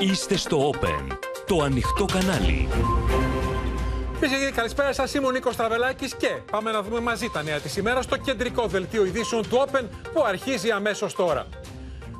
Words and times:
Είστε 0.00 0.36
στο 0.36 0.70
Open, 0.72 1.16
το 1.46 1.62
ανοιχτό 1.62 2.04
κανάλι. 2.04 2.68
Φίλε 4.18 4.36
και 4.36 4.50
καλησπέρα 4.54 4.92
σας. 4.92 5.14
Είμαι 5.14 5.26
ο 5.26 5.30
Νίκος 5.30 5.56
Τραβελάκης 5.56 6.14
και 6.14 6.28
πάμε 6.50 6.70
να 6.70 6.82
δούμε 6.82 7.00
μαζί 7.00 7.28
τα 7.28 7.42
νέα 7.42 7.60
της 7.60 7.76
ημέρας 7.76 8.04
στο 8.04 8.16
κεντρικό 8.16 8.66
δελτίο 8.66 9.04
ειδήσεων 9.04 9.48
του 9.48 9.66
Open 9.66 9.82
που 10.12 10.24
αρχίζει 10.24 10.70
αμέσως 10.70 11.14
τώρα. 11.14 11.46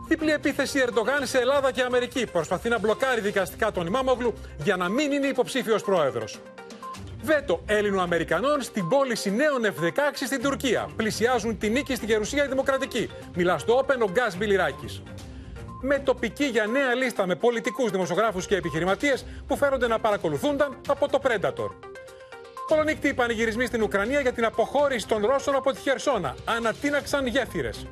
Διπλή 0.08 0.30
επίθεση 0.30 0.78
Ερντογάν 0.78 1.26
σε 1.26 1.38
Ελλάδα 1.38 1.72
και 1.72 1.82
Αμερική. 1.82 2.26
Προσπαθεί 2.26 2.69
να 2.69 2.78
μπλοκάρει 2.78 3.21
δικαστικά 3.21 3.72
τον 3.72 3.87
Ιμάμογλου 3.87 4.35
για 4.63 4.77
να 4.77 4.88
μην 4.88 5.13
είναι 5.13 5.27
υποψήφιος 5.27 5.83
πρόεδρος. 5.83 6.38
Βέτο 7.22 7.63
Έλληνο-Αμερικανών 7.67 8.63
στην 8.63 8.88
πώληση 8.88 9.31
νέων 9.31 9.63
F-16 9.65 9.90
στην 10.27 10.43
Τουρκία. 10.43 10.88
Πλησιάζουν 10.97 11.58
τη 11.58 11.71
νίκη 11.71 11.95
στη 11.95 12.06
Γερουσία 12.06 12.45
η 12.45 12.49
Δημοκρατική. 12.49 13.11
Μιλά 13.35 13.58
στο 13.58 13.85
Open 13.87 13.99
ο 14.03 14.11
Γκάς 14.11 14.37
Μπιλιράκης 14.37 15.03
με 15.81 15.99
τοπική 15.99 16.45
για 16.45 16.66
νέα 16.66 16.95
λίστα 16.95 17.27
με 17.27 17.34
πολιτικούς, 17.34 17.91
δημοσιογράφους 17.91 18.47
και 18.47 18.57
επιχειρηματίες 18.57 19.27
που 19.47 19.57
φέρονται 19.57 19.87
να 19.87 19.98
παρακολουθούνταν 19.98 20.77
από 20.89 21.09
το 21.09 21.21
Predator. 21.23 21.71
Κολονύκτη 22.67 23.15
πανηγυρισμοί 23.15 23.67
στην 23.67 23.83
Ουκρανία 23.83 24.20
για 24.20 24.33
την 24.33 24.45
αποχώρηση 24.45 25.09
των 25.09 25.27
Ρώσων 25.27 25.55
από 25.55 25.73
τη 25.73 25.81
Χερσόνα. 25.81 26.34
Ανατείναξαν 26.45 27.27
γέφυρες. 27.27 27.87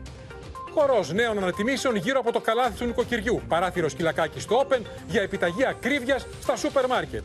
Χορός 0.75 1.13
νέων 1.13 1.39
ανατιμήσεων 1.39 1.97
γύρω 1.97 2.19
από 2.19 2.33
το 2.33 2.41
καλάθι 2.41 2.79
του 2.79 2.85
νοικοκυριού. 2.85 3.43
Παράθυρο 3.49 3.89
σκυλακάκι 3.89 4.41
στο 4.41 4.67
Open 4.67 4.81
για 5.07 5.23
επιταγή 5.23 5.67
ακρίβειας 5.67 6.27
στα 6.43 6.57
σούπερ 6.57 6.87
μάρκετ. 6.87 7.23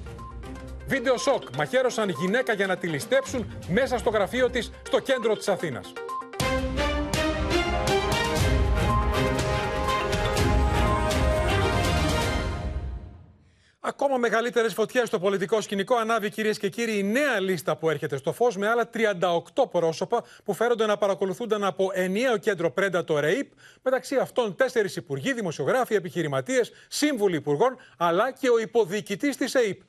Βίντεο 0.87 1.17
σοκ. 1.17 1.43
Μαχαίρωσαν 1.57 2.09
γυναίκα 2.09 2.53
για 2.53 2.67
να 2.67 2.77
τη 2.77 2.87
ληστέψουν 2.87 3.51
μέσα 3.69 3.97
στο 3.97 4.09
γραφείο 4.09 4.49
της 4.49 4.71
στο 4.85 4.99
κέντρο 4.99 5.35
της 5.35 5.47
Αθήνας. 5.47 5.93
Ακόμα 13.89 14.17
μεγαλύτερες 14.17 14.73
φωτιές 14.73 15.07
στο 15.07 15.19
πολιτικό 15.19 15.61
σκηνικό 15.61 15.95
ανάβει, 15.95 16.29
κυρίες 16.29 16.59
και 16.59 16.69
κύριοι, 16.69 16.97
η 16.97 17.03
νέα 17.03 17.39
λίστα 17.39 17.77
που 17.77 17.89
έρχεται 17.89 18.17
στο 18.17 18.33
φως 18.33 18.57
με 18.57 18.67
άλλα 18.67 18.89
38 18.93 19.69
πρόσωπα 19.71 20.23
που 20.43 20.53
φέρονται 20.53 20.85
να 20.85 20.97
παρακολουθούνταν 20.97 21.63
από 21.63 21.91
ενιαίο 21.93 22.37
κέντρο 22.37 22.73
Predator 22.77 23.05
Rape. 23.07 23.47
Μεταξύ 23.81 24.15
αυτών, 24.15 24.55
τέσσερις 24.55 24.95
υπουργοί, 24.95 25.33
δημοσιογράφοι, 25.33 25.95
επιχειρηματίες, 25.95 26.71
σύμβουλοι 26.87 27.35
υπουργών, 27.35 27.77
αλλά 27.97 28.31
και 28.31 28.49
ο 28.49 28.59
υποδιοικητή 28.59 29.37
της 29.37 29.55
ΑΕΠ. 29.55 29.79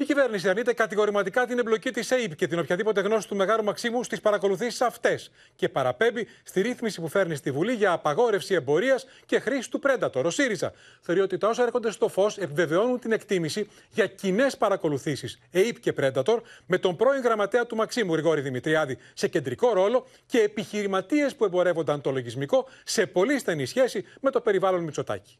Η 0.00 0.04
κυβέρνηση 0.04 0.48
αρνείται 0.48 0.72
κατηγορηματικά 0.72 1.46
την 1.46 1.58
εμπλοκή 1.58 1.90
της 1.90 2.12
ΑΕΠ 2.12 2.34
και 2.36 2.46
την 2.46 2.58
οποιαδήποτε 2.58 3.00
γνώση 3.00 3.28
του 3.28 3.36
Μεγάλου 3.36 3.64
Μαξίμου 3.64 4.04
στις 4.04 4.20
παρακολουθήσεις 4.20 4.80
αυτές 4.80 5.30
και 5.56 5.68
παραπέμπει 5.68 6.26
στη 6.42 6.60
ρύθμιση 6.60 7.00
που 7.00 7.08
φέρνει 7.08 7.34
στη 7.34 7.50
Βουλή 7.50 7.72
για 7.72 7.92
απαγόρευση 7.92 8.54
εμπορίας 8.54 9.06
και 9.26 9.38
χρήση 9.38 9.70
του 9.70 9.78
Πρέντατορ. 9.78 10.26
Ο 10.26 10.30
ΣΥΡΙΖΑ 10.30 10.72
θεωρεί 11.00 11.20
ότι 11.20 11.38
τα 11.38 11.48
όσα 11.48 11.62
έρχονται 11.62 11.90
στο 11.90 12.08
φως 12.08 12.38
επιβεβαιώνουν 12.38 12.98
την 12.98 13.12
εκτίμηση 13.12 13.68
για 13.90 14.06
κοινέ 14.06 14.46
παρακολουθήσεις 14.58 15.38
ΑΕΠ 15.54 15.80
και 15.80 15.92
Πρέντατορ 15.92 16.42
με 16.66 16.78
τον 16.78 16.96
πρώην 16.96 17.22
γραμματέα 17.22 17.66
του 17.66 17.76
Μαξίμου 17.76 18.12
Γρηγόρη 18.12 18.40
Δημητριάδη 18.40 18.98
σε 19.14 19.28
κεντρικό 19.28 19.72
ρόλο 19.72 20.06
και 20.26 20.38
επιχειρηματίες 20.38 21.34
που 21.34 21.44
εμπορεύονταν 21.44 22.00
το 22.00 22.10
λογισμικό 22.10 22.68
σε 22.84 23.06
πολύ 23.06 23.38
στενή 23.38 23.66
σχέση 23.66 24.04
με 24.20 24.30
το 24.30 24.40
περιβάλλον 24.40 24.82
Μητσοτάκη. 24.82 25.38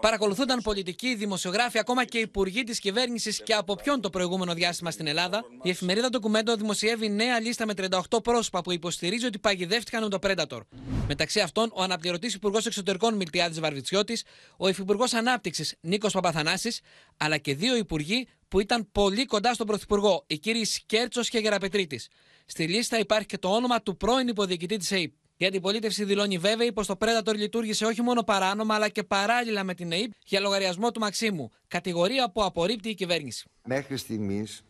Παρακολουθούνταν 0.00 0.62
πολιτικοί, 0.62 1.14
δημοσιογράφοι, 1.14 1.78
ακόμα 1.78 2.04
και 2.04 2.18
υπουργοί 2.18 2.62
της 2.62 2.78
κυβέρνησης 2.78 3.42
και 3.42 3.54
από 3.54 3.74
ποιον 3.74 4.00
το 4.00 4.10
προηγούμενο 4.10 4.54
διάστημα 4.54 4.90
στην 4.90 5.06
Ελλάδα. 5.06 5.44
Η 5.62 5.70
εφημερίδα 5.70 6.08
Ντοκουμέντο 6.08 6.56
δημοσιεύει 6.56 7.08
νέα 7.08 7.40
λίστα 7.40 7.66
με 7.66 7.72
38 7.76 8.22
πρόσωπα 8.22 8.60
που 8.60 8.72
υποστηρίζει 8.72 9.26
ότι 9.26 9.38
παγιδεύτηκαν 9.38 10.02
με 10.02 10.08
το 10.08 10.18
Predator. 10.22 10.60
Μεταξύ 11.06 11.40
αυτών, 11.40 11.70
ο 11.74 11.82
αναπληρωτής 11.82 12.34
Υπουργός 12.34 12.66
Εξωτερικών 12.66 13.14
Μιλτιάδης 13.14 13.60
Βαρβιτσιώτης, 13.60 14.24
ο 14.56 14.68
Υφυπουργός 14.68 15.14
Ανάπτυξης 15.14 15.76
Νίκος 15.80 16.12
Παπαθανάσης, 16.12 16.80
αλλά 17.16 17.36
και 17.36 17.54
δύο 17.54 17.76
υπουργοί 17.76 18.28
που 18.48 18.60
ήταν 18.60 18.88
πολύ 18.92 19.24
κοντά 19.24 19.54
στον 19.54 19.66
Πρωθυπουργό, 19.66 20.24
οι 20.26 20.38
κύριοι 20.38 20.64
Σκέρτσος 20.64 21.28
και 21.28 21.38
Γεραπετρίτης. 21.38 22.08
Στη 22.46 22.66
λίστα 22.66 22.98
υπάρχει 22.98 23.26
και 23.26 23.38
το 23.38 23.48
όνομα 23.48 23.82
του 23.82 23.96
πρώην 23.96 24.28
υποδιοικητή 24.28 24.76
της 24.76 24.92
ΑΕΠ. 24.92 25.12
Η 25.42 25.46
αντιπολίτευση 25.46 26.04
δηλώνει 26.04 26.38
βέβαιη 26.38 26.72
πως 26.72 26.86
το 26.86 26.96
Predator 27.00 27.34
λειτουργήσε 27.34 27.84
όχι 27.84 28.02
μόνο 28.02 28.22
παράνομα 28.22 28.74
αλλά 28.74 28.88
και 28.88 29.02
παράλληλα 29.02 29.64
με 29.64 29.74
την 29.74 29.92
ΑΕΠ 29.92 30.10
για 30.24 30.40
λογαριασμό 30.40 30.90
του 30.90 31.00
Μαξίμου. 31.00 31.50
Κατηγορία 31.68 32.30
που 32.30 32.44
απορρίπτει 32.44 32.88
η 32.88 32.94
κυβέρνηση. 32.94 33.48
Μέχρι 33.64 33.96
στιγμής 33.96 34.64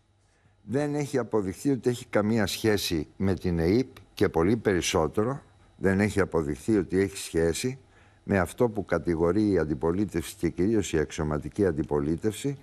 δεν 0.63 0.95
έχει 0.95 1.19
αποδειχθεί 1.19 1.71
ότι 1.71 1.91
έχει 1.91 2.07
καμία 2.07 2.47
σχέση 2.47 3.09
με 3.17 3.35
την 3.35 3.59
ΑΕΠ 3.59 3.87
και 4.15 4.29
πολύ 4.29 4.57
περισσότερο 4.57 5.43
δεν 5.77 6.01
έχει 6.01 6.21
αποδειχθεί 6.21 6.77
ότι 6.77 6.99
έχει 6.99 7.17
σχέση 7.17 7.79
με 8.25 8.39
αυτό 8.39 8.69
που 8.69 8.85
κατηγορεί 8.85 9.51
η 9.51 9.59
αντιπολίτευση 9.59 10.35
και 10.39 10.49
κυρίως 10.49 10.93
η 10.93 10.99
αξιωματική 10.99 11.67
αντιπολίτευση 11.67 12.59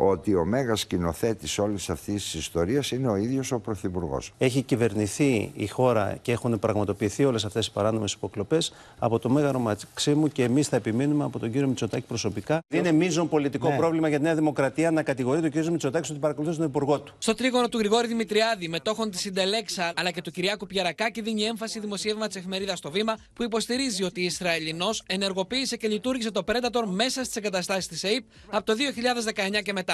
ότι 0.00 0.34
ο 0.34 0.44
μέγας 0.44 0.80
σκηνοθέτης 0.80 1.58
όλης 1.58 1.90
αυτής 1.90 2.22
της 2.22 2.34
ιστορίας 2.34 2.90
είναι 2.90 3.08
ο 3.08 3.16
ίδιος 3.16 3.52
ο 3.52 3.58
Πρωθυπουργός. 3.58 4.32
Έχει 4.38 4.62
κυβερνηθεί 4.62 5.52
η 5.54 5.66
χώρα 5.66 6.18
και 6.22 6.32
έχουν 6.32 6.58
πραγματοποιηθεί 6.58 7.24
όλες 7.24 7.44
αυτές 7.44 7.66
οι 7.66 7.72
παράνομες 7.72 8.12
υποκλοπές 8.12 8.72
από 8.98 9.18
το 9.18 9.28
Μέγαρο 9.28 9.58
Μαξίμου 9.58 10.28
και 10.28 10.42
εμείς 10.42 10.68
θα 10.68 10.76
επιμείνουμε 10.76 11.24
από 11.24 11.38
τον 11.38 11.50
κύριο 11.50 11.68
Μητσοτάκη 11.68 12.06
προσωπικά. 12.06 12.60
Είναι 12.68 12.92
μείζον 12.92 13.28
πολιτικό 13.28 13.68
ναι. 13.68 13.76
πρόβλημα 13.76 14.08
για 14.08 14.16
τη 14.16 14.22
Νέα 14.22 14.34
Δημοκρατία 14.34 14.90
να 14.90 15.02
κατηγορεί 15.02 15.40
τον 15.40 15.50
κύριος 15.50 15.70
Μητσοτάκης 15.70 16.10
ότι 16.10 16.18
παρακολουθεί 16.18 16.56
τον 16.56 16.66
Υπουργό 16.66 17.00
του. 17.00 17.14
Στο 17.18 17.34
τρίγωνο 17.34 17.68
του 17.68 17.78
Γρηγόρη 17.78 18.06
Δημητριάδη, 18.06 18.68
μετόχων 18.68 19.10
της 19.10 19.20
Συντελέξα 19.20 19.92
αλλά 19.96 20.10
και 20.10 20.22
του 20.22 20.30
Κυριάκου 20.30 20.66
Πιαρακάκη, 20.66 21.20
δίνει 21.20 21.42
έμφαση 21.42 21.80
δημοσίευμα 21.80 22.26
της 22.26 22.36
εφημερίδας 22.36 22.78
στο 22.78 22.90
Βήμα 22.90 23.18
που 23.32 23.42
υποστηρίζει 23.42 24.04
ότι 24.04 24.20
η 24.20 24.24
Ισραηλινός 24.24 25.02
ενεργοποίησε 25.06 25.76
και 25.76 25.88
λειτουργήσε 25.88 26.30
το 26.30 26.44
Predator 26.46 26.82
μέσα 26.86 27.24
στις 27.24 27.36
εγκαταστάσεις 27.36 27.86
της 27.86 28.04
ΑΕΠ 28.04 28.24
από 28.50 28.64
το 28.64 28.74
2019 29.56 29.62
και 29.62 29.72
μετά. 29.72 29.87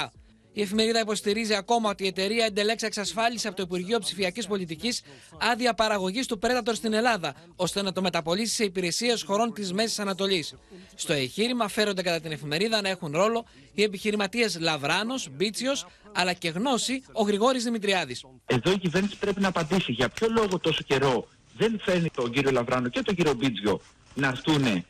Η 0.56 0.62
εφημερίδα 0.62 1.00
υποστηρίζει 1.00 1.54
ακόμα 1.54 1.90
ότι 1.90 2.04
η 2.04 2.06
εταιρεία 2.06 2.44
Εντελέξα 2.44 2.86
εξασφάλισε 2.86 3.48
από 3.48 3.56
το 3.56 3.62
Υπουργείο 3.62 3.98
Ψηφιακής 3.98 4.46
Πολιτικής 4.46 5.02
άδεια 5.38 5.74
παραγωγής 5.74 6.26
του 6.26 6.38
Predator 6.42 6.72
στην 6.72 6.92
Ελλάδα, 6.92 7.34
ώστε 7.56 7.82
να 7.82 7.92
το 7.92 8.02
μεταπολίσει 8.02 8.54
σε 8.54 8.64
υπηρεσίες 8.64 9.22
χωρών 9.22 9.52
της 9.52 9.72
Μέσης 9.72 9.98
Ανατολής. 9.98 10.54
Στο 10.94 11.12
εγχείρημα 11.12 11.68
φέρονται 11.68 12.02
κατά 12.02 12.20
την 12.20 12.32
εφημερίδα 12.32 12.80
να 12.80 12.88
έχουν 12.88 13.12
ρόλο 13.12 13.44
οι 13.74 13.82
επιχειρηματίες 13.82 14.58
Λαβράνος, 14.60 15.28
Μπίτσιος, 15.30 15.86
αλλά 16.12 16.32
και 16.32 16.48
γνώση 16.48 17.02
ο 17.12 17.22
Γρηγόρης 17.22 17.64
Δημητριάδης. 17.64 18.24
Εδώ 18.46 18.70
η 18.70 18.78
κυβέρνηση 18.78 19.16
πρέπει 19.16 19.40
να 19.40 19.48
απαντήσει 19.48 19.92
για 19.92 20.08
ποιο 20.08 20.28
λόγο 20.30 20.58
τόσο 20.58 20.82
καιρό 20.86 21.28
δεν 21.56 21.80
φέρνει 21.84 22.10
τον 22.10 22.30
κύριο 22.30 22.50
Λαβράνο 22.50 22.88
και 22.88 23.02
τον 23.02 23.14
κύριο 23.14 23.34
Μπίτσιο 23.34 23.80
να 24.14 24.28
έρθουν 24.28 24.84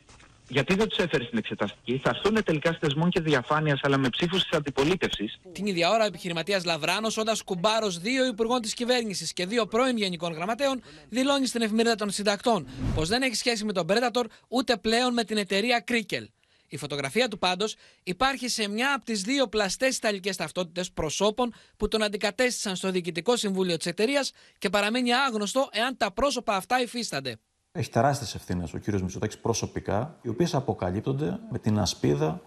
γιατί 0.47 0.75
δεν 0.75 0.87
τους 0.87 0.97
έφερες 0.97 1.25
στην 1.27 1.37
εξεταστική, 1.37 2.01
θα 2.03 2.11
έρθουν 2.15 2.43
τελικά 2.43 2.77
θεσμών 2.79 3.09
και 3.09 3.21
διαφάνειας, 3.21 3.79
αλλά 3.83 3.97
με 3.97 4.09
ψήφους 4.09 4.41
της 4.41 4.57
αντιπολίτευσης. 4.57 5.37
Την 5.51 5.65
ίδια 5.65 5.89
ώρα, 5.89 6.03
ο 6.03 6.07
επιχειρηματίας 6.07 6.65
Λαβράνος, 6.65 7.17
όντας 7.17 7.43
κουμπάρος 7.43 7.99
δύο 7.99 8.25
υπουργών 8.25 8.61
της 8.61 8.73
κυβέρνησης 8.73 9.33
και 9.33 9.45
δύο 9.45 9.65
πρώην 9.65 9.97
γενικών 9.97 10.33
γραμματέων, 10.33 10.81
δηλώνει 11.09 11.47
στην 11.47 11.61
Εφημερίδα 11.61 11.95
των 11.95 12.09
Συντακτών 12.09 12.67
πως 12.95 13.07
δεν 13.07 13.21
έχει 13.21 13.35
σχέση 13.35 13.65
με 13.65 13.73
τον 13.73 13.85
Predator 13.89 14.23
ούτε 14.47 14.77
πλέον 14.77 15.13
με 15.13 15.23
την 15.23 15.37
εταιρεία 15.37 15.79
Krikel. 15.79 16.29
Η 16.67 16.77
φωτογραφία 16.77 17.27
του 17.27 17.37
πάντως 17.37 17.75
υπάρχει 18.03 18.47
σε 18.47 18.67
μια 18.69 18.93
από 18.93 19.05
τις 19.05 19.21
δύο 19.21 19.47
πλαστές 19.47 19.97
ιταλικές 19.97 20.35
ταυτότητες 20.35 20.91
προσώπων 20.91 21.53
που 21.77 21.87
τον 21.87 22.03
αντικατέστησαν 22.03 22.75
στο 22.75 22.91
διοικητικό 22.91 23.35
συμβούλιο 23.35 23.77
της 23.77 23.85
εταιρείας 23.85 24.31
και 24.57 24.69
παραμένει 24.69 25.13
άγνωστο 25.13 25.69
εάν 25.71 25.97
τα 25.97 26.11
πρόσωπα 26.11 26.55
αυτά 26.55 26.81
υφίστανται. 26.81 27.37
Έχει 27.77 27.89
τεράστιες 27.89 28.35
ευθύνες 28.35 28.73
ο 28.73 28.77
κύριος 28.77 29.01
Μητσοτάκης 29.01 29.37
προσωπικά, 29.37 30.17
οι 30.21 30.29
οποίες 30.29 30.55
αποκαλύπτονται 30.55 31.39
με 31.51 31.59
την 31.59 31.79
ασπίδα 31.79 32.41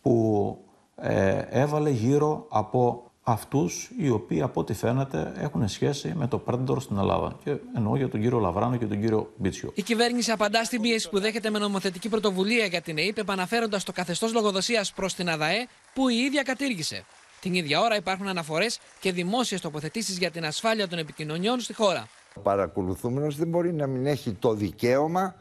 που 0.00 0.58
ε, 0.96 1.38
έβαλε 1.50 1.90
γύρω 1.90 2.46
από 2.48 3.10
αυτούς 3.22 3.90
οι 3.98 4.10
οποίοι 4.10 4.42
από 4.42 4.60
ό,τι 4.60 4.74
φαίνεται 4.74 5.32
έχουν 5.36 5.68
σχέση 5.68 6.12
με 6.16 6.28
το 6.28 6.42
Predator 6.46 6.80
στην 6.80 6.98
Ελλάδα. 6.98 7.36
Και 7.44 7.56
εννοώ 7.76 7.96
για 7.96 8.08
τον 8.08 8.20
κύριο 8.20 8.38
Λαβράνο 8.38 8.76
και 8.76 8.86
τον 8.86 9.00
κύριο 9.00 9.32
Μπίτσιο. 9.36 9.72
Η 9.74 9.82
κυβέρνηση 9.82 10.30
απαντά 10.30 10.64
στην 10.64 10.80
πίεση 10.80 11.08
που 11.08 11.20
δέχεται 11.20 11.50
με 11.50 11.58
νομοθετική 11.58 12.08
πρωτοβουλία 12.08 12.66
για 12.66 12.80
την 12.80 12.96
ΑΕΠ, 12.98 13.18
επαναφέροντας 13.18 13.84
το 13.84 13.92
καθεστώς 13.92 14.32
λογοδοσίας 14.32 14.92
προς 14.92 15.14
την 15.14 15.28
ΑΔΑΕ 15.28 15.66
που 15.94 16.08
η 16.08 16.16
ίδια 16.16 16.42
κατήργησε. 16.42 17.04
Την 17.40 17.54
ίδια 17.54 17.80
ώρα 17.80 17.96
υπάρχουν 17.96 18.28
αναφορές 18.28 18.78
και 19.00 19.12
δημόσιες 19.12 19.60
τοποθετήσεις 19.60 20.18
για 20.18 20.30
την 20.30 20.44
ασφάλεια 20.44 20.88
των 20.88 20.98
επικοινωνιών 20.98 21.60
στη 21.60 21.74
χώρα. 21.74 22.08
Ο 22.36 22.40
παρακολουθούμενος 22.40 23.36
δεν 23.36 23.48
μπορεί 23.48 23.72
να 23.72 23.86
μην 23.86 24.06
έχει 24.06 24.32
το 24.32 24.54
δικαίωμα 24.54 25.34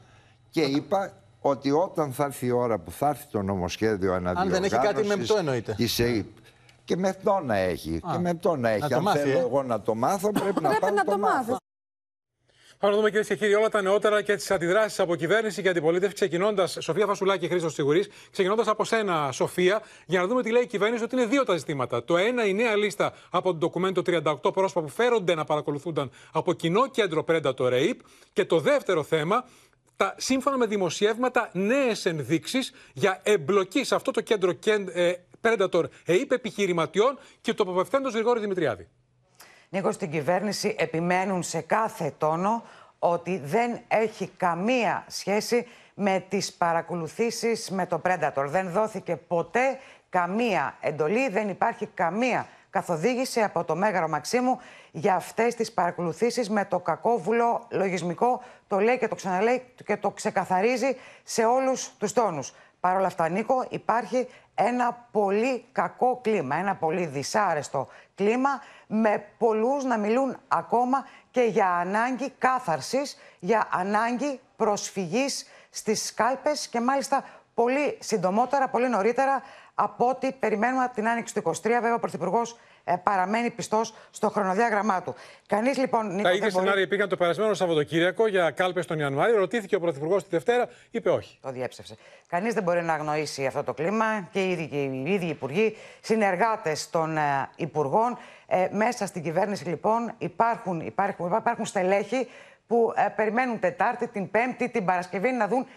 και 0.50 0.62
είπα 0.62 1.13
ότι 1.42 1.71
όταν 1.71 2.12
θα 2.13 2.24
έρθει 2.24 2.45
η 2.45 2.51
ώρα 2.51 2.77
που 2.77 2.92
θα 2.92 3.09
έρθει 3.09 3.25
το 3.31 3.42
νομοσχέδιο 3.42 4.13
αναδιοργάνωσης... 4.13 4.74
Αν 4.74 4.80
δεν 4.80 4.80
έχει 4.80 4.94
κάτι 4.94 5.07
με 5.07 5.13
αυτό 5.13 5.38
εννοείται. 5.38 5.74
Της 5.74 6.00
ΕΕΠ, 6.00 6.27
και 6.86 6.97
με 6.97 7.07
αυτό 7.09 7.42
να 7.45 7.56
έχει. 7.56 8.01
Και 8.12 8.18
με 8.18 8.30
αυτό 8.30 8.56
να 8.56 8.69
έχει. 8.69 8.94
Αν 8.94 9.07
θέλω 9.07 9.38
ε; 9.38 9.39
εγώ 9.39 9.63
να 9.63 9.81
το 9.81 9.95
μάθω, 9.95 10.31
πρέπει 10.31 10.62
να 10.62 10.80
πάω 10.80 10.89
να 10.89 11.03
το 11.03 11.18
μάθω. 11.18 11.57
Πάμε 12.80 12.94
να 12.94 13.00
δούμε 13.00 13.10
κυρίες 13.10 13.27
και 13.27 13.36
κύριοι 13.36 13.54
όλα 13.54 13.69
τα 13.69 13.81
νεότερα 13.81 14.22
και 14.22 14.36
τις 14.36 14.51
αντιδράσεις 14.51 15.00
από 15.00 15.16
κυβέρνηση 15.16 15.62
και 15.62 15.69
αντιπολίτευση. 15.69 16.16
Ξεκινώντας, 16.16 16.77
Σοφία 16.80 17.06
Φασουλάκη, 17.06 17.48
Χρήστος 17.48 17.74
Σιγουρή, 17.74 18.06
ξεκινώντας 18.31 18.68
από 18.68 18.83
σένα, 18.83 19.31
Σοφία, 19.31 19.81
για 20.06 20.22
να 20.22 20.27
δούμε 20.27 20.44
τι 20.44 20.51
λέει 20.51 20.62
η 20.62 20.68
κυβέρνηση 20.68 21.04
ότι 21.04 21.16
είναι 21.16 21.25
δύο 21.25 21.44
τα 21.44 21.57
ζητήματα. 21.57 22.04
Το 22.04 22.18
ένα, 22.18 22.45
η 22.45 22.54
νέα 22.54 22.75
λίστα 22.75 23.13
από 23.30 23.51
το 23.51 23.57
ντοκουμέντο 23.57 24.01
38 24.06 24.54
πρόσωπα 24.54 24.81
που 24.81 24.89
φέρονται 24.89 25.36
να 25.36 25.44
παρακολουθούνταν 25.44 26.12
από 26.31 26.54
κοινό 26.54 26.88
κέντρο 26.88 27.25
Predator 27.27 27.56
Rape. 27.56 28.00
Και 28.33 28.45
το 28.45 28.60
δεύτερο 28.60 29.04
θέμα, 29.04 29.45
τα, 29.95 30.16
σύμφωνα 30.18 30.57
με 30.57 30.66
δημοσιεύματα 30.66 31.50
νέες 31.54 32.06
ενδείξεις 32.06 32.74
για 32.94 33.19
εμπλοκή 33.24 33.83
σε 33.83 33.95
αυτό 33.95 34.12
το 34.12 34.21
κέντρο 34.21 34.57
ε, 34.94 35.13
Predator 35.42 35.83
ΕΕΠ 36.06 36.31
επιχειρηματιών 36.31 37.18
και 37.42 37.54
το 37.54 37.63
αποπευθέντο 37.63 38.10
Γρηγόρη 38.10 38.39
Δημητριάδη. 38.39 38.88
Νίκο, 39.75 39.92
στην 39.92 40.12
κυβέρνηση 40.12 40.75
επιμένουν 40.80 41.44
σε 41.44 41.62
κάθε 41.62 42.13
τόνο 42.18 42.63
ότι 43.00 43.42
δεν 43.44 43.80
έχει 43.88 44.27
καμία 44.38 45.06
σχέση 45.07 45.68
με 45.94 46.25
τις 46.30 46.54
παρακολουθήσεις 46.54 47.69
με 47.69 47.86
το 47.86 48.01
Predator. 48.06 48.45
Δεν 48.45 48.69
δόθηκε 48.69 49.16
ποτέ 49.16 49.80
καμία 50.10 50.75
εντολή, 50.81 51.30
δεν 51.30 51.50
υπάρχει 51.50 51.86
καμία 51.86 52.48
καθοδήγηση 52.69 53.42
από 53.42 53.63
το 53.63 53.75
Μέγαρο 53.75 54.07
Μαξίμου 54.07 54.60
για 54.92 55.16
αυτές 55.16 55.56
τις 55.56 55.72
παρακολουθήσεις 55.72 56.50
με 56.50 56.66
το 56.66 56.80
κακόβουλο 56.80 57.68
λογισμικό. 57.69 58.42
Το 58.68 58.80
λέει 58.80 58.98
και 58.98 59.07
το 59.07 59.16
ξαναλέει 59.16 59.63
και 59.86 59.98
το 59.98 60.12
ξεκαθαρίζει 60.12 60.95
σε 61.24 61.45
όλους 61.45 61.92
τους 62.00 62.13
τόνους. 62.13 62.54
Παρ' 62.85 62.95
όλα 62.95 63.07
αυτά, 63.07 63.29
Νίκο, 63.29 63.65
υπάρχει 63.69 64.27
ένα 64.55 65.07
πολύ 65.11 65.65
κακό 65.71 66.19
κλίμα, 66.23 66.55
ένα 66.55 66.75
πολύ 66.75 67.05
δυσάρεστο 67.05 67.87
κλίμα 68.15 68.61
με 68.87 69.25
πολλούς 69.37 69.83
να 69.83 69.97
μιλούν 69.97 70.37
ακόμα 70.47 71.05
και 71.31 71.41
για 71.41 71.67
ανάγκη 71.67 72.29
κάθαρσης, 72.37 73.17
για 73.39 73.67
ανάγκη 73.71 74.39
προσφυγής 74.55 75.47
στις 75.69 76.05
σκάλπες 76.05 76.67
και 76.67 76.81
μάλιστα 76.81 77.23
πολύ 77.53 77.97
συντομότερα, 78.01 78.67
πολύ 78.67 78.89
νωρίτερα 78.89 79.41
από 79.75 80.07
ό,τι 80.09 80.31
περιμένουμε 80.31 80.83
από 80.83 80.93
την 80.93 81.07
άνοιξη 81.07 81.33
του 81.33 81.41
23. 81.41 81.53
Βέβαια, 81.61 81.93
ο 81.93 81.99
Πρωθυπουργός 81.99 82.51
ε, 82.51 82.57
παραμένει 83.03 83.49
πιστός 83.49 83.93
στο 84.11 84.29
χρονοδιάγραμμά 84.29 85.01
του. 85.01 85.15
Κανείς 85.47 85.77
λοιπόν. 85.77 86.07
Νίκο, 86.07 86.21
Τα 86.21 86.31
ίδια 86.31 86.49
σενάρια 86.49 86.73
μπορεί... 86.73 86.87
πήγαν 86.87 87.09
το 87.09 87.17
περασμένο 87.17 87.53
Σαββατοκύριακο 87.53 88.27
για 88.27 88.51
κάλπες 88.51 88.85
τον 88.85 88.99
Ιανουάριο. 88.99 89.37
Ρωτήθηκε 89.37 89.75
ο 89.75 89.79
Πρωθυπουργός 89.79 90.23
τη 90.23 90.29
Δευτέρα, 90.29 90.69
είπε 90.91 91.09
όχι. 91.09 91.37
Το 91.41 91.51
διέψευσε. 91.51 91.95
Κανείς 92.27 92.53
δεν 92.53 92.63
μπορεί 92.63 92.83
να 92.83 92.93
αγνοήσει 92.93 93.45
αυτό 93.45 93.63
το 93.63 93.73
κλίμα 93.73 94.27
και 94.31 94.43
οι 94.43 94.51
ίδιοι, 94.51 94.67
και 94.67 94.75
οι 94.75 95.03
ίδιοι 95.13 95.25
υπουργοί, 95.25 95.77
συνεργάτες 96.01 96.89
των 96.89 97.17
ε, 97.17 97.49
υπουργών. 97.55 98.17
Ε, 98.47 98.67
μέσα 98.71 99.05
στην 99.05 99.23
κυβέρνηση 99.23 99.67
λοιπόν 99.67 100.13
υπάρχουν, 100.17 100.79
υπάρχουν, 100.79 101.35
υπάρχουν 101.37 101.65
στελέχη 101.65 102.27
που 102.67 102.93
ε, 102.95 103.07
περιμένουν 103.15 103.59
Τετάρτη, 103.59 104.07
την 104.07 104.31
Πέμπτη, 104.31 104.69
την 104.69 104.85
Παρασκευή 104.85 105.31
να 105.31 105.47
δουν 105.47 105.67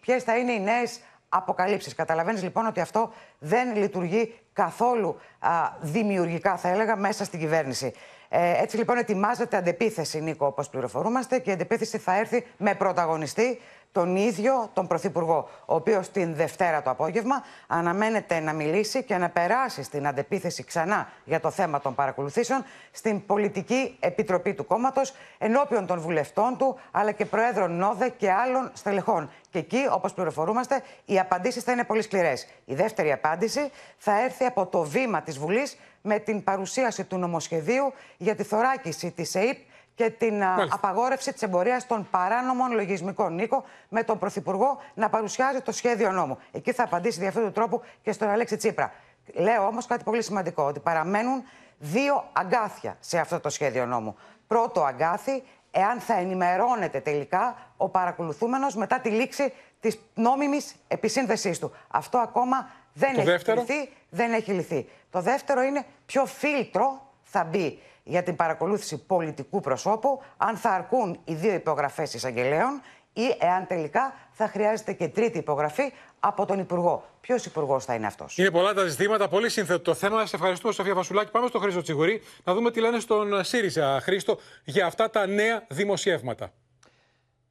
ποιες 0.00 0.22
θα 0.22 0.36
είναι 0.38 0.52
οι 0.52 0.60
νέες 0.60 1.00
αποκαλύψεις. 1.28 1.94
Καταλαβαίνεις 1.94 2.42
λοιπόν 2.42 2.66
ότι 2.66 2.80
αυτό 2.80 3.12
δεν 3.38 3.76
λειτουργεί 3.76 4.34
καθόλου 4.54 5.16
α, 5.38 5.50
δημιουργικά, 5.80 6.56
θα 6.56 6.68
έλεγα, 6.68 6.96
μέσα 6.96 7.24
στην 7.24 7.38
κυβέρνηση. 7.38 7.92
Ε, 8.28 8.62
έτσι 8.62 8.76
λοιπόν 8.76 8.96
ετοιμάζεται 8.96 9.56
αντεπίθεση, 9.56 10.20
Νίκο, 10.20 10.46
όπως 10.46 10.68
πληροφορούμαστε, 10.68 11.38
και 11.38 11.50
η 11.50 11.52
αντεπίθεση 11.52 11.98
θα 11.98 12.18
έρθει 12.18 12.46
με 12.56 12.74
πρωταγωνιστή 12.74 13.60
τον 13.94 14.16
ίδιο 14.16 14.70
τον 14.72 14.86
Πρωθυπουργό, 14.86 15.48
ο 15.66 15.74
οποίος 15.74 16.10
την 16.10 16.34
Δευτέρα 16.34 16.82
το 16.82 16.90
απόγευμα 16.90 17.44
αναμένεται 17.66 18.40
να 18.40 18.52
μιλήσει 18.52 19.02
και 19.02 19.16
να 19.16 19.28
περάσει 19.28 19.82
στην 19.82 20.06
αντεπίθεση 20.06 20.64
ξανά 20.64 21.08
για 21.24 21.40
το 21.40 21.50
θέμα 21.50 21.80
των 21.80 21.94
παρακολουθήσεων 21.94 22.64
στην 22.90 23.26
Πολιτική 23.26 23.96
Επιτροπή 24.00 24.54
του 24.54 24.66
κόμματος, 24.66 25.14
ενώπιον 25.38 25.86
των 25.86 26.00
βουλευτών 26.00 26.56
του, 26.58 26.78
αλλά 26.90 27.12
και 27.12 27.24
Προέδρων 27.24 27.76
ΝΟΔΕ 27.76 28.08
και 28.08 28.30
άλλων 28.30 28.70
στελεχών. 28.72 29.30
Και 29.50 29.58
εκεί, 29.58 29.86
όπως 29.90 30.14
πληροφορούμαστε, 30.14 30.82
οι 31.04 31.18
απαντήσεις 31.18 31.62
θα 31.62 31.72
είναι 31.72 31.84
πολύ 31.84 32.02
σκληρές. 32.02 32.48
Η 32.64 32.74
δεύτερη 32.74 33.12
απάντηση 33.12 33.70
θα 33.96 34.22
έρθει 34.22 34.44
από 34.44 34.66
το 34.66 34.82
βήμα 34.82 35.22
της 35.22 35.38
Βουλής 35.38 35.78
με 36.02 36.18
την 36.18 36.44
παρουσίαση 36.44 37.04
του 37.04 37.18
νομοσχεδίου 37.18 37.92
για 38.16 38.34
τη 38.34 38.42
θωράκιση 38.42 39.10
της 39.10 39.34
ΕΕΠ 39.34 39.58
και 39.94 40.10
την 40.10 40.36
Μάλιστα. 40.38 40.74
απαγόρευση 40.74 41.32
της 41.32 41.42
εμπορίας 41.42 41.86
των 41.86 42.08
παράνομων 42.10 42.72
λογισμικών. 42.72 43.34
Νίκο, 43.34 43.64
με 43.88 44.02
τον 44.02 44.18
Πρωθυπουργό 44.18 44.78
να 44.94 45.08
παρουσιάζει 45.08 45.60
το 45.60 45.72
σχέδιο 45.72 46.10
νόμου. 46.12 46.38
Εκεί 46.52 46.72
θα 46.72 46.82
απαντήσει 46.82 47.20
δι' 47.20 47.26
αυτού 47.26 47.40
του 47.40 47.52
τρόπου 47.52 47.82
και 48.02 48.12
στον 48.12 48.28
Αλέξη 48.28 48.56
Τσίπρα. 48.56 48.92
Λέω 49.32 49.66
όμως 49.66 49.86
κάτι 49.86 50.04
πολύ 50.04 50.22
σημαντικό, 50.22 50.62
ότι 50.62 50.80
παραμένουν 50.80 51.42
δύο 51.78 52.24
αγκάθια 52.32 52.96
σε 53.00 53.18
αυτό 53.18 53.40
το 53.40 53.48
σχέδιο 53.48 53.86
νόμου. 53.86 54.16
Πρώτο 54.46 54.84
αγκάθι, 54.84 55.42
εάν 55.70 56.00
θα 56.00 56.14
ενημερώνεται 56.14 57.00
τελικά 57.00 57.56
ο 57.76 57.88
παρακολουθούμενος 57.88 58.74
μετά 58.74 59.00
τη 59.00 59.08
λήξη 59.08 59.52
της 59.80 59.98
νόμιμης 60.14 60.74
επισύνθεσή 60.88 61.60
του. 61.60 61.72
Αυτό 61.88 62.18
ακόμα 62.18 62.70
δεν 62.92 63.18
έχει 63.18 63.50
λυθεί. 63.50 63.92
Δεν 64.10 64.32
έχει 64.32 64.52
λυθεί. 64.52 64.88
Το 65.10 65.20
δεύτερο 65.20 65.62
είναι 65.62 65.84
ποιο 66.06 66.26
φίλτρο 66.26 67.10
θα 67.22 67.44
μπει 67.44 67.82
για 68.04 68.22
την 68.22 68.36
παρακολούθηση 68.36 69.06
πολιτικού 69.06 69.60
προσώπου, 69.60 70.22
αν 70.36 70.56
θα 70.56 70.70
αρκούν 70.70 71.20
οι 71.24 71.34
δύο 71.34 71.54
υπογραφές 71.54 72.14
εισαγγελέων 72.14 72.82
ή 73.12 73.36
εάν 73.38 73.66
τελικά 73.66 74.14
θα 74.32 74.48
χρειάζεται 74.48 74.92
και 74.92 75.08
τρίτη 75.08 75.38
υπογραφή 75.38 75.92
από 76.20 76.46
τον 76.46 76.58
Υπουργό. 76.58 77.04
Ποιος 77.20 77.46
Υπουργός 77.46 77.84
θα 77.84 77.94
είναι 77.94 78.06
αυτός; 78.06 78.38
Είναι 78.38 78.50
πολλά 78.50 78.74
τα 78.74 78.86
ζητήματα, 78.86 79.28
πολύ 79.28 79.48
σύνθετο 79.48 79.80
το 79.80 79.94
θέμα. 79.94 80.26
Σε 80.26 80.36
ευχαριστούμε, 80.36 80.72
Σοφία 80.72 80.94
Βασουλάκη. 80.94 81.30
Πάμε 81.30 81.46
στο 81.46 81.58
Χρήστο 81.58 81.82
Τσιγουρή 81.82 82.22
να 82.44 82.54
δούμε 82.54 82.70
τι 82.70 82.80
λένε 82.80 83.00
στον 83.00 83.44
ΣΥΡΙΖΑ, 83.44 84.00
Χρήστο, 84.02 84.38
για 84.64 84.86
αυτά 84.86 85.10
τα 85.10 85.26
νέα 85.26 85.64
δημοσιεύματα. 85.68 86.52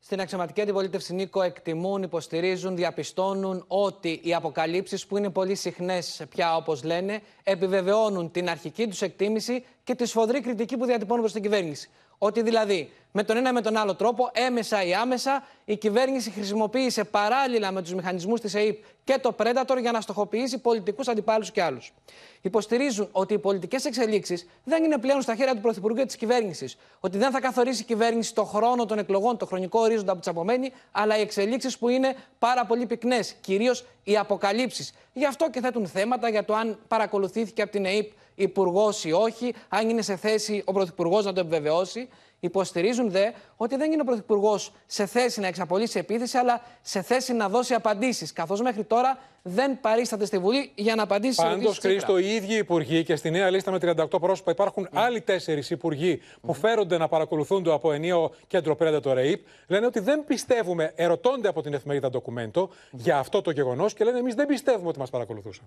Στην 0.06 0.20
αξιωματική 0.20 0.62
αντιπολίτευση 0.62 1.14
Νίκο 1.14 1.42
εκτιμούν, 1.42 2.04
υποστηρίζουν, 2.04 2.76
διαπιστώνουν 2.76 3.64
ότι 3.68 4.20
οι 4.24 4.34
αποκαλύψεις 4.34 5.06
που 5.06 5.18
είναι 5.18 5.30
πολύ 5.30 5.56
συχνές 5.56 6.22
πια 6.30 6.56
όπως 6.56 6.84
λένε 6.84 7.22
επιβεβαιώνουν 7.44 8.32
την 8.32 8.50
αρχική 8.50 8.88
τους 8.88 9.02
εκτίμηση 9.02 9.66
και 9.84 9.96
τη 9.96 10.06
σφοδρή 10.06 10.42
κριτική 10.42 10.78
που 10.78 10.86
διατυπώνουν 10.86 11.22
προς 11.22 11.34
την 11.34 11.42
κυβέρνηση. 11.42 11.90
Ότι 12.18 12.42
δηλαδή 12.42 12.92
με 13.16 13.24
τον 13.24 13.38
ένα 13.38 13.50
ή 13.50 13.54
με 13.54 13.62
τον 13.62 13.78
άλλο 13.78 13.96
τρόπο, 13.96 14.30
έμεσα 14.34 14.84
ή 14.84 14.94
άμεσα, 14.94 15.44
η 15.66 15.78
κυβέρνηση 15.78 16.30
χρησιμοποίησε 16.30 17.04
παράλληλα 17.04 17.72
με 17.72 17.82
τους 17.82 17.94
μηχανισμούς 17.94 18.40
της 18.40 18.54
ΕΕΠ 18.56 18.84
και 19.04 19.20
το 19.22 19.36
Predator 19.38 19.78
για 19.80 19.92
να 19.92 20.02
στοχοποιήσει 20.02 20.60
πολιτικούς 20.60 21.08
αντιπάλους 21.08 21.52
και 21.52 21.62
άλλους. 21.62 21.94
Υποστηρίζουν 22.42 23.10
ότι 23.12 23.34
οι 23.34 23.38
πολιτικές 23.38 23.86
εξελίξεις 23.86 24.48
δεν 24.64 24.84
είναι 24.84 24.98
πλέον 24.98 25.22
στα 25.22 25.36
χέρια 25.36 25.56
του 25.56 25.62
Πρωθυπουργού 25.62 25.98
και 25.98 26.06
της 26.06 26.16
κυβέρνησης. 26.16 26.78
Ότι 27.00 27.18
δεν 27.18 27.32
θα 27.32 27.40
καθορίσει 27.40 27.82
η 27.82 27.86
κυβέρνηση 27.86 28.34
το 28.34 28.44
χρόνο 28.44 28.86
των 28.86 28.98
εκλογών, 28.98 29.38
το 29.38 29.46
χρονικό 29.46 29.80
ορίζοντα 29.80 30.14
που 30.14 30.20
τη 30.20 30.30
απομένει, 30.30 30.72
αλλά 30.92 31.18
οι 31.18 31.22
εξελίξεις 31.22 31.78
που 31.78 31.90
είναι 31.90 32.16
πάρα 32.40 32.66
πολύ 32.66 32.86
πυκνές. 32.86 33.36
Κυρίως 33.42 33.86
οι 34.04 34.18
αποκαλύψεις. 34.18 34.94
Γι' 35.14 35.26
αυτό 35.26 35.50
και 35.50 35.60
θέτουν 35.60 35.88
θέματα 35.88 36.30
για 36.30 36.46
το 36.46 36.54
αν 36.54 36.80
παρακολουθήθηκε 36.88 37.62
από 37.62 37.72
την 37.72 37.86
ΕΕΠ 37.86 38.12
υπουργός 38.36 39.04
ή 39.04 39.12
όχι, 39.12 39.54
αν 39.70 39.90
είναι 39.90 40.02
σε 40.02 40.16
θέση 40.16 40.64
ο 40.66 40.72
Πρωθυπουργός 40.72 41.26
να 41.26 41.34
το 41.34 41.40
επιβεβαιώσει. 41.40 42.10
Υποστηρίζουν 42.44 43.12
δε 43.12 43.32
ότι 43.56 43.76
δεν 43.76 43.92
είναι 43.92 44.02
ο 44.02 44.06
Πρωθυπουργός 44.06 44.72
σε 44.86 45.06
θέση 45.06 45.40
να 45.40 45.48
εξαπολύσει 45.48 46.00
επίθεση, 46.00 46.38
αλλά 46.38 46.62
σε 46.82 47.02
θέση 47.02 47.34
να 47.34 47.50
δώσει 47.50 47.74
απαντήσεις. 47.74 48.34
Καθώς 48.34 48.62
μέχρι 48.62 48.84
τώρα 48.84 49.18
δεν 49.42 49.80
παρίσταται 49.80 50.26
στη 50.26 50.38
Βουλή 50.38 50.72
για 50.76 50.96
να 50.96 51.04
απαντήσει 51.04 51.34
σε 51.34 51.42
Πάντως, 51.42 51.78
Χρήστο, 51.78 52.18
οι 52.18 52.36
ίδιοι 52.36 52.58
υπουργοί 52.58 53.04
και 53.04 53.16
στη 53.16 53.30
νέα 53.30 53.50
λίστα 53.50 53.72
με 53.72 53.78
38 53.82 54.08
πρόσωπα 54.22 54.52
υπάρχουν 54.52 54.86
mm. 54.86 54.90
άλλοι 54.94 55.22
τέσσερις 55.22 55.70
υπουργοί 55.70 56.22
που 56.42 56.54
φέρονται 56.54 56.98
να 56.98 57.08
παρακολουθούνται 57.08 57.74
από 57.74 57.92
ενίο 57.92 58.32
κέντρο 58.48 58.76
το 59.02 59.14
ΡΕΙΠ. 59.14 59.46
Λένε 59.68 59.86
ότι 59.86 60.00
δεν 60.00 60.24
πιστεύουμε, 60.26 60.92
ερωτώνται 60.96 61.48
από 61.48 61.62
την 61.62 61.74
εφημερίδα 61.74 62.10
Ντοκουμέντο 62.10 62.70
για 62.92 63.18
αυτό 63.18 63.42
το 63.42 63.52
γεγονός 63.52 63.94
και 63.94 64.04
λένε 64.04 64.18
εμείς 64.20 64.36
δεν 64.36 64.46
πιστεύουμε 64.46 64.88
ότι 64.88 65.00
μας 65.00 65.10
παρακολουθούσαν 65.10 65.66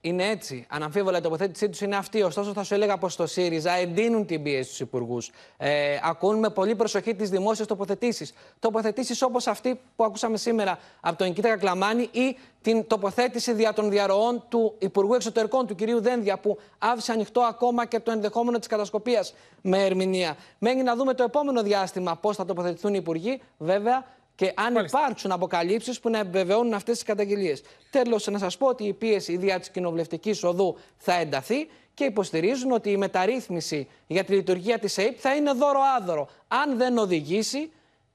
είναι 0.00 0.28
έτσι. 0.28 0.66
Αναμφίβολα 0.68 1.18
η 1.18 1.20
τοποθέτησή 1.20 1.68
τους 1.68 1.80
είναι 1.80 1.96
αυτή. 1.96 2.22
Ωστόσο, 2.22 2.52
θα 2.52 2.62
σου 2.62 2.74
έλεγα 2.74 2.98
πως 2.98 3.12
στο 3.12 3.26
ΣΥΡΙΖΑ 3.26 3.72
εντείνουν 3.72 4.26
την 4.26 4.42
πίεση 4.42 4.64
στους 4.64 4.80
υπουργούς. 4.80 5.30
Ε, 5.56 5.98
ακούν 6.02 6.38
με 6.38 6.50
πολύ 6.50 6.74
προσοχή 6.74 7.14
τις 7.14 7.30
δημόσιες 7.30 7.66
τοποθετήσεις. 7.66 8.32
Τοποθετήσεις 8.58 9.22
όπως 9.22 9.46
αυτή 9.46 9.80
που 9.96 10.04
ακούσαμε 10.04 10.36
σήμερα 10.36 10.78
από 11.00 11.18
τον 11.18 11.26
Νικήτα 11.26 11.48
Κακλαμάνη 11.48 12.08
ή 12.12 12.36
την 12.62 12.86
τοποθέτηση 12.86 13.52
δια 13.52 13.72
των 13.72 13.90
διαρροών 13.90 14.44
του 14.48 14.74
Υπουργού 14.78 15.14
Εξωτερικών, 15.14 15.66
του 15.66 15.74
κυρίου 15.74 16.00
Δένδια, 16.00 16.38
που 16.38 16.58
άφησε 16.78 17.12
ανοιχτό 17.12 17.40
ακόμα 17.40 17.86
και 17.86 18.00
το 18.00 18.10
ενδεχόμενο 18.10 18.58
της 18.58 18.68
κατασκοπίας 18.68 19.34
με 19.60 19.84
ερμηνεία. 19.84 20.36
Μένει 20.58 20.82
να 20.82 20.96
δούμε 20.96 21.14
το 21.14 21.22
επόμενο 21.22 21.62
διάστημα 21.62 22.16
πώς 22.16 22.36
θα 22.36 22.44
τοποθετηθούν 22.44 22.94
οι 22.94 22.98
υπουργοί. 23.00 23.40
Βέβαια, 23.58 24.04
και 24.40 24.52
αν 24.56 24.72
Μάλιστα. 24.72 24.98
υπάρξουν 24.98 25.32
αποκαλύψεις 25.32 26.00
που 26.00 26.10
να 26.10 26.18
επιβεβαιώνουν 26.18 26.74
αυτές 26.74 26.94
τις 26.94 27.04
καταγγελίες. 27.04 27.62
Τέλος, 27.90 28.26
να 28.26 28.38
σας 28.38 28.56
πω 28.56 28.66
ότι 28.66 28.84
η 28.84 28.92
πίεση 28.92 29.36
δια 29.36 29.58
της 29.58 29.70
κοινοβουλευτικής 29.70 30.44
οδού 30.44 30.76
θα 30.96 31.12
ενταθεί 31.12 31.68
και 31.94 32.04
υποστηρίζουν 32.04 32.72
ότι 32.72 32.90
η 32.90 32.96
μεταρρύθμιση 32.96 33.88
για 34.06 34.24
τη 34.24 34.34
λειτουργία 34.34 34.78
της 34.78 34.98
ΑΕΠ 34.98 35.16
θα 35.20 35.34
είναι 35.34 35.52
δώρο-άδωρο. 35.52 36.28
Αν 36.48 36.76
δεν 36.76 36.98
οδηγήσει 36.98 37.70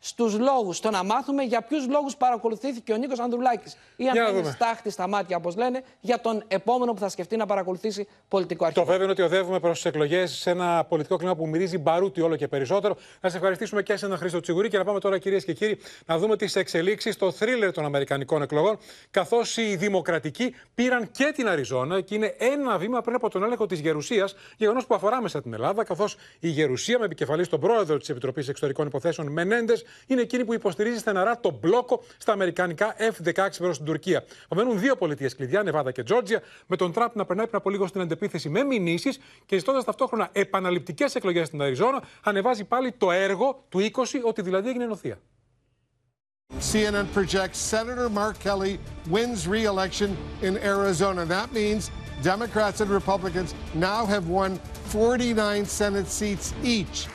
στους 0.08 0.40
λόγους, 0.40 0.78
στο 0.78 0.90
να 0.90 1.04
μάθουμε 1.04 1.44
για 1.44 1.62
ποιους 1.62 1.88
λόγους 1.88 2.16
παρακολουθήθηκε 2.16 2.94
ο 2.94 2.98
Νίκος 2.98 3.20
Ανδρουλάκης. 3.20 3.78
Ή 3.96 4.08
αν 4.08 4.36
είναι 4.38 4.52
στάχτη 4.52 4.90
στα 4.90 5.08
μάτια, 5.08 5.38
όπως 5.38 5.56
λένε, 5.56 5.84
για 6.00 6.22
τον 6.22 6.44
επόμενο 6.48 6.94
που 6.94 7.00
θα 7.00 7.10
σκεφτεί 7.10 7.38
να 7.38 7.46
παρακολουθήσει 7.46 8.08
πολιτικό 8.28 8.66
αρχείο. 8.66 8.82
Το 8.82 8.88
βέβαιο 8.88 9.04
είναι 9.04 9.12
ότι 9.12 9.22
οδεύουμε 9.22 9.60
προς 9.60 9.76
τις 9.76 9.86
εκλογές 9.86 10.32
σε 10.32 10.50
ένα 10.50 10.86
πολιτικό 10.90 11.16
κλίμα 11.16 11.36
που 11.36 11.48
μυρίζει 11.48 11.78
μπαρούτι 11.78 12.22
όλο 12.22 12.36
και 12.36 12.48
περισσότερο. 12.48 12.98
Να 13.22 13.30
σε 13.30 13.36
ευχαριστήσουμε 13.38 13.84
και 13.84 13.98
σε 13.98 14.06
έναν 14.06 14.18
Χρήστο 14.18 14.40
Τσιγουρή 14.40 14.70
και 14.70 14.78
να 14.78 14.84
πάμε 14.84 15.00
τώρα, 15.00 15.18
κυρίες 15.18 15.46
και 15.46 15.54
κύριοι, 15.54 15.80
να 16.06 16.18
δούμε 16.18 16.38
τις 16.38 16.56
εξελίξεις 16.56 17.14
στο 17.14 17.32
θρίλερ 17.32 17.72
των 17.72 17.86
Αμερικανικών 17.86 18.42
εκλογών. 18.42 18.78
Καθώς 19.12 19.58
οι 19.58 19.76
Δημοκρατικοί 19.76 20.56
πήραν 20.76 21.12
και 21.12 21.32
την 21.36 21.48
Αριζόνα 21.48 22.02
και 22.02 22.16
είναι 22.16 22.36
ένα 22.38 22.78
βήμα 22.78 23.02
πριν 23.02 23.16
από 23.16 23.30
τον 23.30 23.44
έλεγχο 23.44 23.66
της 23.66 23.80
Γερουσίας, 23.80 24.36
γεγονός 24.58 24.86
που 24.86 24.96
αφορά 24.96 25.22
μέσα 25.22 25.42
την 25.42 25.54
Ελλάδα, 25.54 25.84
καθώς 25.84 26.16
η 26.40 26.48
Γερουσία 26.48 27.00
με 27.00 27.06
επικεφαλής 27.06 27.48
τον 27.48 27.60
πρόεδρο 27.60 27.98
της 27.98 28.10
Επιτροπής 28.10 28.48
Εξωτερικών 28.48 28.88
Υποθέσεων 28.88 29.32
Μενέντες 29.32 29.84
είναι 30.08 30.22
εκείνη 30.22 30.46
που 30.46 30.54
υποστηρίζει 30.54 30.98
στεναρά 30.98 31.40
τον 31.40 31.58
μπλόκο 31.62 32.04
στα 32.18 32.32
αμερικανικά 32.32 32.96
F-16 32.98 33.48
προς 33.58 33.78
την 33.78 33.86
Τουρκία. 33.86 34.24
Απομένουν 34.46 34.80
δύο 34.80 34.96
πολιτείες 34.96 35.36
κλειδιά, 35.36 35.64
Νεβάδα 35.64 35.92
και 35.92 36.04
Τζόρτζια, 36.04 36.42
με 36.68 36.76
τον 36.76 36.92
Τραμπ 36.92 37.12
να 37.14 37.26
περνάει 37.26 37.46
πριν 37.46 37.58
από 37.58 37.70
λίγο 37.70 37.88
στην 37.88 38.02
αντεπίθεση 38.02 38.50
με 38.50 38.64
μηνύσεις 38.64 39.20
και 39.46 39.58
ζητώντας 39.58 39.84
ταυτόχρονα 39.84 40.30
επαναληπτικές 40.32 41.16
εκλογές 41.16 41.48
στην 41.48 41.62
Αριζόνα, 41.62 42.04
ανεβάζει 42.24 42.64
πάλι 42.64 42.92
το 42.92 43.12
έργο 43.12 43.66
του 43.70 43.80
20, 43.80 44.04
ότι 44.24 44.42
δηλαδή 44.42 44.70
έγινε 44.70 44.86
νοθεία. 44.86 45.20
CNN 46.72 47.08
projects 47.14 47.58
Senator 47.58 48.08
Mark 48.10 48.40
Kelly 48.40 48.80
wins 49.10 49.48
re-election 49.48 50.16
in 50.42 50.58
Arizona. 50.58 51.26
That 51.26 51.52
means 51.52 51.92
Democrats 52.22 52.82
and 52.82 52.90
Republicans 52.90 53.54
now 53.74 54.06
have 54.06 54.30
won 54.30 54.60
49 54.86 55.66
Senate 55.66 56.08
seats 56.08 56.54
each. 56.64 57.08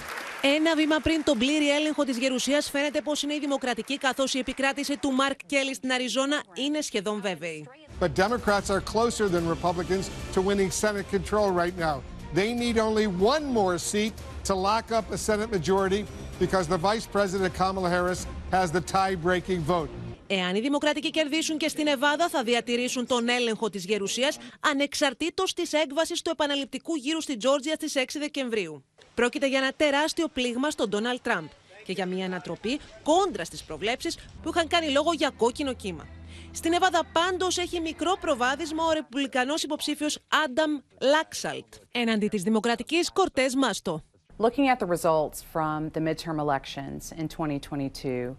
Ένα 0.42 0.74
βήμα 0.74 0.96
πριν 1.02 1.24
τον 1.24 1.38
πλήρη 1.38 1.70
έλεγχο 1.70 2.04
της 2.04 2.18
Γερουσίας 2.18 2.70
φαίνεται 2.70 3.00
πως 3.00 3.22
είναι 3.22 3.34
η 3.34 3.38
Δημοκρατική 3.38 3.98
καθώς 3.98 4.34
η 4.34 4.38
επικράτηση 4.38 4.96
του 4.96 5.10
Μαρκ 5.10 5.38
Κέλλη 5.46 5.74
στην 5.74 5.92
Αριζόνα 5.92 6.42
είναι 6.54 6.80
σχεδόν 6.80 7.20
βέβαιη. 7.20 7.68
But 8.00 8.14
Democrats 8.14 8.70
are 8.70 8.80
closer 8.80 9.28
than 9.28 9.48
Republicans 9.56 10.10
to 10.34 10.40
winning 10.40 10.70
Senate 10.70 11.08
control 11.16 11.50
right 11.62 11.76
now. 11.78 11.96
They 12.34 12.50
need 12.54 12.76
only 12.78 13.06
one 13.32 13.44
more 13.58 13.76
seat 13.90 14.14
to 14.48 14.54
lock 14.54 14.86
up 14.98 15.06
a 15.16 15.18
Senate 15.28 15.50
majority 15.58 16.02
because 16.38 16.64
the 16.74 16.80
Vice 16.88 17.06
President 17.16 17.52
Kamala 17.60 17.90
Harris 17.96 18.20
has 18.56 18.68
the 18.76 18.82
tie-breaking 18.96 19.60
vote. 19.74 19.90
Εάν 20.32 20.54
οι 20.54 20.60
Δημοκρατικοί 20.60 21.10
κερδίσουν 21.10 21.58
και 21.58 21.68
στην 21.68 21.86
Εβάδα, 21.86 22.28
θα 22.28 22.42
διατηρήσουν 22.42 23.06
τον 23.06 23.28
έλεγχο 23.28 23.70
της 23.70 23.84
Γερουσίας 23.84 24.38
ανεξαρτήτως 24.60 25.54
της 25.54 25.72
έκβασης 25.72 26.22
του 26.22 26.30
επαναληπτικού 26.30 26.94
γύρου 26.94 27.20
στη 27.20 27.36
Τζόρτζια 27.36 27.74
στις 27.74 27.94
6 27.96 28.18
Δεκεμβρίου. 28.18 28.84
Πρόκειται 29.14 29.48
για 29.48 29.58
ένα 29.58 29.72
τεράστιο 29.76 30.28
πλήγμα 30.28 30.70
στον 30.70 30.88
Ντόναλτ 30.88 31.22
Τραμπ 31.22 31.46
και 31.84 31.92
για 31.92 32.06
μια 32.06 32.24
ανατροπή 32.24 32.80
κόντρα 33.02 33.44
στις 33.44 33.62
προβλέψεις 33.62 34.18
που 34.42 34.50
είχαν 34.54 34.68
κάνει 34.68 34.90
λόγο 34.90 35.12
για 35.12 35.30
κόκκινο 35.36 35.72
κύμα. 35.72 36.06
Στην 36.52 36.72
Εβάδα 36.72 37.02
πάντως 37.12 37.58
έχει 37.58 37.80
μικρό 37.80 38.16
προβάδισμα 38.20 38.84
ο 38.84 38.92
ρεπουμπλικανός 38.92 39.62
υποψήφιος 39.62 40.18
Άνταμ 40.44 40.78
Λάξαλτ 41.00 41.74
έναντι 41.92 42.28
της 42.28 42.42
Δημοκρατικής 42.42 43.12
Κορτές 43.12 43.54
Μάστο. 43.54 44.02
Looking 44.38 44.68
at 44.74 44.78
the 44.78 44.86
results 44.86 45.38
from 45.52 45.90
the 45.94 46.00
midterm 46.00 46.38
elections 46.46 47.12
in 47.20 47.26
2022, 47.28 48.36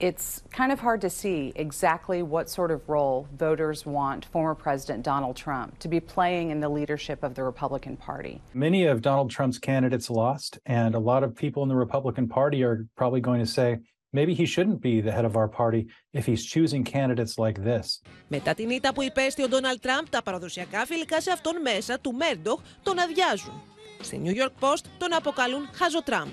it's 0.00 0.42
kind 0.52 0.70
of 0.70 0.78
hard 0.78 1.00
to 1.00 1.10
see 1.10 1.52
exactly 1.56 2.22
what 2.22 2.48
sort 2.48 2.70
of 2.70 2.88
role 2.88 3.26
voters 3.36 3.84
want 3.84 4.24
former 4.26 4.54
President 4.54 5.00
Donald 5.02 5.36
Trump 5.36 5.78
to 5.80 5.88
be 5.88 6.00
playing 6.00 6.50
in 6.50 6.60
the 6.60 6.68
leadership 6.68 7.22
of 7.24 7.34
the 7.34 7.42
Republican 7.42 7.96
Party. 7.96 8.40
Many 8.54 8.84
of 8.84 9.02
Donald 9.02 9.30
Trump's 9.30 9.58
candidates 9.58 10.08
lost, 10.08 10.58
and 10.66 10.94
a 10.94 11.02
lot 11.10 11.22
of 11.24 11.34
people 11.34 11.62
in 11.64 11.68
the 11.68 11.80
Republican 11.86 12.28
Party 12.28 12.62
are 12.62 12.86
probably 13.00 13.20
going 13.20 13.40
to 13.40 13.50
say, 13.58 13.78
maybe 14.12 14.34
he 14.34 14.46
shouldn't 14.46 14.80
be 14.80 15.00
the 15.00 15.12
head 15.16 15.24
of 15.24 15.34
our 15.36 15.48
party 15.48 15.88
if 16.12 16.24
he's 16.26 16.44
choosing 16.44 16.84
candidates 16.84 17.36
like 17.38 17.58
this. 17.62 18.00
Μετά 18.28 18.54
την 18.54 18.70
ήττα 18.70 18.92
που 18.92 19.02
υπέστη 19.02 19.42
ο 19.42 19.48
Ντόναλτ 19.48 19.82
Τραμπ, 19.82 20.04
τα 20.10 20.22
παραδοσιακά 20.22 20.86
φιλικά 20.86 21.20
σε 21.20 21.30
αυτόν 21.30 21.60
μέσα 21.60 21.98
του 22.00 22.14
Μέρντοχ 22.14 22.60
τον 22.82 22.98
αδειάζουν. 22.98 23.62
Στη 24.00 24.20
New 24.24 24.34
York 24.42 24.68
Post 24.68 24.84
τον 24.98 25.12
αποκαλούν 25.12 25.68
Χαζοτράμπ. 25.72 26.28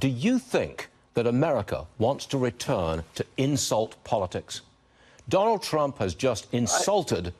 Do 0.00 0.08
you 0.24 0.38
think 0.52 0.74
that 1.15 1.25
America 1.27 1.85
wants 1.97 2.25
to 2.27 2.37
return 2.37 3.03
to 3.15 3.25
insult 3.37 4.01
politics? 4.03 4.61
Donald 5.27 5.63
Trump 5.63 5.97
has 5.97 6.13
just 6.13 6.47
insulted 6.53 7.33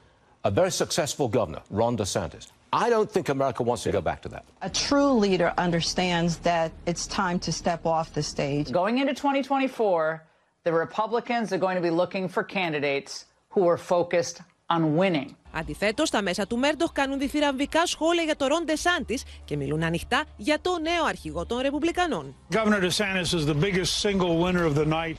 a 0.43 0.51
very 0.51 0.71
successful 0.71 1.27
governor, 1.27 1.61
Ron 1.69 1.95
DeSantis. 1.97 2.47
I 2.73 2.89
don't 2.89 3.09
think 3.09 3.29
America 3.29 3.63
wants 3.63 3.83
to 3.83 3.91
go 3.91 4.01
back 4.01 4.21
to 4.23 4.29
that. 4.29 4.45
A 4.61 4.69
true 4.69 5.11
leader 5.11 5.53
understands 5.57 6.37
that 6.39 6.71
it's 6.85 7.07
time 7.07 7.39
to 7.39 7.51
step 7.51 7.85
off 7.85 8.13
the 8.13 8.23
stage. 8.23 8.71
Going 8.71 8.97
into 8.97 9.13
2024, 9.13 10.23
the 10.63 10.73
Republicans 10.73 11.53
are 11.53 11.57
going 11.57 11.75
to 11.75 11.81
be 11.81 11.89
looking 11.89 12.27
for 12.27 12.43
candidates 12.43 13.25
who 13.49 13.67
are 13.67 13.77
focused 13.77 14.41
on 14.65 14.99
winning. 14.99 15.27
Αντιθέτως, 15.51 16.09
τα 16.09 16.21
μέσα 16.21 16.47
του 16.47 16.57
Μέρντοχ 16.57 16.91
κάνουν 16.91 17.19
διθυραμβικά 17.19 17.85
σχόλια 17.85 18.23
για 18.23 18.35
το 18.35 18.47
Ρον 18.47 18.63
Ντεσάντης 18.65 19.23
και 19.45 19.55
μιλούν 19.55 19.83
ανοιχτά 19.83 20.23
για 20.37 20.61
το 20.61 20.79
νέο 20.81 21.05
αρχηγό 21.05 21.45
των 21.45 21.59
Ρεπουμπλικανών. 21.59 22.35
Governor 22.51 22.81
DeSantis 22.81 23.37
is 23.37 23.45
the 23.45 23.59
biggest 23.63 24.01
single 24.01 24.39
winner 24.43 24.65
of 24.71 24.75
the 24.77 24.87
night. 24.87 25.15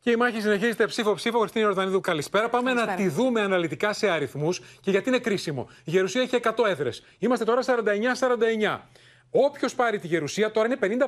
Και 0.00 0.10
η 0.10 0.16
μάχη 0.16 0.40
συνεχίζεται 0.40 0.86
ψήφο-ψήφο. 0.86 1.38
Χριστίνη 1.38 1.64
Ορδανίδου, 1.64 2.00
καλησπέρα. 2.00 2.48
Πάμε 2.48 2.72
καλησπέρα. 2.72 2.96
να 2.96 3.02
τη 3.02 3.08
δούμε 3.08 3.40
αναλυτικά 3.40 3.92
σε 3.92 4.08
αριθμούς 4.08 4.60
και 4.80 4.90
γιατί 4.90 5.08
είναι 5.08 5.18
κρίσιμο. 5.18 5.68
Η 5.84 5.90
Γερουσία 5.90 6.22
έχει 6.22 6.40
100 6.42 6.66
έδρες. 6.68 7.02
Είμαστε 7.18 7.44
τώρα 7.44 7.62
49-49. 7.62 8.80
Όποιος 9.36 9.74
πάρει 9.74 9.98
τη 9.98 10.06
γερουσία, 10.06 10.50
τώρα 10.50 10.66
είναι 10.66 10.98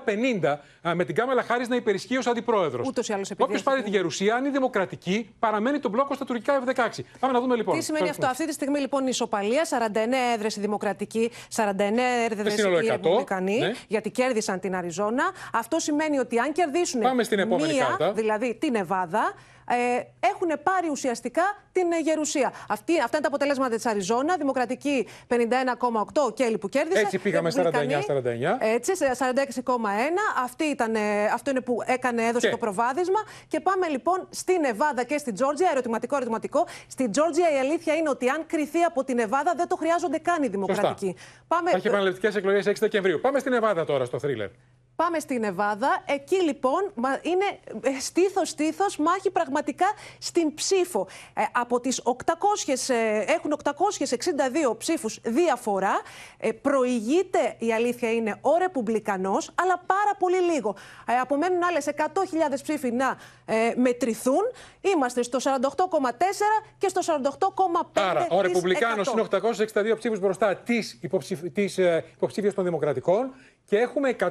50-50 0.82 0.94
με 0.94 1.04
την 1.04 1.14
Κάμαλα 1.14 1.42
Χάρη 1.42 1.66
να 1.68 1.76
υπερισχύει 1.76 2.16
ως 2.16 2.26
αντιπρόεδρος. 2.26 2.88
Ούτως 2.88 3.08
ή 3.08 3.12
άλλως 3.12 3.30
Όποιος 3.36 3.62
πάρει 3.62 3.82
τη 3.82 3.90
γερουσία, 3.90 4.34
αν 4.34 4.44
είναι 4.44 4.52
δημοκρατική, 4.52 5.34
παραμένει 5.38 5.78
τον 5.78 5.90
μπλόκο 5.90 6.14
στα 6.14 6.24
τουρκικά 6.24 6.62
F-16. 6.64 7.00
Πάμε 7.20 7.32
να 7.32 7.40
δούμε 7.40 7.56
λοιπόν. 7.56 7.78
Τι 7.78 7.84
σημαίνει 7.84 8.08
αυτό; 8.08 8.26
Αυτή 8.26 8.46
τη 8.46 8.52
στιγμή 8.52 8.78
λοιπόν 8.78 9.02
η 9.02 9.08
ισοπαλία, 9.10 9.62
49 9.64 9.68
έδρε 10.34 10.46
η 10.56 10.60
δημοκρατική, 10.60 11.30
49 11.56 11.62
έδρε 12.30 12.52
οι 12.52 12.88
ρεπουμπλικανοί, 12.88 13.58
ναι. 13.58 13.72
γιατί 13.88 14.10
κέρδισαν 14.10 14.60
την 14.60 14.76
Αριζόνα. 14.76 15.24
Αυτό 15.52 15.78
σημαίνει 15.78 16.18
ότι 16.18 16.38
αν 16.38 16.52
κερδίσουν 16.52 17.00
Πάμε 17.00 17.22
στην 17.22 17.38
επόμενη 17.38 17.72
μία, 17.72 17.84
κάρτα. 17.84 18.12
δηλαδή 18.12 18.54
την 18.54 18.74
Εβάδα, 18.74 19.32
ε, 19.34 19.55
έχουν 20.20 20.62
πάρει 20.62 20.88
ουσιαστικά 20.90 21.42
την 21.72 21.92
ε, 21.92 22.00
γερουσία. 22.00 22.52
Αυτή, 22.68 22.92
αυτά 22.92 23.16
είναι 23.16 23.20
τα 23.20 23.28
αποτελέσματα 23.28 23.74
της 23.74 23.86
Αριζόνα. 23.86 24.36
Δημοκρατική 24.36 25.06
51,8 25.28 26.34
Κέλλη 26.34 26.58
που 26.58 26.68
κέρδισε. 26.68 27.00
Έτσι 27.00 27.18
πήγαμε 27.18 27.50
49-49. 27.54 27.60
Έτσι, 28.58 28.92
46,1. 28.98 29.04
Αυτό 31.34 31.50
είναι 31.50 31.60
που 31.60 31.78
έκανε, 31.86 32.22
έδωσε 32.22 32.46
και. 32.46 32.52
το 32.52 32.58
προβάδισμα. 32.58 33.20
Και 33.48 33.60
πάμε 33.60 33.88
λοιπόν 33.88 34.26
στην 34.30 34.64
Εβάδα 34.64 35.04
και 35.04 35.18
στην 35.18 35.34
Τζόρτζια. 35.34 35.68
Ερωτηματικό, 35.72 36.16
ερωτηματικό. 36.16 36.66
Στην 36.86 37.10
Τζόρτζια 37.10 37.52
η 37.54 37.58
αλήθεια 37.58 37.94
είναι 37.94 38.08
ότι 38.08 38.28
αν 38.28 38.46
κρυθεί 38.46 38.82
από 38.82 39.04
την 39.04 39.18
Εβάδα 39.18 39.52
δεν 39.56 39.68
το 39.68 39.76
χρειάζονται 39.76 40.18
καν 40.18 40.42
οι 40.42 40.48
δημοκρατικοί. 40.48 41.16
Πάμε... 41.48 41.70
Θα 41.70 41.76
έχει 41.76 41.86
επαναληπτικές 41.86 42.36
εκλογές 42.36 42.68
6 42.68 42.72
Δεκεμβρίου. 42.80 43.20
Πάμε 43.20 43.38
στην 43.38 43.52
Εβάδα 43.52 43.84
τώρα 43.84 44.04
στο 44.04 44.18
θρίλερ. 44.18 44.48
Πάμε 44.96 45.18
στην 45.18 45.44
Εβάδα. 45.44 46.02
Εκεί 46.06 46.42
λοιπόν 46.42 46.92
είναι 47.22 47.44
στήθος-στήθος 48.00 48.96
μάχη 48.96 49.30
πραγματικά 49.30 49.86
στην 50.18 50.54
ψήφο. 50.54 51.08
Ε, 51.34 51.42
από 51.52 51.80
τις 51.80 52.00
800, 52.04 52.14
ε, 52.88 53.18
έχουν 53.32 53.52
862 53.52 54.76
ψήφους 54.78 55.20
διαφορά. 55.22 56.00
Ε, 56.38 56.52
προηγείται, 56.52 57.56
η 57.58 57.72
αλήθεια 57.72 58.12
είναι, 58.12 58.38
ο 58.40 58.56
Ρεπουμπλικανός, 58.58 59.50
αλλά 59.62 59.82
πάρα 59.86 60.14
πολύ 60.18 60.40
λίγο. 60.52 60.76
Ε, 61.08 61.14
απομένουν 61.14 61.62
άλλες 61.62 61.86
100.000 61.86 62.62
ψήφοι 62.62 62.90
να 62.90 63.16
ε, 63.44 63.72
μετρηθούν. 63.76 64.42
Είμαστε 64.80 65.22
στο 65.22 65.38
48,4 65.42 65.62
και 66.78 66.88
στο 66.88 67.00
48,5%. 67.06 68.02
Άρα, 68.02 68.26
ο 68.30 68.40
Ρεπουμπλικάνος 68.40 69.12
είναι 69.12 69.26
862 69.30 69.96
ψήφους 69.98 70.18
μπροστά 70.18 70.56
της, 70.56 70.98
υποψηφ... 71.00 71.40
της 71.52 71.78
υποψήφιας 72.14 72.54
των 72.54 72.64
Δημοκρατικών 72.64 73.32
και 73.66 73.76
έχουμε 73.76 74.16
110.000 74.18 74.30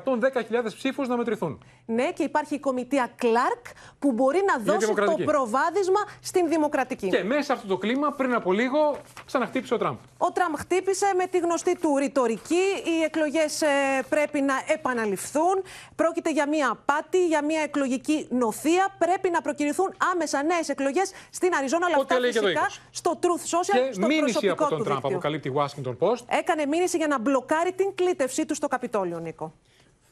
ψήφους 0.75 1.07
να 1.07 1.17
μετρηθούν. 1.17 1.63
Ναι, 1.85 2.11
και 2.11 2.23
υπάρχει 2.23 2.55
η 2.55 2.59
κομιτεία 2.59 3.11
Κλάρκ 3.15 3.65
που 3.99 4.11
μπορεί 4.11 4.41
να 4.47 4.73
δώσει 4.73 4.93
το 4.93 5.15
προβάδισμα 5.25 5.99
στην 6.21 6.49
Δημοκρατική. 6.49 7.07
Και 7.07 7.23
μέσα 7.23 7.41
σε 7.41 7.53
αυτό 7.53 7.67
το 7.67 7.77
κλίμα, 7.77 8.11
πριν 8.11 8.33
από 8.33 8.51
λίγο, 8.51 8.97
ξαναχτύπησε 9.25 9.73
ο 9.73 9.77
Τραμπ. 9.77 9.95
Ο 10.17 10.31
Τραμπ 10.31 10.55
χτύπησε 10.57 11.05
με 11.17 11.25
τη 11.25 11.37
γνωστή 11.37 11.77
του 11.77 11.97
ρητορική. 11.97 12.65
Οι 12.85 13.03
εκλογές 13.03 13.61
ε, 13.61 13.67
πρέπει 14.09 14.41
να 14.41 14.53
επαναληφθούν. 14.67 15.63
Πρόκειται 15.95 16.31
για 16.31 16.47
μια 16.47 16.69
απάτη, 16.69 17.27
για 17.27 17.43
μια 17.43 17.61
εκλογική 17.61 18.27
νοθεία. 18.29 18.95
Πρέπει 18.97 19.29
να 19.29 19.41
προκυρηθούν 19.41 19.93
άμεσα 20.13 20.43
νέες 20.43 20.69
εκλογές 20.69 21.11
στην 21.29 21.55
Αριζόνα. 21.55 21.85
Αλλά 21.85 21.95
αυτά 21.95 22.15
φυσικά 22.21 22.69
στο 22.91 23.19
Truth 23.21 23.57
Social, 23.57 23.85
και 23.85 23.93
στο 23.93 24.05
μήνυση 24.05 24.49
από 24.49 24.67
τον 24.67 24.77
του 24.77 24.83
Τραμπ, 24.83 25.05
αποκαλύπτει 25.05 25.47
η 25.47 25.53
Washington 25.55 25.95
Post. 25.99 26.23
Έκανε 26.27 26.65
μήνυση 26.65 26.97
για 26.97 27.07
να 27.07 27.19
μπλοκάρει 27.19 27.73
την 27.73 27.95
κλήτευσή 27.95 28.45
του 28.45 28.55
στο 28.55 28.67
Καπιτόλιο, 28.67 29.19
Νίκο. 29.25 29.53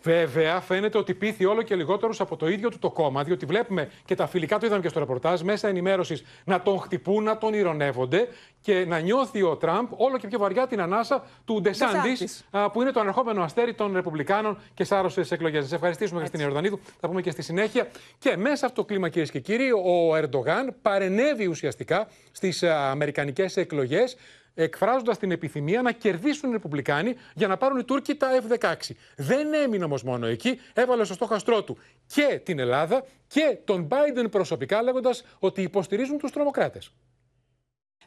Βέβαια, 0.02 0.60
φαίνεται 0.60 0.98
ότι 0.98 1.14
πείθει 1.14 1.46
όλο 1.46 1.62
και 1.62 1.76
λιγότερους 1.76 2.22
από 2.22 2.36
το 2.36 2.48
ίδιο 2.48 2.70
του 2.70 2.80
το 2.80 2.92
κόμμα, 2.92 3.24
διότι 3.24 3.46
βλέπουμε 3.46 3.90
και 4.06 4.16
τα 4.16 4.28
φιλικά 4.28 4.60
του 4.60 4.66
είδαμε 4.66 4.82
και 4.82 4.88
στο 4.88 5.00
ρεπορτάζ, 5.00 5.42
μέσα 5.42 5.68
ενημέρωσης 5.68 6.24
να 6.46 6.62
τον 6.62 6.80
χτυπούν, 6.80 7.24
να 7.24 7.38
τον 7.38 7.54
ηρωνεύονται 7.54 8.28
και 8.62 8.86
να 8.86 9.00
νιώθει 9.00 9.42
ο 9.42 9.56
Τραμπ 9.56 9.88
όλο 9.98 10.18
και 10.18 10.28
πιο 10.28 10.40
βαριά 10.40 10.68
την 10.68 10.82
ανάσα 10.82 11.24
του 11.46 11.62
Ντεσάντης, 11.62 12.46
που 12.74 12.82
είναι 12.82 12.92
το 12.92 13.00
ανερχόμενο 13.00 13.44
αστέρι 13.44 13.74
των 13.74 13.94
Ρεπουμπλικάνων 13.94 14.58
και 14.74 14.84
σάρωσες 14.84 15.26
στι 15.26 15.36
εκλογές. 15.36 15.64
Σας 15.64 15.72
ευχαριστήσουμε, 15.72 16.20
Χριστίνη 16.20 16.44
Ιορδανίδου. 16.44 16.80
Θα 17.00 17.08
πούμε 17.08 17.22
και 17.22 17.32
στη 17.32 17.42
συνέχεια. 17.42 17.88
Και 18.20 18.38
μέσα 18.38 18.56
σε 18.56 18.66
αυτό 18.66 18.82
το 18.82 18.88
κλίμα, 18.88 19.10
κυρίες 19.10 19.32
και 19.32 19.40
κύριοι, 19.40 19.72
ο 19.72 20.16
Ερντογάν 20.16 20.76
παρενέβη 20.82 21.48
ουσιαστικά 21.48 22.08
στις 22.32 22.64
αμερικανικές 22.64 23.58
εκλογές 23.58 24.16
εκφράζοντας 24.54 25.18
την 25.18 25.32
επιθυμία 25.32 25.82
να 25.82 25.92
κερδίσουν 25.92 26.50
οι 26.50 26.52
Ρεπουμπλικάνοι 26.52 27.16
για 27.34 27.48
να 27.48 27.58
πάρουν 27.58 27.80
οι 27.80 27.84
Τούρκοι 27.84 28.16
τα 28.16 28.28
F-16. 28.42 28.74
Δεν 29.16 29.54
έμεινε 29.54 29.84
όμως 29.84 30.04
μόνο 30.04 30.26
εκεί, 30.26 30.60
έβαλε 30.74 31.04
στο 31.04 31.14
στόχαστρό 31.14 31.64
του 31.64 31.78
και 32.08 32.42
την 32.44 32.60
Ελλάδα 32.60 33.06
και 33.28 33.58
τον 33.64 33.88
Biden 33.92 34.32
προσωπικά, 34.32 34.82
λέγοντας 34.82 35.24
ότι 35.40 35.62
υποστηρίζουν 35.62 36.18
τους 36.18 36.32
τρομοκράτες. 36.32 36.92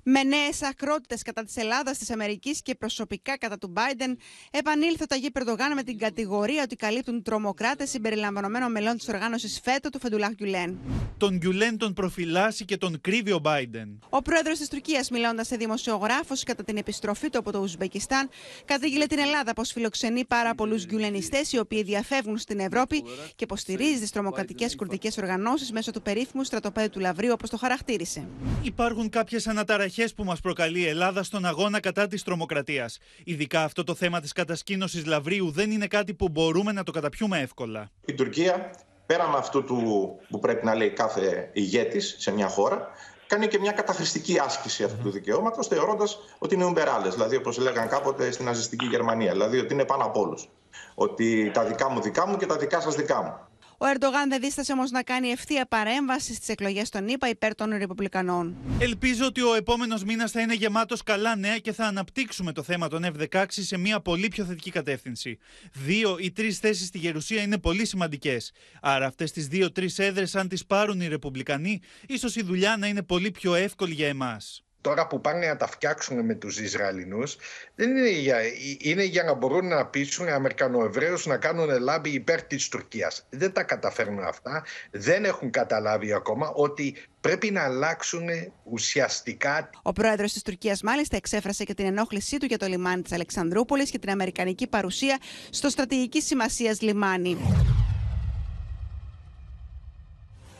Με 0.08 0.22
νέες 0.22 0.62
ακρότητες 0.62 1.22
κατά 1.22 1.44
της 1.44 1.56
Ελλάδας, 1.56 1.98
της 1.98 2.10
Αμερικής 2.10 2.62
και 2.62 2.75
προσωπικά 2.75 3.38
κατά 3.38 3.58
του 3.58 3.72
Biden, 3.76 4.16
επανήλθε 4.50 5.02
ο 5.02 5.06
Ταγί 5.06 5.30
Περδογάν 5.30 5.75
με 5.75 5.82
την 5.82 5.98
κατηγορία 5.98 6.62
ότι 6.62 6.76
καλύπτουν 6.76 7.22
τρομοκράτες 7.22 7.90
συμπεριλαμβανομένων 7.90 8.70
μελών 8.70 8.96
της 8.96 9.08
οργάνωσης 9.08 9.60
ΦΕΤΟ 9.64 9.90
του 9.90 9.98
Φεντουλάχ 10.00 10.30
Γκιουλέν. 10.30 10.78
Τον 11.16 11.36
Γκιουλέν 11.36 11.76
τον 11.78 11.92
προφυλάσσει 11.92 12.64
και 12.64 12.76
τον 12.76 13.00
κρύβει 13.00 13.32
ο 13.32 13.40
Biden. 13.44 13.98
Ο 14.08 14.22
πρόεδρος 14.22 14.58
της 14.58 14.68
Τουρκίας, 14.68 15.10
μιλώντας 15.10 15.46
σε 15.46 15.56
δημοσιογράφου 15.56 16.36
κατά 16.46 16.64
την 16.64 16.76
επιστροφή 16.76 17.30
του 17.30 17.38
από 17.38 17.52
το 17.52 17.58
Ουσμπεκιστάν, 17.58 18.28
κατήγγειλε 18.64 19.06
την 19.06 19.18
Ελλάδα 19.18 19.52
πως 19.52 19.72
φιλοξενεί 19.72 20.25
πάρα 20.25 20.54
πολλούς 20.54 20.86
Γκιουλενιστέ 20.86 21.40
οι 21.50 21.58
οποίοι 21.58 21.82
διαφεύγουν 21.82 22.38
στην 22.38 22.60
Ευρώπη 22.60 23.02
και 23.34 23.44
υποστηρίζει 23.44 24.00
τις 24.00 24.10
τρομοκρατικές 24.10 24.76
κουρδικές 24.76 25.18
οργανώσεις 25.18 25.72
μέσω 25.72 25.90
του 25.90 26.02
περίφημου 26.02 26.44
στρατοπέδου 26.44 26.90
του 26.90 27.00
Λαβρίου, 27.00 27.32
όπως 27.32 27.50
το 27.50 27.56
χαρακτήρισε. 27.56 28.28
Υπάρχουν 28.62 29.08
κάποιες 29.08 29.46
αναταραχές 29.46 29.95
που 30.14 30.24
μας 30.24 30.40
προκαλεί 30.40 30.80
η 30.80 30.86
Ελλάδα 30.86 31.22
στον 31.22 31.44
αγώνα 31.44 31.80
κατά 31.80 32.06
της 32.06 32.22
τρομοκρατίας. 32.22 32.98
Ειδικά 33.24 33.62
αυτό 33.62 33.84
το 33.84 33.94
θέμα 33.94 34.20
της 34.20 34.32
κατασκήνωσης 34.32 35.06
Λαβρίου 35.06 35.50
δεν 35.50 35.70
είναι 35.70 35.86
κάτι 35.86 36.14
που 36.14 36.28
μπορούμε 36.28 36.72
να 36.72 36.82
το 36.82 36.92
καταπιούμε 36.92 37.38
εύκολα. 37.40 37.90
Η 38.04 38.14
Τουρκία, 38.14 38.70
πέραν 39.06 39.34
αυτού 39.34 39.64
του 39.64 40.10
που 40.28 40.38
πρέπει 40.38 40.64
να 40.64 40.74
λέει 40.74 40.90
κάθε 40.90 41.50
ηγέτης 41.52 42.16
σε 42.18 42.32
μια 42.32 42.48
χώρα, 42.48 42.88
κάνει 43.26 43.46
και 43.46 43.58
μια 43.58 43.72
καταχρηστική 43.72 44.38
άσκηση 44.38 44.84
αυτού 44.84 45.02
του 45.02 45.10
δικαιώματος, 45.10 45.66
θεωρώντας 45.66 46.18
ότι 46.38 46.54
είναι 46.54 46.64
ουμπεράλε. 46.64 47.08
Δηλαδή, 47.08 47.36
όπως 47.36 47.58
λέγανε 47.58 47.86
κάποτε 47.86 48.30
στην 48.30 48.44
ναζιστική 48.44 48.86
Γερμανία. 48.86 49.32
Δηλαδή, 49.32 49.58
ότι 49.58 49.72
είναι 49.72 49.84
πάνω 49.84 50.04
από 50.04 50.20
όλους. 50.20 50.48
Ότι 50.94 51.50
τα 51.54 51.64
δικά 51.64 51.90
μου 51.90 52.00
δικά 52.00 52.26
μου 52.26 52.36
και 52.36 52.46
τα 52.46 52.56
δικά 52.56 52.80
σας 52.80 52.94
δικά 52.94 53.22
μου. 53.22 53.38
Ο 53.78 53.87
Ερντογάν 53.87 54.28
δεν 54.28 54.40
δίστασε 54.40 54.73
όμως 54.73 54.90
να 54.90 55.02
κάνει 55.02 55.28
ευθεία 55.28 55.66
παρέμβαση 55.66 56.35
στις 56.35 56.49
εκλογές 56.49 56.88
των 56.88 57.09
ΗΠΑ 57.09 57.28
υπέρ 57.28 57.54
των 57.54 57.76
Ρεπουμπλικανών. 57.76 58.56
Ελπίζω 58.78 59.26
ότι 59.26 59.42
ο 59.42 59.54
επόμενος 59.54 60.04
μήνας 60.04 60.30
θα 60.30 60.40
είναι 60.40 60.54
γεμάτος 60.54 61.02
καλά 61.02 61.37
νέα 61.37 61.59
και 61.59 61.73
θα 61.73 61.85
αναπτύξουμε 61.85 62.52
το 62.52 62.62
θέμα 62.62 62.88
των 62.88 63.04
F-16 63.04 63.45
σε 63.49 63.76
μια 63.78 64.00
πολύ 64.00 64.28
πιο 64.28 64.45
θετική 64.45 64.71
κατεύθυνση. 64.71 65.38
Δύο 65.73 66.16
ή 66.21 66.33
τρεις 66.33 66.59
θέσεις 66.59 66.87
στη 66.87 66.99
Γερουσία 66.99 67.42
είναι 67.42 67.59
πολύ 67.59 67.85
σημαντικές. 67.87 68.52
Άρα 68.80 69.06
αυτές 69.06 69.33
τις 69.33 69.49
δύο-τρεις 69.49 69.99
έδρες, 69.99 70.37
αν 70.37 70.49
τις 70.49 70.66
πάρουν 70.66 71.00
οι 71.00 71.09
Ρεπουμπλικανοί, 71.09 71.80
ίσως 72.06 72.37
η 72.37 72.42
δουλειά 72.42 72.76
να 72.76 72.87
είναι 72.87 73.02
πολύ 73.02 73.30
πιο 73.30 73.54
εύκολη 73.54 73.95
για 73.95 74.09
εμάς 74.09 74.65
τώρα 74.86 75.06
που 75.06 75.20
πάνε 75.20 75.46
να 75.46 75.56
τα 75.56 75.66
φτιάξουν 75.66 76.24
με 76.24 76.34
τους 76.34 76.60
Ισραηλινούς 76.60 77.36
δεν 77.74 77.96
είναι 77.96 78.08
για, 78.08 78.38
είναι 78.78 79.02
για 79.02 79.22
να 79.22 79.34
μπορούν 79.34 79.68
να 79.68 79.86
πείσουν 79.86 80.28
Αμερικανοεβραίους 80.28 81.26
να 81.26 81.36
κάνουν 81.36 81.80
λάμπη 81.80 82.10
υπέρ 82.10 82.42
της 82.42 82.68
Τουρκίας. 82.68 83.26
Δεν 83.30 83.52
τα 83.52 83.62
καταφέρνουν 83.62 84.24
αυτά, 84.24 84.64
δεν 84.90 85.24
έχουν 85.24 85.50
καταλάβει 85.50 86.12
ακόμα 86.12 86.50
ότι 86.54 86.96
πρέπει 87.20 87.50
να 87.50 87.62
αλλάξουν 87.62 88.28
ουσιαστικά. 88.64 89.70
Ο 89.82 89.92
πρόεδρος 89.92 90.32
της 90.32 90.42
Τουρκίας 90.42 90.82
μάλιστα 90.82 91.16
εξέφρασε 91.16 91.64
και 91.64 91.74
την 91.74 91.86
ενόχλησή 91.86 92.36
του 92.36 92.46
για 92.46 92.58
το 92.58 92.66
λιμάνι 92.66 93.02
της 93.02 93.12
Αλεξανδρούπολης 93.12 93.90
και 93.90 93.98
την 93.98 94.10
αμερικανική 94.10 94.66
παρουσία 94.66 95.18
στο 95.50 95.68
στρατηγική 95.68 96.22
σημασίας 96.22 96.80
λιμάνι. 96.80 97.36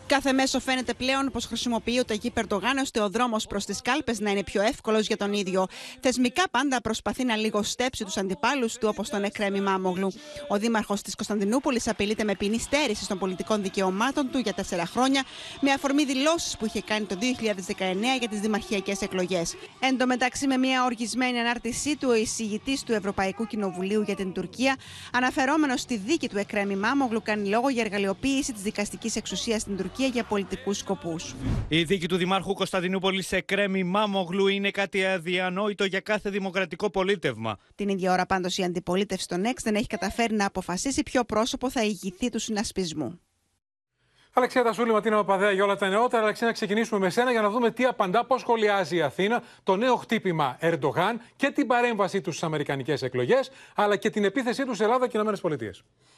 Κάθε 0.09 0.33
μέσο 0.33 0.61
φαίνεται 0.61 0.95
πλέον 0.95 1.31
πως 1.33 1.45
χρησιμοποιεί 1.45 1.99
ο 1.99 2.05
Ταγί 2.05 2.31
Περντογάν 2.31 2.79
ώστε 2.79 3.01
ο 3.01 3.09
δρόμος 3.09 3.47
προς 3.47 3.65
τις 3.65 3.83
κάλπες 3.83 4.21
να 4.21 4.31
είναι 4.31 4.43
πιο 4.43 4.63
εύκολος 4.63 5.07
για 5.07 5.17
τον 5.17 5.33
ίδιο. 5.33 5.67
Θεσμικά 6.01 6.43
πάντα 6.51 6.81
προσπαθεί 6.81 7.25
να 7.25 7.37
λιγοστέψει 7.37 8.05
τους 8.05 8.17
αντιπάλους 8.17 8.75
του 8.75 8.89
όπως 8.91 9.09
τον 9.09 9.25
Εκρέμι 9.25 9.61
Μάμογλου. 9.61 10.13
Ο 10.49 10.57
δήμαρχος 10.59 11.03
της 11.03 11.15
Κωνσταντινούπολης 11.15 11.89
απειλείται 11.89 12.25
με 12.25 12.35
ποινή 12.35 12.59
στέρησης 12.59 13.07
των 13.07 13.19
πολιτικών 13.19 13.63
δικαιωμάτων 13.63 14.31
του 14.31 14.39
για 14.39 14.53
τέσσερα 14.53 14.87
χρόνια, 14.87 15.25
με 15.61 15.73
αφορμή 15.73 16.05
δηλώσεις 16.05 16.57
που 16.57 16.67
είχε 16.67 16.81
κάνει 16.81 17.05
το 17.05 17.19
2019 17.21 18.19
για 18.19 18.29
τις 18.29 18.41
δημαρχιακές 18.41 19.01
εκλογές. 19.01 19.55
Εν 19.81 19.99
τω 19.99 20.07
μεταξύ, 20.07 20.47
με 20.47 20.57
μια 20.57 20.85
οργισμένη 20.85 21.39
ανάρτησή 21.39 21.97
του, 21.97 22.09
ο 22.11 22.15
εισηγητής 22.15 22.83
του 22.83 22.93
Ευρωπαϊκού 22.93 23.47
Κοινοβουλίου 23.47 24.03
για 24.03 24.15
την 24.15 24.33
Τουρκία, 24.33 24.77
αναφερόμενος 25.13 25.81
στη 25.81 25.97
δίκη 25.97 26.29
του 26.29 26.39
Εκρέμι 26.39 26.77
Μάμογλου, 26.77 27.23
κάνει 27.23 27.49
λόγο 27.49 27.69
για 27.69 27.83
εργαλειοποίηση 27.83 28.53
της 28.53 28.63
δικαστικής 28.63 29.17
εξουσίας 29.17 29.61
στην 29.61 29.77
Τουρκία 29.77 29.95
Τουρκία 29.97 30.15
για 30.15 30.25
πολιτικούς 30.25 30.79
σκοπούς. 30.79 31.35
Η 31.69 31.85
δίκη 31.85 32.09
του 32.09 32.17
Δημάρχου 32.17 32.55
Κωνσταντινούπολη 32.55 33.23
σε 33.23 33.41
κρέμι 33.41 33.85
Μάμογλου 33.85 34.47
είναι 34.47 34.71
κάτι 34.71 35.05
αδιανόητο 35.05 35.85
για 35.85 36.01
κάθε 36.01 36.31
δημοκρατικό 36.31 36.91
πολίτευμα. 36.91 37.59
Την 37.75 37.89
ίδια 37.89 38.13
ώρα, 38.13 38.27
πάντως, 38.27 38.59
η 38.59 38.63
αντιπολίτευση 38.63 39.29
των 39.29 39.45
ΕΞ 39.45 39.63
δεν 39.63 39.75
έχει 39.75 39.87
καταφέρει 39.87 40.35
να 40.35 40.47
αποφασίσει 40.47 41.03
ποιο 41.03 41.25
πρόσωπο 41.25 41.71
θα 41.71 41.83
ηγηθεί 41.83 42.31
του 42.31 42.39
συνασπισμού. 42.39 43.21
Αλεξία 44.39 44.63
Τασούλη, 44.63 44.93
Ματίνα 44.93 45.17
Παπαδέα 45.17 45.51
για 45.51 45.65
όλα 45.65 45.77
τα 45.77 45.89
νεότερα. 45.89 46.23
Αλεξία, 46.23 46.47
να 46.47 46.53
ξεκινήσουμε 46.53 47.01
με 47.01 47.11
σένα 47.11 47.31
για 47.31 47.41
να 47.41 47.51
δούμε 47.51 47.71
τι 47.71 47.85
απαντά, 47.85 48.25
πώς 48.25 48.41
σχολιάζει 48.41 48.97
η 48.97 49.03
Αθήνα 49.03 49.43
το 49.63 49.77
νέο 49.77 49.97
χτύπημα 49.97 50.57
Ερντογάν 50.61 51.21
και 51.37 51.51
την 51.51 51.67
παρέμβασή 51.67 52.21
τους 52.21 52.35
στις 52.35 52.47
Αμερικανικές 52.47 53.03
εκλογές, 53.03 53.51
αλλά 53.75 53.97
και 53.97 54.11
την 54.11 54.25
επίθεσή 54.25 54.65
τους 54.65 54.77
σε 54.77 54.85
Ελλάδα 54.85 55.07
και 55.07 55.19
ΗΠΑ. 55.19 55.71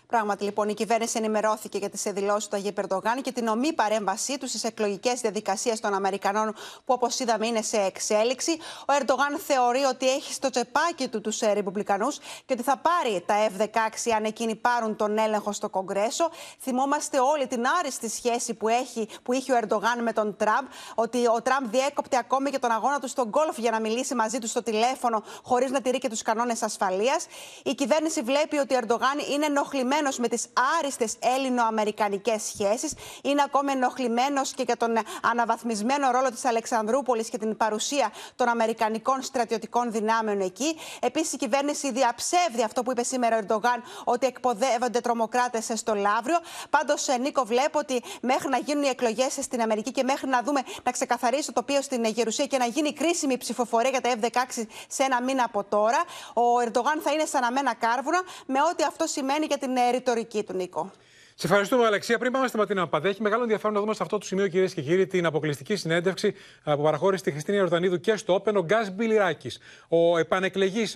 Πράγματι, 0.09 0.45
λοιπόν, 0.45 0.69
η 0.69 0.75
κυβέρνηση 0.75 1.19
ενημερώθηκε 1.19 1.79
για 1.79 1.91
τι 1.91 2.11
δηλώσει 2.11 2.51
του 2.51 2.57
Αγίου 2.57 2.73
Περντογάν 2.73 3.23
και 3.23 3.33
την 3.33 3.49
ομή 3.49 3.73
παρέμβασή 3.73 4.39
τους 4.39 4.49
στις 4.49 4.65
εκλογικές 4.65 5.21
διαδικασίες 5.21 5.81
των 5.81 5.95
Αμερικανών, 5.95 6.53
που 6.85 6.93
όπως 6.93 7.19
είδαμε 7.19 7.47
είναι 7.47 7.63
σε 7.63 7.77
εξέλιξη. 7.77 8.51
Ο 8.87 8.93
Ερντογάν 9.01 9.39
θεωρεί 9.47 9.83
ότι 9.83 10.09
έχει 10.11 10.33
στο 10.33 10.51
τσεπάκι 10.51 11.09
του 11.09 11.21
τους 11.21 11.43
ε, 11.43 11.53
Ρεπουμπλικανούς 11.53 12.19
και 12.19 12.53
ότι 12.53 12.63
θα 12.63 12.77
πάρει 12.77 13.25
τα 13.27 13.35
F-16 13.49 14.11
αν 14.17 14.25
εκείνοι 14.25 14.55
πάρουν 14.55 14.97
τον 14.97 15.19
έλεγχο 15.19 15.53
στο 15.53 15.69
Κογκρέσο. 15.69 16.31
Θυμόμαστε 16.61 17.21
όλοι 17.21 17.47
την 17.47 17.65
άριστη 17.79 18.08
σχέση 18.09 18.55
που, 18.55 18.69
έχει, 18.69 19.09
που 19.23 19.33
είχε 19.33 19.53
ο 19.53 19.57
Ερντογάν 19.57 20.03
με 20.03 20.13
τον 20.13 20.37
Τραμπ, 20.37 20.67
ότι 20.95 21.27
ο 21.27 21.43
Τραμπ 21.43 21.67
διέκοπτε 21.71 22.17
ακόμη 22.17 22.51
και 22.51 22.59
τον 22.59 22.71
αγώνα 22.71 22.99
του 23.01 23.09
στον 23.09 23.29
γκολφ 23.29 23.59
για 23.59 23.71
να 23.71 23.81
μιλήσει 23.81 24.15
μαζί 24.15 24.39
του 24.39 24.49
στο 24.49 24.63
τηλέφωνο, 24.63 25.23
χωρίς 25.43 25.71
να 25.71 25.81
τηρεί 25.81 25.99
και 25.99 26.09
τους 26.09 26.23
κανόνες 26.23 26.63
ασφαλείας. 26.63 27.27
Η 27.63 27.75
κυβέρνηση 27.75 28.23
βλέπει 28.23 28.57
ότι 28.59 28.75
ο 28.75 28.79
Ερντογάν 28.79 29.19
είναι 29.33 29.47
ενοχλημένος 29.47 30.19
με 30.19 30.29
τις 30.29 30.47
άριστες 30.79 31.17
Έλληνο-Αμερικανικές 31.21 32.43
σχέσεις. 32.43 32.93
Είναι 33.23 33.43
ακόμη 33.45 33.73
ενοχλημένος 33.73 34.53
και 34.53 34.63
για 34.63 34.77
τον 34.77 34.97
αναβαθμισμένο 35.23 36.11
ρόλο 36.11 36.31
της 36.31 36.45
Αλεξανδρούπολης 36.45 37.29
και 37.29 37.39
την 37.39 37.57
παρουσία 37.57 38.13
των 38.37 38.49
Αμερικανικών 38.49 39.23
στρατιωτικών 39.23 39.93
δυνάμεων 39.93 40.41
εκεί. 40.41 40.77
Επίσης, 41.01 41.33
η 41.33 41.37
κυβέρνηση 41.37 41.93
διαψεύδει 41.93 42.63
αυτό 42.63 42.83
που 42.83 42.91
είπε 42.91 43.03
σήμερα 43.03 43.37
ο 43.37 43.39
Ερντογάν, 43.39 43.83
ότι 44.05 44.27
εκποδεύονται 44.27 45.01
τρομοκράτες 45.01 45.71
στο 45.75 45.95
Λαύριο. 45.95 46.39
Πάντως, 46.71 47.07
Νίκο, 47.21 47.45
βλέπω 47.45 47.79
ότι 47.79 47.98
μέχρι 48.21 48.49
να 48.49 48.59
γίνουν 48.59 48.83
οι 48.83 48.89
εκλογές 48.89 49.33
στην 49.41 49.61
Αμερική 49.61 49.91
και 49.91 50.03
μέχρι 50.03 50.29
να 50.29 50.43
δούμε 50.43 50.61
να 50.83 50.93
ξεκαθαρίσει 50.93 51.47
το 51.47 51.53
τοπίο 51.53 51.83
στην 51.83 52.05
Γερουσία 52.05 52.47
και 52.47 52.59
να 52.59 52.67
γίνει 52.67 52.93
κρίσιμη 52.93 53.37
ψηφοφορία 53.37 53.91
για 53.91 54.01
τα 54.01 54.11
F-16 54.21 54.63
σε 54.89 55.03
ένα 55.03 55.23
μήνα 55.23 55.45
από 55.45 55.65
τώρα, 55.65 56.05
ο 56.35 56.61
Ερντογάν 56.61 57.01
θα 57.01 57.13
είναι 57.13 57.25
σαν 57.25 57.43
αμένα 57.45 57.75
κάρβουνα, 57.75 58.23
με 58.47 58.59
ό,τι 58.71 58.83
αυτό 58.85 59.07
σημαίνει 59.07 59.47
για 59.47 59.59
την 59.59 59.71
ρητορική 59.91 60.43
του, 60.43 60.55
Νίκο. 60.55 60.91
Σε 61.41 61.47
ευχαριστούμε, 61.47 61.87
Αλεξία. 61.87 62.19
Πριν 62.19 62.33
πάμε 62.33 62.47
στη 62.47 62.57
Ματίνα 62.57 62.89
Παδέ, 62.89 63.09
έχει 63.09 63.23
μεγάλο 63.23 63.43
ενδιαφέρον 63.43 63.75
να 63.75 63.81
δούμε 63.81 63.95
σε 63.95 64.03
αυτό 64.03 64.19
το 64.19 64.27
σημείο, 64.27 64.49
κυρίες 64.49 64.75
και 64.75 64.83
κύριοι, 64.83 65.07
την 65.07 65.27
αποκλειστική 65.27 65.77
συνέντευξη 65.77 66.35
που 66.65 66.83
παραχώρησε 66.83 67.25
τη 67.25 67.31
Χριστίνα 67.31 67.57
Ιορδανίδου 67.57 68.01
και 68.01 68.17
στο 68.17 68.35
Όπεν 68.35 68.57
ο 68.57 68.63
Γκάζ 68.63 68.89
Μπιλιράκης, 68.89 69.59
ο 69.89 70.19
επανεκλεγής 70.19 70.95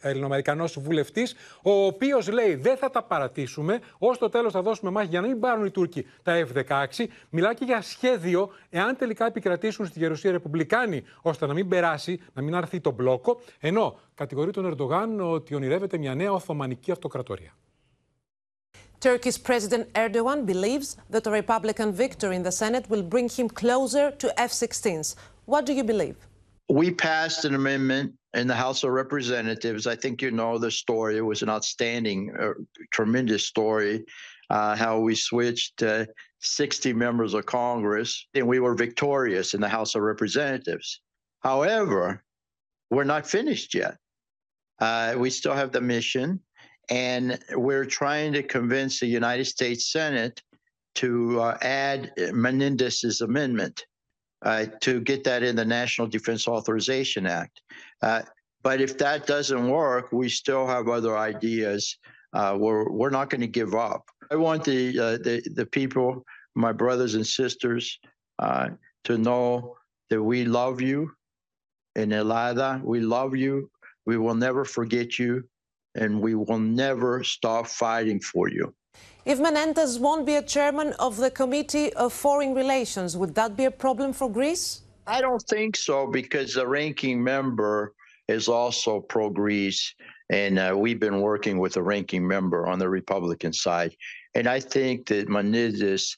Ελληνοαμερικανός 0.00 0.78
βουλευτής, 0.80 1.34
ο 1.62 1.70
οποίος 1.70 2.28
λέει 2.28 2.54
δεν 2.54 2.76
θα 2.76 2.90
τα 2.90 3.02
παρατήσουμε, 3.02 3.80
ως 3.98 4.18
το 4.18 4.28
τέλος 4.28 4.52
θα 4.52 4.62
δώσουμε 4.62 4.90
μάχη 4.90 5.08
για 5.08 5.20
να 5.20 5.26
μην 5.26 5.40
πάρουν 5.40 5.64
οι 5.64 5.70
Τούρκοι 5.70 6.06
τα 6.22 6.46
F-16. 6.46 7.04
Μιλάει 7.30 7.54
και 7.54 7.64
για 7.64 7.82
σχέδιο, 7.82 8.50
εάν 8.70 8.96
τελικά 8.96 9.26
επικρατήσουν 9.26 9.86
στη 9.86 9.98
Γερουσία 9.98 10.30
Ρεπουμπλικάνοι, 10.30 11.04
ώστε 11.22 11.46
να 11.46 11.52
μην 11.52 11.68
περάσει, 11.68 12.20
να 12.32 12.42
μην 12.42 12.54
αρθεί 12.54 12.80
το 12.80 12.90
μπλόκο, 12.90 13.40
ενώ 13.60 13.98
κατηγορεί 14.14 14.50
τον 14.50 14.66
Ερντογάν 14.66 15.20
ότι 15.20 15.54
ονειρεύεται 15.54 15.98
μια 15.98 16.14
νέα 16.14 16.32
Οθωμανική 16.32 16.90
αυτοκρατορία. 16.90 17.52
Turkey's 19.00 19.38
President 19.38 19.92
Erdogan 19.94 20.46
believes 20.46 20.96
that 21.10 21.26
a 21.26 21.30
Republican 21.30 21.92
victory 21.92 22.36
in 22.36 22.42
the 22.42 22.52
Senate 22.52 22.88
will 22.88 23.02
bring 23.02 23.28
him 23.28 23.48
closer 23.48 24.10
to 24.12 24.40
F 24.40 24.52
16s. 24.52 25.14
What 25.44 25.66
do 25.66 25.72
you 25.72 25.84
believe? 25.84 26.16
We 26.68 26.90
passed 26.90 27.44
an 27.44 27.54
amendment 27.54 28.14
in 28.34 28.46
the 28.46 28.54
House 28.54 28.82
of 28.84 28.90
Representatives. 28.90 29.86
I 29.86 29.96
think 29.96 30.22
you 30.22 30.30
know 30.30 30.58
the 30.58 30.70
story. 30.70 31.16
It 31.16 31.20
was 31.20 31.42
an 31.42 31.50
outstanding, 31.50 32.34
uh, 32.38 32.52
tremendous 32.92 33.46
story. 33.46 34.04
Uh, 34.48 34.76
how 34.76 35.00
we 35.00 35.14
switched 35.14 35.76
to 35.78 36.06
60 36.40 36.92
members 36.92 37.34
of 37.34 37.46
Congress 37.46 38.26
and 38.34 38.46
we 38.46 38.60
were 38.60 38.74
victorious 38.74 39.54
in 39.54 39.60
the 39.60 39.68
House 39.68 39.94
of 39.94 40.02
Representatives. 40.02 41.00
However, 41.40 42.22
we're 42.90 43.04
not 43.04 43.26
finished 43.26 43.74
yet. 43.74 43.96
Uh, 44.78 45.14
we 45.18 45.30
still 45.30 45.54
have 45.54 45.72
the 45.72 45.80
mission 45.80 46.40
and 46.88 47.38
we're 47.52 47.84
trying 47.84 48.32
to 48.34 48.42
convince 48.42 49.00
the 49.00 49.06
United 49.06 49.46
States 49.46 49.90
Senate 49.90 50.42
to 50.96 51.40
uh, 51.40 51.58
add 51.60 52.12
Menendez's 52.32 53.20
amendment 53.20 53.84
uh, 54.42 54.66
to 54.80 55.00
get 55.00 55.24
that 55.24 55.42
in 55.42 55.56
the 55.56 55.64
National 55.64 56.06
Defense 56.06 56.46
Authorization 56.46 57.26
Act. 57.26 57.60
Uh, 58.02 58.22
but 58.62 58.80
if 58.80 58.98
that 58.98 59.26
doesn't 59.26 59.68
work, 59.68 60.12
we 60.12 60.28
still 60.28 60.66
have 60.66 60.88
other 60.88 61.16
ideas. 61.16 61.98
Uh, 62.32 62.56
we're, 62.58 62.90
we're 62.90 63.10
not 63.10 63.30
going 63.30 63.40
to 63.40 63.46
give 63.46 63.74
up. 63.74 64.04
I 64.30 64.36
want 64.36 64.64
the, 64.64 64.98
uh, 64.98 65.18
the, 65.18 65.42
the 65.54 65.66
people, 65.66 66.24
my 66.54 66.72
brothers 66.72 67.14
and 67.14 67.26
sisters, 67.26 67.98
uh, 68.38 68.70
to 69.04 69.18
know 69.18 69.76
that 70.10 70.22
we 70.22 70.44
love 70.44 70.80
you. 70.80 71.12
In 71.94 72.10
Elida. 72.10 72.82
we 72.84 73.00
love 73.00 73.34
you. 73.34 73.70
We 74.04 74.18
will 74.18 74.34
never 74.34 74.66
forget 74.66 75.18
you 75.18 75.44
and 75.96 76.20
we 76.20 76.34
will 76.34 76.58
never 76.58 77.24
stop 77.24 77.66
fighting 77.66 78.20
for 78.20 78.48
you. 78.48 78.74
If 79.24 79.40
Menendez 79.40 79.98
won't 79.98 80.24
be 80.24 80.36
a 80.36 80.42
chairman 80.42 80.92
of 81.00 81.16
the 81.16 81.30
Committee 81.30 81.92
of 81.94 82.12
Foreign 82.12 82.54
Relations, 82.54 83.16
would 83.16 83.34
that 83.34 83.56
be 83.56 83.64
a 83.64 83.70
problem 83.70 84.12
for 84.12 84.30
Greece? 84.30 84.82
I 85.06 85.20
don't 85.20 85.42
think 85.50 85.76
so 85.76 86.06
because 86.06 86.54
the 86.54 86.66
ranking 86.66 87.22
member 87.22 87.92
is 88.28 88.48
also 88.48 89.00
pro 89.00 89.30
Greece, 89.30 89.94
and 90.30 90.58
uh, 90.58 90.74
we've 90.76 91.00
been 91.00 91.20
working 91.20 91.58
with 91.58 91.74
the 91.74 91.82
ranking 91.82 92.26
member 92.26 92.66
on 92.66 92.78
the 92.78 92.88
Republican 92.88 93.52
side. 93.52 93.94
And 94.34 94.46
I 94.46 94.60
think 94.60 95.06
that 95.06 95.28
Menendez, 95.28 96.16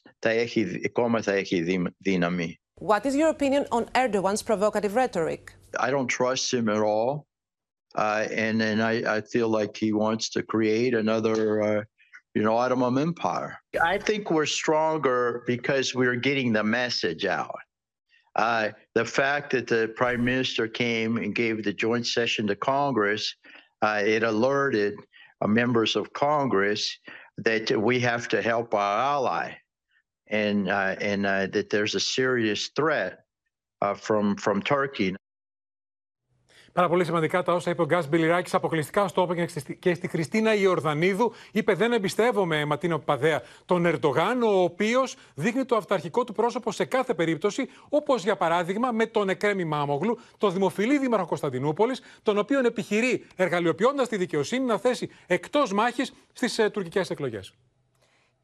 What 2.75 3.05
is 3.05 3.15
your 3.15 3.29
opinion 3.29 3.65
on 3.71 3.85
Erdogan's 3.95 4.41
provocative 4.41 4.95
rhetoric? 4.95 5.53
I 5.79 5.91
don't 5.91 6.07
trust 6.07 6.53
him 6.53 6.69
at 6.69 6.81
all. 6.81 7.25
Uh, 7.95 8.27
and 8.31 8.61
then 8.61 8.81
I, 8.81 9.17
I 9.17 9.21
feel 9.21 9.49
like 9.49 9.75
he 9.75 9.93
wants 9.93 10.29
to 10.31 10.43
create 10.43 10.93
another, 10.93 11.61
uh, 11.61 11.83
you 12.35 12.43
know, 12.43 12.55
Ottoman 12.55 12.97
Empire. 12.97 13.59
I 13.83 13.97
think 13.97 14.29
we're 14.29 14.45
stronger 14.45 15.43
because 15.47 15.95
we're 15.95 16.15
getting 16.15 16.53
the 16.53 16.63
message 16.63 17.25
out. 17.25 17.59
Uh, 18.35 18.69
the 18.93 19.03
fact 19.03 19.51
that 19.51 19.67
the 19.67 19.91
prime 19.95 20.23
minister 20.23 20.67
came 20.67 21.17
and 21.17 21.33
gave 21.33 21.63
the 21.63 21.73
joint 21.73 22.05
session 22.05 22.45
to 22.47 22.55
Congress, 22.55 23.35
uh, 23.81 24.01
it 24.05 24.23
alerted 24.23 24.95
uh, 25.41 25.47
members 25.47 25.95
of 25.95 26.13
Congress 26.13 26.95
that 27.37 27.71
we 27.81 27.99
have 27.99 28.27
to 28.27 28.41
help 28.41 28.73
our 28.73 28.99
ally 28.99 29.53
and, 30.27 30.69
uh, 30.69 30.95
and 31.01 31.25
that 31.25 31.69
there's 31.71 31.95
a 31.95 31.99
serious 31.99 32.69
threat 32.75 33.19
from, 33.97 34.35
from 34.35 34.61
Turkey. 34.61 35.15
Πάρα 36.79 36.91
πολύ 36.91 37.05
σημαντικά 37.05 37.43
τα 37.43 37.53
όσα 37.53 37.69
είπε 37.69 37.81
ο 37.81 37.85
Γκάς 37.85 38.07
Μπιλιράκης 38.07 38.53
αποκλειστικά 38.53 39.07
στο 39.07 39.21
Όπεν 39.21 39.47
και 39.79 39.93
στη 39.93 40.07
Χριστίνα 40.07 40.55
Ιορδανίδου. 40.55 41.33
Είπε: 41.51 41.73
Δεν 41.73 41.91
εμπιστεύομαι, 41.91 42.65
Ματίνα 42.65 42.99
Παπαδέα, 42.99 43.41
τον 43.65 43.85
Ερντογάν, 43.85 44.43
ο 44.43 44.61
οποίος 44.61 45.15
δείχνει 45.33 45.65
το 45.65 45.75
αυταρχικό 45.75 46.23
του 46.23 46.33
πρόσωπο 46.33 46.71
σε 46.71 46.85
κάθε 46.85 47.13
περίπτωση, 47.13 47.69
όπως 47.89 48.23
για 48.23 48.35
παράδειγμα 48.35 48.91
με 48.91 49.05
τον 49.05 49.29
Εκρέμι 49.29 49.65
Μάμογλου, 49.65 50.19
τον 50.37 50.53
δημοφιλή 50.53 50.97
δήμαρχο 50.99 51.25
Κωνσταντινούπολης, 51.25 52.01
τον 52.23 52.37
οποίον 52.37 52.65
επιχειρεί, 52.65 53.25
εργαλειοποιώντας 53.35 54.07
τη 54.07 54.17
δικαιοσύνη, 54.17 54.65
να 54.65 54.77
θέσει 54.77 55.09
εκτός 55.27 55.73
μάχης 55.73 56.13
στις 56.33 56.59
ε, 56.59 56.69
τουρκικές 56.69 57.09
εκλογές. 57.09 57.53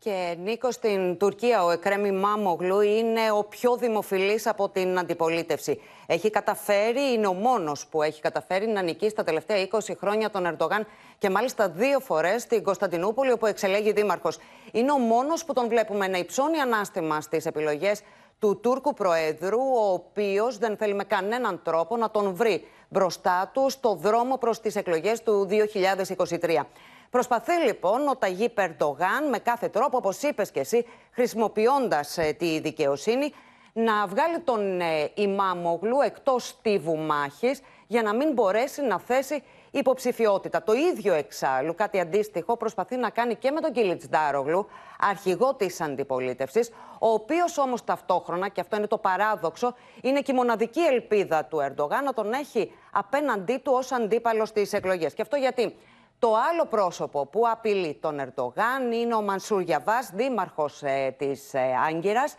Και 0.05 0.35
Νίκος, 0.43 0.73
στην 0.73 1.17
Τουρκία 1.17 1.63
ο 1.63 1.71
Εκρέμι 1.71 2.11
Μάμογλου 2.11 2.81
είναι 2.81 3.31
ο 3.31 3.43
πιο 3.43 3.75
δημοφιλής 3.75 4.47
από 4.47 4.69
την 4.69 4.99
αντιπολίτευση. 4.99 5.81
Έχει 6.05 6.29
καταφέρει, 6.29 7.13
είναι 7.13 7.27
ο 7.27 7.33
μόνος 7.33 7.87
που 7.87 8.01
έχει 8.01 8.21
καταφέρει 8.21 8.67
να 8.67 8.81
νικήσει 8.81 9.15
τα 9.15 9.23
τελευταία 9.23 9.67
20 9.71 9.79
χρόνια 9.99 10.29
τον 10.29 10.45
Ερντογάν 10.45 10.87
και 11.17 11.29
μάλιστα 11.29 11.69
δύο 11.69 11.99
φορές 11.99 12.41
στην 12.41 12.63
Κωνσταντινούπολη 12.63 13.31
όπου 13.31 13.45
εξελέγει 13.45 13.91
δήμαρχος. 13.91 14.37
Είναι 14.71 14.91
ο 14.91 14.97
μόνος 14.97 15.45
που 15.45 15.53
τον 15.53 15.67
βλέπουμε 15.67 16.07
να 16.07 16.17
υψώνει 16.17 16.59
ανάστημα 16.59 17.21
στις 17.21 17.45
επιλογές 17.45 18.01
του 18.39 18.59
Τούρκου 18.59 18.93
Προέδρου, 18.93 19.59
ο 19.59 19.93
οποίος 19.93 20.57
δεν 20.57 20.77
θέλει 20.77 20.93
με 20.93 21.03
κανέναν 21.03 21.61
τρόπο 21.63 21.97
να 21.97 22.11
τον 22.11 22.35
βρει 22.35 22.67
μπροστά 22.89 23.51
του 23.53 23.69
στο 23.69 23.95
δρόμο 23.95 24.37
προς 24.37 24.59
τις 24.59 24.75
εκλογές 24.75 25.23
του 25.23 25.47
2023. 25.49 26.65
Προσπαθεί 27.15 27.53
λοιπόν 27.65 28.07
ο 28.07 28.15
Ταγί 28.15 28.49
Περντογάν 28.49 29.29
με 29.29 29.39
κάθε 29.39 29.67
τρόπο, 29.69 29.97
όπως 29.97 30.21
είπες 30.21 30.51
και 30.51 30.59
εσύ, 30.59 30.85
χρησιμοποιώντας 31.11 32.17
ε, 32.17 32.31
τη 32.31 32.59
δικαιοσύνη, 32.59 33.33
να 33.73 34.07
βγάλει 34.07 34.39
τον 34.39 34.81
ε, 34.81 35.11
Ιμάμογλου 35.13 36.01
εκτός 36.01 36.47
στίβου 36.47 36.97
μάχης 36.97 37.61
για 37.87 38.01
να 38.01 38.15
μην 38.15 38.33
μπορέσει 38.33 38.81
να 38.81 38.99
θέσει 38.99 39.43
υποψηφιότητα. 39.71 40.63
Το 40.63 40.73
ίδιο 40.73 41.13
εξάλλου, 41.13 41.75
κάτι 41.75 41.99
αντίστοιχο, 41.99 42.57
προσπαθεί 42.57 42.95
να 42.95 43.09
κάνει 43.09 43.35
και 43.35 43.51
με 43.51 43.61
τον 43.61 43.71
Κίλιτς 43.71 44.09
Ντάρογλου, 44.09 44.67
αρχηγό 44.99 45.53
της 45.53 45.81
αντιπολίτευσης, 45.81 46.69
ο 46.99 47.09
οποίος 47.09 47.57
όμως 47.57 47.83
ταυτόχρονα, 47.83 48.47
και 48.47 48.61
αυτό 48.61 48.75
είναι 48.75 48.87
το 48.87 48.97
παράδοξο, 48.97 49.75
είναι 50.01 50.21
και 50.21 50.31
η 50.31 50.35
μοναδική 50.35 50.81
ελπίδα 50.81 51.45
του 51.45 51.59
Ερντογάν 51.59 52.03
να 52.03 52.13
τον 52.13 52.33
έχει 52.33 52.71
απέναντί 52.91 53.57
του 53.57 53.71
ως 53.75 53.91
αντίπαλος 53.91 54.49
στις 54.49 54.73
εκλογές. 54.73 55.13
Και 55.13 55.21
αυτό 55.21 55.35
γιατί; 55.35 55.75
Το 56.19 56.33
άλλο 56.51 56.65
πρόσωπο 56.65 57.25
που 57.25 57.47
απειλεί 57.47 57.97
τον 58.01 58.19
Ερντογάν 58.19 58.91
είναι 58.91 59.15
ο 59.15 59.21
Μανσούρ 59.21 59.61
Γιαβάς, 59.61 60.09
δήμαρχος 60.13 60.83
ε, 60.83 61.15
της 61.17 61.53
ε, 61.53 61.59
Άγκυρας. 61.87 62.35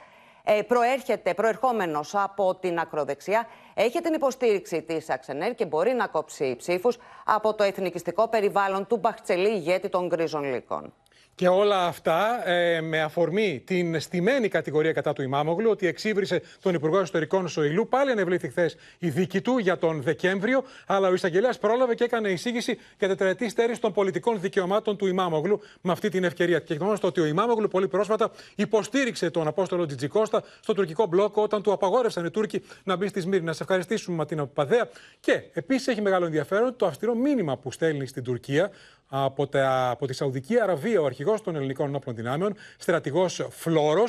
Ε, 0.49 0.63
προέρχεται, 0.63 1.35
προερχόμενος 1.35 2.15
από 2.15 2.55
την 2.55 2.79
ακροδεξιά, 2.79 3.47
έχει 3.75 4.01
την 4.01 4.15
υποστήριξη 4.15 4.83
της 4.83 5.11
Αξενέρ 5.11 5.55
και 5.55 5.67
μπορεί 5.67 5.93
να 5.93 6.07
κόψει 6.07 6.57
ψήφους 6.57 6.99
από 7.25 7.55
το 7.55 7.65
εθνικιστικό 7.65 8.29
περιβάλλον 8.29 8.87
του 8.87 8.97
Μπαχτσελή 8.97 9.49
ηγέτη 9.49 9.89
των 9.89 10.07
Γκρίζων 10.07 10.45
Λύκων. 10.45 10.93
Και 11.37 11.49
όλα 11.49 11.87
αυτά 11.87 12.49
ε, 12.49 12.81
με 12.81 13.01
αφορμή 13.03 13.63
την 13.67 14.01
στημένη 14.01 14.49
κατηγορία 14.49 14.93
κατά 14.93 15.13
του 15.13 15.23
Ιμάμογλου 15.23 15.71
ότι 15.71 15.87
εξύβρισε 15.87 16.43
τον 16.63 16.75
Υπουργό 16.75 16.99
Εσωτερικών 16.99 17.49
Σοηλού. 17.49 17.89
Πάλι 17.89 18.11
ανεβλήθη 18.11 18.49
χθες 18.49 18.77
η 18.99 19.09
δίκη 19.09 19.41
του 19.41 19.59
για 19.59 19.79
τον 19.79 20.03
Δεκέμβριο, 20.03 20.65
αλλά 20.87 21.09
ο 21.09 21.13
εισαγγελέας 21.13 21.59
πρόλαβε 21.59 21.95
και 21.95 22.05
έκανε 22.05 22.29
εισήγηση 22.29 22.79
για 22.99 23.09
τετραετή 23.09 23.49
στέρηση 23.49 23.81
των 23.81 23.93
πολιτικών 23.93 24.41
δικαιωμάτων 24.41 24.97
του 24.97 25.07
Ιμάμογλου 25.07 25.61
με 25.81 25.93
αυτή 25.93 26.09
την 26.09 26.25
ευκαιρία. 26.25 26.59
Και 26.59 26.75
γνώριστε 26.75 27.07
ότι 27.07 27.21
ο 27.21 27.27
Ιμάμογλου 27.27 27.69
πολύ 27.69 27.89
πρόσφατα 27.89 28.31
υποστήριξε 28.55 29.31
τον 29.31 29.47
Απόστολο 29.47 29.87
Τζιτζικώστα 29.87 30.43
στο 30.61 30.75
τουρκικό 30.75 31.07
μπλοκ 31.07 31.37
όταν 31.37 31.63
του 31.63 31.73
απαγόρευσαν 31.73 32.25
οι 32.25 32.31
Τούρκοι 32.31 32.63
να 32.85 32.97
μπει 32.97 33.09
στη 33.09 33.21
Σμύρνη. 33.21 33.45
Να 33.45 33.53
σε 33.53 33.63
ευχαριστήσουμε, 33.63 34.17
Ματίνα 34.17 34.47
Παπαδέα. 34.47 34.89
Και 35.21 35.43
επίσης 35.53 35.87
έχει 35.87 36.01
μεγάλο 36.01 36.25
ενδιαφέρον 36.25 36.77
το 36.77 36.87
αυστηρό 36.87 37.15
μήνυμα 37.15 37.57
που 37.57 37.73
στέλνει 37.73 38.07
στην 38.07 38.23
Τουρκία 38.23 38.71
από, 39.09 39.47
τα, 39.47 39.91
από 39.91 40.07
τη 40.07 40.13
Σαουδική 40.13 40.61
Αραβία, 40.61 41.01
ο 41.01 41.05
αρχηγός 41.05 41.43
των 41.43 41.57
ελληνικών 41.57 41.95
όπλων 41.95 42.15
δυνάμεων, 42.15 42.55
στρατηγός 42.79 43.47
Φλόρο. 43.51 44.05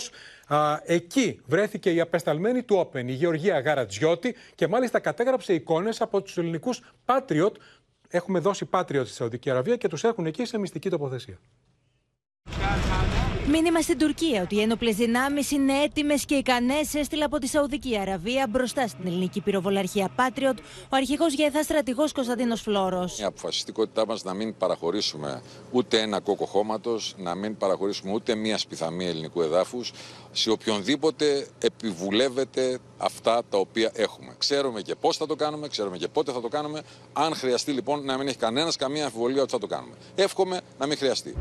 Εκεί 0.83 1.41
βρέθηκε 1.45 1.93
η 1.93 1.99
απεσταλμένη 1.99 2.63
του 2.63 2.75
Όπεν, 2.75 3.07
η 3.07 3.13
Γεωργία 3.13 3.59
Γαρατζιώτη, 3.59 4.35
και 4.55 4.67
μάλιστα 4.67 4.99
κατέγραψε 4.99 5.53
εικόνες 5.53 6.01
από 6.01 6.21
τους 6.21 6.37
ελληνικούς 6.37 6.81
Patriot. 7.05 7.51
Έχουμε 8.09 8.39
δώσει 8.39 8.69
Patriot 8.71 9.05
στη 9.05 9.13
Σαουδική 9.13 9.49
Αραβία 9.49 9.75
και 9.75 9.87
τους 9.87 10.03
έχουν 10.03 10.25
εκεί 10.25 10.45
σε 10.45 10.57
μυστική 10.57 10.89
τοποθεσία. 10.89 11.39
Μήνυμα 13.49 13.81
στην 13.81 13.97
Τουρκία 13.97 14.41
ότι 14.41 14.55
οι 14.55 14.61
ένοπλες 14.61 14.95
δυνάμεις 14.95 15.51
είναι 15.51 15.73
έτοιμες 15.73 16.25
και 16.25 16.35
ικανές 16.35 16.93
έστειλε 16.93 17.23
από 17.23 17.37
τη 17.37 17.47
Σαουδική 17.47 17.97
Αραβία 17.97 18.47
μπροστά 18.49 18.87
στην 18.87 19.07
ελληνική 19.07 19.41
πυροβολαρχία 19.41 20.09
Patriot 20.15 20.55
ο 20.83 20.95
αρχηγός 20.95 21.33
ΓΕΘΑ 21.33 21.63
στρατηγός 21.63 22.11
Κωνσταντίνος 22.11 22.61
Φλόρο. 22.61 23.09
Η 23.19 23.23
αποφασιστικότητά 23.23 24.05
μας 24.05 24.23
να 24.23 24.33
μην 24.33 24.57
παραχωρήσουμε 24.57 25.41
ούτε 25.71 25.99
ένα 25.99 26.19
κόκο 26.19 26.45
χώματος, 26.45 27.15
να 27.17 27.35
μην 27.35 27.57
παραχωρήσουμε 27.57 28.13
ούτε 28.13 28.35
μία 28.35 28.57
σπιθαμία 28.57 29.09
ελληνικού 29.09 29.41
εδάφους 29.41 29.91
σε 30.31 30.49
οποιονδήποτε 30.49 31.47
επιβουλεύεται 31.59 32.79
αυτά 32.97 33.41
τα 33.49 33.57
οποία 33.57 33.91
έχουμε. 33.95 34.35
Ξέρουμε 34.37 34.81
και 34.81 34.95
πώς 34.95 35.17
θα 35.17 35.25
το 35.25 35.35
κάνουμε, 35.35 35.67
ξέρουμε 35.67 35.97
και 35.97 36.07
πότε 36.07 36.31
θα 36.31 36.41
το 36.41 36.47
κάνουμε. 36.47 36.81
Αν 37.13 37.35
χρειαστεί 37.35 37.71
λοιπόν 37.71 38.05
να 38.05 38.17
μην 38.17 38.27
έχει 38.27 38.37
κανένας 38.37 38.75
καμία 38.75 39.05
αμφιβολία 39.05 39.41
ότι 39.41 39.51
θα 39.51 39.59
το 39.59 39.67
κάνουμε. 39.67 39.95
Εύχομαι 40.15 40.61
να 40.79 40.85
μην 40.85 40.97
χρειαστεί. 40.97 41.35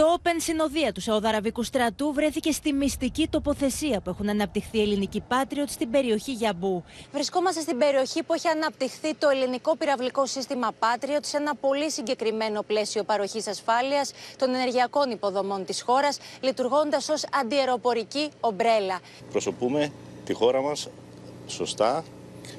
Το 0.00 0.20
Open 0.22 0.36
συνοδεία 0.36 0.92
του 0.92 1.00
Σαουδαραβικού 1.00 1.62
στρατού 1.62 2.12
βρέθηκε 2.12 2.52
στη 2.52 2.72
μυστική 2.72 3.28
τοποθεσία 3.28 4.00
που 4.00 4.10
έχουν 4.10 4.28
αναπτυχθεί 4.28 4.80
ελληνικοί 4.80 5.22
Patriot 5.28 5.68
στην 5.68 5.90
περιοχή 5.90 6.32
Γιαμπού. 6.32 6.84
Βρισκόμαστε 7.12 7.60
στην 7.60 7.78
περιοχή 7.78 8.22
που 8.22 8.34
έχει 8.34 8.48
αναπτυχθεί 8.48 9.14
το 9.14 9.28
ελληνικό 9.28 9.76
πυραυλικό 9.76 10.26
σύστημα 10.26 10.70
Patriot 10.78 11.20
σε 11.20 11.36
ένα 11.36 11.54
πολύ 11.54 11.90
συγκεκριμένο 11.90 12.62
πλαίσιο 12.62 13.02
παροχής 13.04 13.46
ασφάλειας 13.46 14.12
των 14.36 14.54
ενεργειακών 14.54 15.10
υποδομών 15.10 15.64
της 15.64 15.82
χώρας, 15.82 16.18
λειτουργώντας 16.40 17.08
ως 17.08 17.24
αντιεροπορική 17.40 18.30
ομπρέλα. 18.40 19.00
Προσωπούμε 19.30 19.92
τη 20.24 20.32
χώρα 20.32 20.60
μας 20.60 20.88
σωστά 21.46 22.04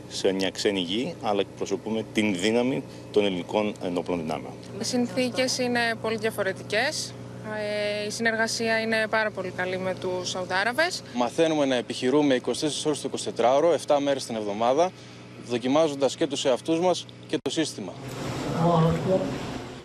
σε 0.10 0.32
μια 0.32 0.50
ξένη 0.50 0.80
γη, 0.80 1.16
αλλά 1.22 1.40
εκπροσωπούμε 1.40 2.06
την 2.14 2.40
δύναμη 2.40 2.84
των 3.12 3.26
ελληνικών 3.26 3.74
ενόπλων 3.84 4.20
δυνάμεων. 4.20 4.54
Οι 4.80 4.84
συνθήκες 4.84 5.58
είναι 5.58 5.80
πολύ 6.02 6.18
διαφορετικές. 6.18 7.14
Ε, 7.58 8.06
η 8.06 8.10
συνεργασία 8.10 8.80
είναι 8.80 9.08
πάρα 9.10 9.32
πολύ 9.32 9.54
καλή 9.56 9.78
με 9.78 9.96
τους 9.96 10.30
Σαουδάραβες. 10.30 11.04
Μαθαίνουμε 11.14 11.66
να 11.66 11.76
επιχειρούμε 11.76 12.36
24 12.36 12.86
ώρες 12.86 13.02
το 13.02 13.10
24ωρο, 13.38 13.74
7 13.88 13.98
μέρες 14.00 14.26
την 14.26 14.36
εβδομάδα, 14.36 14.92
δοκιμάζοντας 15.48 16.16
και 16.16 16.28
τους 16.28 16.46
εαυτούς 16.46 16.80
μας 16.80 17.06
και 17.28 17.38
το 17.42 17.50
σύστημα. 17.50 17.94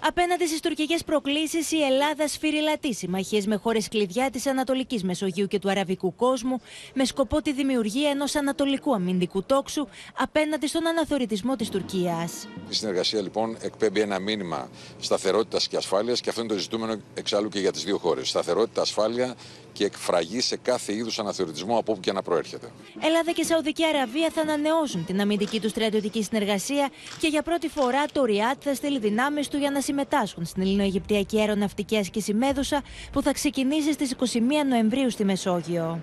Απέναντι 0.08 0.46
στις 0.46 0.60
τουρκικές 0.60 1.04
προκλήσεις, 1.04 1.70
η 1.70 1.82
Ελλάδα 1.82 2.28
σφυριλατεί 2.28 2.94
συμμαχίες 2.94 3.46
με 3.46 3.56
χώρες 3.56 3.88
κλειδιά 3.88 4.30
της 4.30 4.46
Ανατολικής 4.46 5.04
Μεσογείου 5.04 5.46
και 5.46 5.58
του 5.58 5.70
Αραβικού 5.70 6.14
κόσμου, 6.14 6.60
με 6.94 7.04
σκοπό 7.04 7.42
τη 7.42 7.52
δημιουργία 7.52 8.10
ενός 8.10 8.34
Ανατολικού 8.34 8.94
αμυντικού 8.94 9.42
τόξου 9.42 9.86
απέναντι 10.18 10.66
στον 10.66 10.86
αναθεωρητισμό 10.86 11.56
της 11.56 11.68
Τουρκίας. 11.68 12.48
Η 12.68 12.74
συνεργασία 12.74 13.20
λοιπόν 13.20 13.56
εκπέμπει 13.60 14.00
ένα 14.00 14.18
μήνυμα 14.18 14.68
σταθερότητας 15.00 15.68
και 15.68 15.76
ασφάλειας 15.76 16.20
και 16.20 16.28
αυτό 16.28 16.40
είναι 16.40 16.52
το 16.52 16.58
ζητούμενο 16.58 17.00
εξάλλου 17.14 17.48
και 17.48 17.58
για 17.58 17.72
τις 17.72 17.84
δύο 17.84 17.98
χώρες. 17.98 18.28
Σταθερότητα, 18.28 18.80
ασφάλεια 18.80 19.34
και 19.72 19.84
εκφραγή 19.84 20.40
σε 20.40 20.56
κάθε 20.56 20.92
είδους 20.94 21.18
αναθεωρητισμό 21.18 21.78
από 21.78 21.92
όπου 21.92 22.00
και 22.00 22.12
να 22.12 22.22
προέρχεται. 22.22 22.70
Ελλάδα 23.00 23.32
και 23.32 23.42
Σαουδική 23.42 23.84
Αραβία 23.84 24.30
θα 24.34 24.40
ανανεώσουν 24.40 25.04
την 25.04 25.20
αμυντική 25.20 25.60
τους 25.60 25.70
στρατιωτική 25.70 26.22
συνεργασία 26.22 26.88
και 27.20 27.28
για 27.28 27.42
πρώτη 27.42 27.68
φορά 27.68 28.04
το 28.12 28.24
ΡΙΑΤ 28.24 28.56
θα 28.60 28.74
στείλει 28.74 28.98
δυνάμεις 28.98 29.48
του 29.48 29.56
για 29.56 29.70
να 29.70 29.80
συμμετάσχουν 29.96 30.44
στην 30.44 30.62
Ελληνοαιγυπτιακή 30.62 31.40
Αεροναυτική 31.40 31.96
Άσκηση 31.96 32.34
Μέδουσα 32.34 32.82
που 33.12 33.22
θα 33.22 33.32
ξεκινήσει 33.32 33.92
στις 33.92 34.14
21 34.18 34.40
Νοεμβρίου 34.68 35.10
στη 35.10 35.24
Μεσόγειο. 35.24 36.00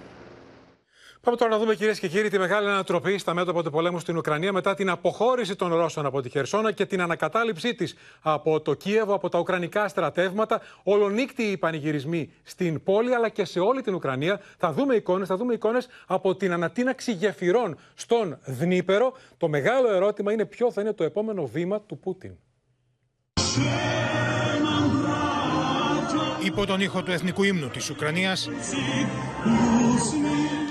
Πάμε 1.22 1.38
τώρα 1.38 1.52
να 1.52 1.58
δούμε 1.58 1.76
κυρίες 1.76 2.00
και 2.00 2.08
κύριοι 2.08 2.30
τη 2.30 2.40
μεγάλη 2.40 2.70
ανατροπή 2.70 3.18
στα 3.18 3.34
μέτωπα 3.34 3.64
του 3.64 3.72
πολέμου 3.72 4.00
στην 4.00 4.18
Ουκρανία 4.18 4.52
μετά 4.52 4.74
την 4.74 4.90
αποχώρηση 4.90 5.56
των 5.56 5.74
Ρώσων 5.74 6.06
από 6.06 6.22
τη 6.22 6.30
Χερσόνα 6.30 6.72
και 6.72 6.86
την 6.86 7.02
ανακατάληψή 7.02 7.76
της 7.76 7.96
από 8.22 8.62
το 8.62 8.74
Κίεβο, 8.74 9.14
από 9.14 9.30
τα 9.30 9.40
Ουκρανικά 9.40 9.88
στρατεύματα. 9.88 10.62
Ολονύκτιοι 10.84 11.50
οι 11.52 11.58
πανηγυρισμοί 11.58 12.34
στην 12.44 12.84
πόλη 12.84 13.14
αλλά 13.14 13.30
και 13.30 13.46
σε 13.46 13.60
όλη 13.60 13.82
την 13.82 13.94
Ουκρανία. 13.94 14.42
Θα 14.58 14.72
δούμε 14.74 14.96
εικόνες, 14.96 15.28
θα 15.28 15.38
δούμε 15.38 15.54
εικόνες 15.54 15.88
από 16.08 16.36
την 16.36 16.52
ανατείναξη 16.54 17.12
γεφυρών 17.12 17.78
στον 17.94 18.38
Δνήπερο. 18.46 19.14
Το 19.38 19.48
μεγάλο 19.48 19.92
ερώτημα 19.92 20.32
είναι 20.32 20.46
ποιο 20.46 20.72
θα 20.72 20.82
είναι 20.82 20.94
το 20.94 21.04
επόμενο 21.04 21.46
βήμα 21.46 21.82
του 21.82 21.98
Πούτιν. 21.98 22.38
Υπό 26.43 26.67
τον 26.67 26.81
ήχο 26.81 27.03
του 27.03 27.11
εθνικού 27.11 27.43
ύμνου 27.43 27.69
της 27.69 27.91
Ουκρανίας 27.91 28.49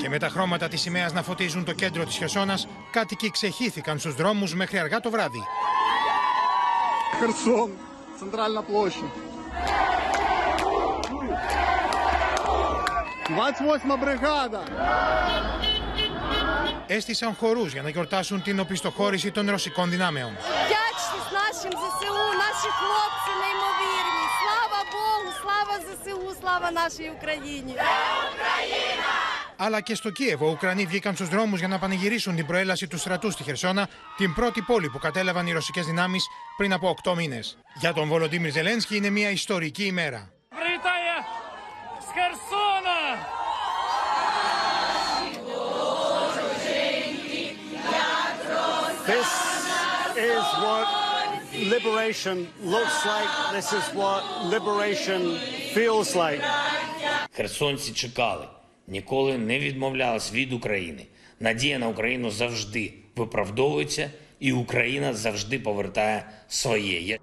και 0.02 0.10
με 0.10 0.18
τα 0.18 0.30
χρώματα 0.30 0.68
της 0.68 0.82
σημαίας 0.82 1.14
να 1.14 1.24
φωτίζουν 1.24 1.64
το 1.66 1.74
κέντρο 1.74 2.06
της 2.06 2.16
Χερσόνας, 2.16 2.68
κάτοικοι 2.92 3.32
ξεχύθηκαν 3.32 4.00
στους 4.00 4.16
δρόμους 4.16 4.56
μέχρι 4.56 4.80
αργά 4.80 5.00
το 5.00 5.10
βράδυ. 5.10 5.44
Χερσόν, 7.20 7.72
центральна 8.20 8.62
площадь. 8.70 9.14
28 13.28 13.98
μπριγάδα. 14.00 14.64
Έστησαν 16.88 17.36
χορούς 17.40 17.74
για 17.74 17.82
να 17.82 17.90
γιορτάσουν 17.90 18.42
την 18.42 18.60
οπισθοχώρηση 18.60 19.32
των 19.32 19.50
ρωσικών 19.50 19.90
δυνάμεων. 19.90 20.32
Вдячність 21.62 21.62
нашим 21.64 21.72
ЗСУ, 21.72 22.38
наші 22.46 22.70
хлопці 22.80 23.32
неймовірні. 23.42 24.24
Слава 24.40 24.80
Богу, 24.92 25.34
слава 25.42 25.80
ЗСУ, 25.80 26.40
слава 26.42 26.72
нашій 26.72 27.12
Україні. 27.18 27.76
Αλλά 29.58 29.82
και 29.82 29.96
στο 29.96 30.10
Κίεβο, 30.10 30.50
Ουκρανοί 30.50 30.86
βγήκαν 30.86 31.16
στου 31.16 31.26
δρόμου 31.26 31.56
για 31.56 31.68
να 31.68 31.80
πανηγυρίσουν 31.80 32.36
την 32.36 32.46
προέλαση 32.46 32.88
του 32.88 32.98
στρατού 32.98 33.32
στη 33.32 33.44
Χερσόνα, 33.44 33.90
την 34.18 34.34
πρώτη 34.34 34.62
πόλη 34.62 34.90
που 34.90 35.00
κατέλαβαν 35.00 35.48
οι 35.48 35.52
ρωσικέ 35.52 35.82
δυνάμει 35.82 36.20
πριν 36.58 36.74
από 36.74 36.96
8 37.04 37.16
μήνε. 37.16 37.40
Για 37.80 37.94
τον 37.94 38.08
Βολοντίμιρ 38.08 38.52
Ζελένσκι 38.52 38.96
είναι 38.96 39.10
μια 39.10 39.30
ιστορική 39.30 39.86
ημέρα. 39.86 40.32
Прилітає 40.50 41.26
з 42.00 42.10
Херсона! 42.14 42.98
This 49.08 49.32
is 50.18 50.46
what 50.64 51.11
liberation 51.74 52.48
looks 52.64 52.98
like. 53.06 53.30
This 53.58 53.74
is 53.74 53.86
what 53.94 54.22
liberation 54.54 55.22
feels 55.76 56.16
like. 56.16 56.42
Херсонці 57.34 57.92
чекали, 57.92 58.48
ніколи 58.88 59.38
не 59.38 59.60
відмовлялись 59.60 60.34
від 60.34 60.54
України. 60.54 61.06
Надія 61.40 61.80
на 61.80 61.88
Україну 61.88 62.32
завжди 62.32 62.94
виправдовується, 63.16 64.10
і 64.40 64.52
Україна 64.52 65.14
завжди 65.14 65.60
повертає 65.60 66.26
своє. 66.48 67.18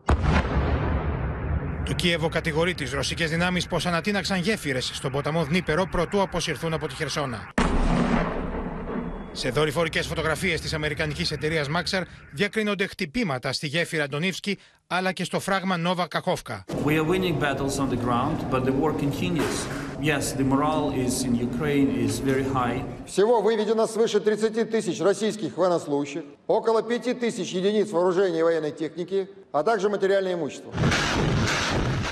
Το 1.87 1.95
Κίεβο 1.95 2.29
κατηγορεί 2.29 2.75
τι 2.75 2.85
ρωσικέ 2.85 3.27
δυνάμει 3.27 3.63
πω 3.69 3.79
ανατείναξαν 3.87 4.41
γέφυρε 4.41 4.81
στον 4.81 5.13
ποταμό 5.13 5.45
Δνήπερο 5.45 5.87
προτού 5.87 6.23
αποσυρθούν 6.23 6.75
από 6.75 6.89
τη 6.89 6.95
Χερσόνα. 6.95 7.55
Σε 9.33 9.51
δορυφορικές 9.51 10.07
φωτογραφίες 10.07 10.61
της 10.61 10.73
αμερικανικής 10.73 11.31
εταιρείας 11.31 11.67
Maxar 11.77 12.03
διακρίνονται 12.33 12.87
χτυπήματα 12.87 13.53
στη 13.53 13.67
γέφυρα 13.67 14.09
Ντονίφσκι 14.09 14.59
αλλά 14.87 15.13
και 15.13 15.25
στο 15.25 15.41
φράγμα 15.41 15.77
Νόβα 15.77 16.07
Καχόφκα. 16.07 16.65
We 16.85 16.89
are 16.89 17.05
winning 17.05 17.39
battles 17.41 17.79
on 17.79 17.89
the 17.91 18.01
ground, 18.07 18.51
but 18.51 18.65
the 18.65 18.73
war 18.81 18.93
continues. 18.93 19.57
Yes, 20.01 20.33
the 20.33 20.45
morale 20.53 20.91
is 21.07 21.15
in 21.27 21.35
Ukraine 21.51 21.89
is 22.07 22.19
very 22.19 22.47
high. 22.59 22.85
Всего 23.07 23.41
выведено 23.41 23.87
свыше 23.87 24.21
30 24.21 24.71
тысяч 24.71 25.01
российских 25.01 25.57
военнослужащих, 25.57 26.25
около 26.47 26.83
5 26.83 27.19
тысяч 27.19 27.49
единиц 27.53 27.91
вооружения 27.91 28.41
и 28.41 28.43
военной 28.43 28.73
техники, 28.73 29.29
а 29.53 29.63
также 29.63 29.89
материальное 29.89 30.35
имущество. 30.35 30.73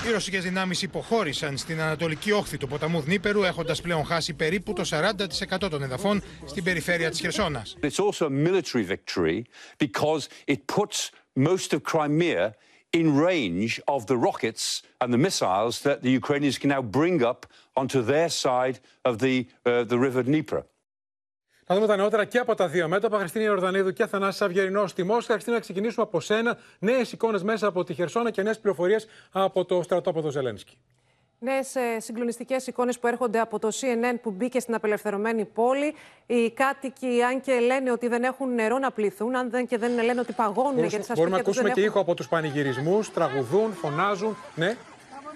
Οι 0.07 0.11
ρωσικές 0.11 0.43
δυνάμεις 0.43 0.81
υποχώρησαν 0.81 1.57
στην 1.57 1.81
ανατολική 1.81 2.31
όχθη 2.31 2.57
του 2.57 2.67
ποταμού 2.67 3.01
Δνήπερου 3.01 3.43
έχοντας 3.43 3.81
πλέον 3.81 4.05
χάσει 4.05 4.33
περίπου 4.33 4.73
το 4.73 4.83
40% 4.89 5.69
των 5.69 5.83
εδαφών 5.83 6.21
στην 6.45 6.63
περιφέρεια 6.63 7.09
της 7.09 7.19
Χερσόνας. 7.19 7.77
It's 7.81 7.99
also 7.99 8.25
a 8.25 8.29
military 8.29 8.83
victory 8.83 9.41
because 9.77 10.27
it 10.47 10.59
puts 10.75 11.11
most 11.35 11.73
of 11.73 11.79
Crimea 11.83 12.55
in 12.99 13.17
range 13.17 13.81
of 13.85 14.05
the 14.05 14.17
rockets 14.27 14.81
and 15.01 15.13
the 15.13 15.21
missiles 15.27 15.81
that 15.81 16.01
the 16.01 16.11
Ukrainians 16.21 16.57
can 16.61 16.69
now 16.75 16.81
bring 16.99 17.21
up 17.31 17.45
onto 17.73 18.01
their 18.01 18.29
side 18.29 18.77
of 19.09 19.13
the, 19.23 19.35
uh, 19.65 19.83
the 19.93 19.99
river 20.07 20.21
Dnieper. 20.23 20.63
Να 21.67 21.75
δούμε 21.75 21.87
τα 21.87 21.95
νεότερα 21.95 22.25
και 22.25 22.37
από 22.37 22.55
τα 22.55 22.67
δύο 22.67 22.87
μέτωπα. 22.87 23.17
Χριστίνα 23.17 23.45
Ιορδανίδου 23.45 23.93
και 23.93 24.05
Θανάση 24.05 24.43
Αυγερινό 24.43 24.87
στη 24.87 25.03
Μόσχα. 25.03 25.31
Χριστίνα, 25.31 25.55
να 25.55 25.61
ξεκινήσουμε 25.61 26.05
από 26.05 26.19
σένα. 26.19 26.57
Νέες 26.79 27.11
εικόνες 27.11 27.43
μέσα 27.43 27.67
από 27.67 27.83
τη 27.83 27.93
Χερσόνα 27.93 28.31
και 28.31 28.41
νέες 28.41 28.59
πληροφορίες 28.59 29.07
από 29.31 29.65
το 29.65 29.81
στρατόπεδο 29.81 30.29
Ζελένσκι. 30.29 30.77
Νέες 31.39 31.75
συγκλονιστικές 31.97 32.67
εικόνες 32.67 32.99
που 32.99 33.07
έρχονται 33.07 33.39
από 33.39 33.59
το 33.59 33.67
CNN 33.67 34.15
που 34.21 34.31
μπήκε 34.31 34.59
στην 34.59 34.73
απελευθερωμένη 34.73 35.45
πόλη. 35.45 35.93
Οι 36.25 36.51
κάτοικοι, 36.51 37.21
αν 37.23 37.41
και 37.41 37.59
λένε 37.59 37.91
ότι 37.91 38.07
δεν 38.07 38.23
έχουν 38.23 38.53
νερό 38.53 38.77
να 38.77 38.91
πληθούν, 38.91 39.35
αν 39.35 39.49
δεν 39.49 39.67
και 39.67 39.77
δεν 39.77 40.03
λένε 40.03 40.19
ότι 40.19 40.33
παγώνουν 40.33 40.85
γιατί 40.85 41.05
σα 41.05 41.13
Μπορούμε 41.13 41.35
να 41.35 41.41
ακούσουμε 41.41 41.69
και 41.69 41.81
ήχο 41.81 41.99
από 41.99 42.13
τους 42.13 42.27
πανηγυρισμούς. 42.27 43.13
Τραγουδούν, 43.13 43.73
φωνάζουν. 43.73 44.37
Ναι. 44.55 44.75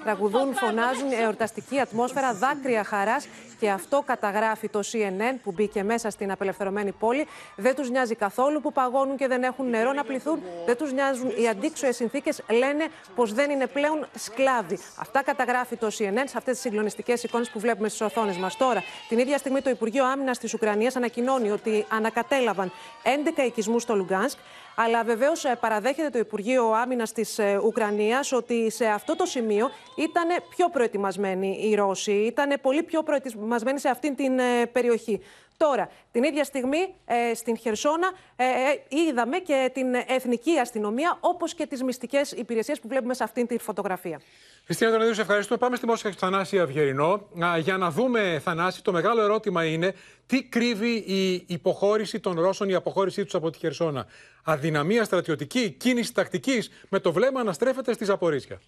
Τραγουδούν, 0.04 0.54
φωνάζουν, 0.56 1.12
εορταστική 1.12 1.80
ατμόσφαιρα, 1.80 2.34
δάκρυα 2.34 2.84
χαράς 2.84 3.28
και 3.60 3.70
αυτό 3.70 4.04
καταγράφει 4.06 4.70
το 4.70 4.80
CNN 4.92 5.36
που 5.44 5.52
μπήκε 5.52 5.84
μέσα 5.84 6.10
στην 6.10 6.32
απελευθερωμένη 6.32 6.92
πόλη. 6.92 7.28
Δεν 7.56 7.76
τους 7.76 7.90
νοιάζει 7.90 8.16
καθόλου 8.16 8.62
που 8.62 8.72
παγώνουν 8.72 9.18
και 9.18 9.28
δεν 9.28 9.44
έχουν 9.44 9.70
νερό 9.70 9.94
να 9.94 10.04
πληθούν. 10.04 10.40
Δεν 10.66 10.78
τους 10.78 10.92
νοιάζουν 10.94 11.30
οι 11.38 11.48
αντίξωες 11.48 11.96
συνθήκες. 11.96 12.44
Λένε 12.50 12.88
πως 13.16 13.34
δεν 13.34 13.50
είναι 13.50 13.68
πλέον 13.68 14.08
σκλάβοι. 14.16 14.80
Αυτά 14.96 15.24
καταγράφει 15.24 15.76
το 15.76 15.88
CNN 15.88 16.24
σε 16.26 16.38
αυτές 16.38 16.54
τις 16.54 16.60
συγκλονιστικές 16.60 17.24
εικόνες 17.24 17.50
που 17.50 17.60
βλέπουμε 17.60 17.88
στις 17.88 18.02
οθόνες 18.02 18.38
μας. 18.38 18.58
Τώρα, 18.58 18.84
την 19.10 19.20
ίδια 19.20 19.38
στιγμή 19.38 19.62
το 19.62 19.70
Υπουργείο 19.70 20.06
Άμυνας 20.06 20.38
της 20.38 20.54
Ουκρανίας 20.54 20.96
ανακοινώνει 20.96 21.52
ότι 21.52 21.86
ανακατέλαβαν 21.90 22.72
11 23.04 23.44
οικισμούς 23.46 23.82
στο 23.82 23.96
Λουγκάνσκ. 23.96 24.38
Αλλά 24.84 25.04
βεβαίως 25.04 25.46
παραδέχεται 25.60 26.10
το 26.10 26.20
Υπουργείο 26.20 26.72
Άμυνας 26.72 27.12
της 27.12 27.40
Ουκρανίας 27.64 28.32
ότι 28.32 28.70
σε 28.70 28.86
αυτό 28.86 29.16
το 29.16 29.26
σημείο 29.26 29.70
ήταν 29.96 30.28
πιο 30.50 30.70
προετοιμασμένοι 30.70 31.58
οι 31.62 31.76
Ρώσοι. 31.76 32.12
Ήταν 32.12 32.60
πολύ 32.62 32.84
πιο 32.84 33.04
προετοιμασμένοι 33.04 33.80
σε 33.80 33.90
αυτήν 33.90 34.16
την 34.16 34.40
περιοχή. 34.72 35.22
Τώρα, 35.68 35.90
την 36.12 36.24
ίδια 36.24 36.44
στιγμή 36.44 36.94
ε, 37.06 37.34
στην 37.34 37.58
Χερσόνα 37.58 38.12
ε, 38.36 38.44
ε, 38.44 38.98
είδαμε 39.08 39.38
και 39.38 39.72
την 39.74 39.94
εθνική 40.08 40.58
αστυνομία, 40.58 41.18
όπως 41.20 41.54
και 41.54 41.66
τις 41.66 41.84
μυστικές 41.84 42.32
υπηρεσίες 42.32 42.80
που 42.80 42.88
βλέπουμε 42.88 43.14
σε 43.14 43.24
αυτήν 43.24 43.48
τη 43.48 43.58
φωτογραφία. 43.58 44.22
Χριστίνα 44.66 44.92
Δονίδου, 44.92 45.14
σε 45.14 45.22
ευχαριστούμε. 45.22 45.60
Πάμε 45.60 45.76
στη 45.76 45.86
Μόσχα 45.86 46.10
και 46.10 46.18
στο 46.18 46.26
Θανάση 46.26 46.60
Αυγερινό. 46.60 47.28
Για 47.60 47.78
να 47.78 47.92
δούμε, 47.92 48.42
Θανάση, 48.44 48.84
το 48.84 48.92
μεγάλο 48.92 49.22
ερώτημα 49.22 49.66
είναι 49.66 49.94
τι 50.26 50.44
κρύβει 50.44 50.96
η 50.96 51.46
υποχώρηση 51.48 52.20
των 52.20 52.40
Ρώσων, 52.40 52.70
η 52.70 52.74
αποχώρησή 52.74 53.24
τους 53.24 53.36
από 53.36 53.50
τη 53.50 53.58
Χερσόνα; 53.58 54.06
Αδυναμία 54.44 55.04
στρατιωτική, 55.04 55.72
κίνηση 55.72 56.14
τακτικής, 56.14 56.70
με 56.90 57.00
το 57.00 57.12
βλέμμα 57.12 57.44
να 57.44 57.54
στρέφεται 57.54 57.94
στη 57.94 58.06
Ζαπορίσια. 58.06 58.60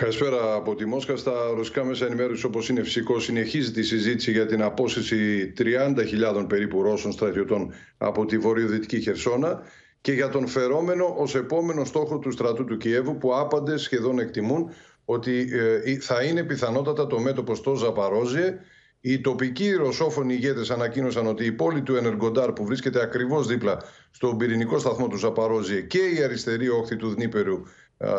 Καλησπέρα 0.00 0.54
από 0.54 0.74
τη 0.74 0.84
Μόσχα. 0.84 1.16
Στα 1.16 1.32
ρωσικά 1.56 1.84
μέσα 1.84 2.06
ενημέρωσης, 2.06 2.44
όπως 2.44 2.68
είναι 2.68 2.82
φυσικός, 2.82 3.24
συνεχίζεται 3.24 3.80
η 3.80 3.82
συζήτηση 3.82 4.30
για 4.30 4.46
την 4.46 4.62
απόσυση 4.62 5.52
30.000 5.58 6.46
περίπου 6.48 6.82
Ρώσων 6.82 7.12
στρατιωτών 7.12 7.72
από 7.98 8.24
τη 8.24 8.38
βορειοδυτική 8.38 9.00
Χερσόνα 9.00 9.62
και 10.00 10.12
για 10.12 10.28
τον 10.28 10.46
φερόμενο 10.46 11.14
ως 11.18 11.34
επόμενο 11.34 11.84
στόχο 11.84 12.18
του 12.18 12.30
στρατού 12.30 12.64
του 12.64 12.76
Κιέβου, 12.76 13.18
που 13.18 13.36
άπαντε 13.36 13.76
σχεδόν 13.76 14.18
εκτιμούν 14.18 14.70
ότι 15.04 15.48
θα 16.00 16.22
είναι 16.22 16.42
πιθανότατα 16.42 17.06
το 17.06 17.20
μέτωπο 17.20 17.54
στο 17.54 17.74
Ζαπαρόζιε. 17.74 18.58
Οι 19.00 19.20
τοπικοί 19.20 19.72
ρωσόφωνοι 19.72 20.34
ηγέτες 20.34 20.70
ανακοίνωσαν 20.70 21.26
ότι 21.26 21.44
η 21.44 21.52
πόλη 21.52 21.82
του 21.82 21.96
Ενεργοντάρ, 21.96 22.52
που 22.52 22.64
βρίσκεται 22.64 23.02
ακριβώς 23.02 23.46
δίπλα 23.46 23.82
στον 24.10 24.36
πυρηνικό 24.36 24.78
σταθμό 24.78 25.08
του 25.08 25.16
Ζαπαρόζιε 25.16 25.80
και 25.80 25.98
η 25.98 26.22
αριστερή 26.22 26.68
όχθη 26.68 26.96
του 26.96 27.08
Δνήπερου 27.08 27.62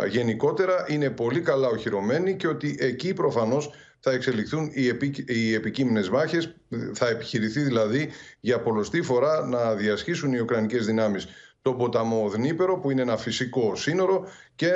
γενικότερα 0.10 0.86
είναι 0.88 1.10
πολύ 1.10 1.42
καλά 1.42 1.68
οχυρωμένοι 1.68 2.36
και 2.36 2.48
ότι 2.48 2.78
εκεί 2.80 3.14
προφανώς 3.14 3.70
θα 4.00 4.12
εξελιχθούν 4.12 4.70
οι, 4.74 4.88
επί, 4.88 5.26
οι 5.28 5.54
επικείμενες 5.54 6.10
μάχες, 6.10 6.56
θα 6.94 7.08
επιχειρηθεί 7.08 7.62
δηλαδή 7.62 8.10
για 8.40 8.62
πολλωστή 8.62 9.02
φορά 9.02 9.46
να 9.46 9.76
διασχίσουν 9.76 10.34
οι 10.34 10.40
Ουκρανικές 10.40 10.86
δυνάμεις 10.86 11.28
τον 11.62 11.78
ποταμό 11.78 12.30
Δνήπερο 12.30 12.80
που 12.80 12.92
είναι 12.92 13.02
ένα 13.02 13.18
φυσικό 13.18 13.76
σύνορο 13.76 14.28
και 14.56 14.72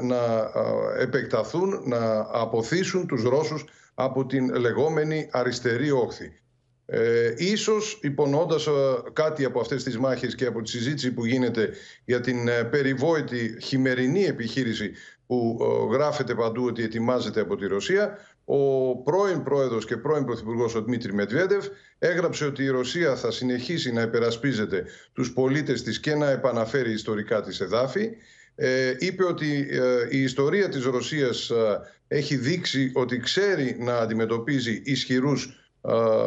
να 0.00 0.50
επεκταθούν, 0.98 1.82
να 1.84 2.26
αποθήσουν 2.32 3.06
τους 3.06 3.22
Ρώσους 3.22 3.64
από 3.94 4.26
την 4.26 4.54
λεγόμενη 4.54 5.28
αριστερή 5.32 5.90
όχθη. 5.90 6.40
Ε, 6.88 7.34
ίσως 7.36 7.98
υπονοώντας 8.02 8.66
ε, 8.66 8.70
κάτι 9.12 9.44
από 9.44 9.60
αυτές 9.60 9.82
τις 9.82 9.98
μάχες 9.98 10.34
και 10.34 10.46
από 10.46 10.62
τη 10.62 10.70
συζήτηση 10.70 11.12
που 11.12 11.24
γίνεται 11.24 11.70
για 12.04 12.20
την 12.20 12.48
ε, 12.48 12.64
περιβόητη 12.64 13.56
χειμερινή 13.62 14.24
επιχείρηση 14.24 14.92
που 15.26 15.58
ε, 15.60 15.94
γράφεται 15.94 16.34
παντού 16.34 16.64
ότι 16.64 16.82
ετοιμάζεται 16.82 17.40
από 17.40 17.56
τη 17.56 17.66
Ρωσία, 17.66 18.18
ο 18.44 18.96
πρώην 18.96 19.42
πρόεδρος 19.42 19.84
και 19.84 19.96
πρώην 19.96 20.24
πρωθυπουργός 20.24 20.74
ο 20.74 20.82
Δημήτρη 20.82 21.14
Μετβέντεφ 21.14 21.66
έγραψε 21.98 22.44
ότι 22.44 22.62
η 22.62 22.68
Ρωσία 22.68 23.16
θα 23.16 23.30
συνεχίσει 23.30 23.92
να 23.92 24.02
υπερασπίζεται 24.02 24.84
τους 25.12 25.32
πολίτες 25.32 25.82
της 25.82 26.00
και 26.00 26.14
να 26.14 26.30
επαναφέρει 26.30 26.92
ιστορικά 26.92 27.42
της 27.42 27.60
εδάφη. 27.60 28.10
Ε, 28.54 28.94
είπε 28.98 29.24
ότι 29.24 29.68
η 30.10 30.22
ιστορία 30.22 30.68
της 30.68 30.84
Ρωσίας 30.84 31.52
έχει 32.08 32.36
δείξει 32.36 32.90
ότι 32.94 33.18
ξέρει 33.18 33.76
να 33.78 33.96
αντιμετωπίζει 33.96 34.82
ισχυρούς 34.84 35.65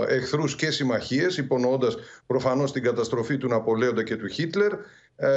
εχθρούς 0.08 0.56
και 0.56 0.72
συμμαχίες, 0.72 1.38
υπονοώντας 1.38 1.96
προφανώς 2.28 2.72
την 2.72 2.84
καταστροφή 2.84 3.38
του 3.38 3.48
Ναπολέοντα 3.48 4.04
και 4.04 4.16
του 4.16 4.28
Χίτλερ 4.28 4.72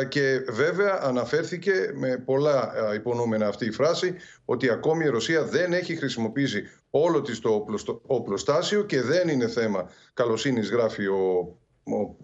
και 0.08 0.44
βέβαια 0.48 1.00
αναφέρθηκε 1.02 1.72
με 1.94 2.22
πολλά 2.24 2.72
υπονοούμενα 2.94 3.46
αυτή 3.46 3.66
η 3.66 3.70
φράση 3.70 4.14
ότι 4.44 4.70
ακόμη 4.70 5.04
η 5.04 5.08
Ρωσία 5.08 5.44
δεν 5.44 5.72
έχει 5.72 5.96
χρησιμοποιήσει 5.96 6.62
όλο 6.90 7.22
της 7.22 7.38
το 7.38 7.66
οπλοστάσιο 8.06 8.82
και 8.82 9.02
δεν 9.02 9.28
είναι 9.28 9.48
θέμα 9.48 9.90
καλοσύνης 10.14 10.70
γράφει 10.70 11.06
ο 11.06 11.56
ο 11.84 12.16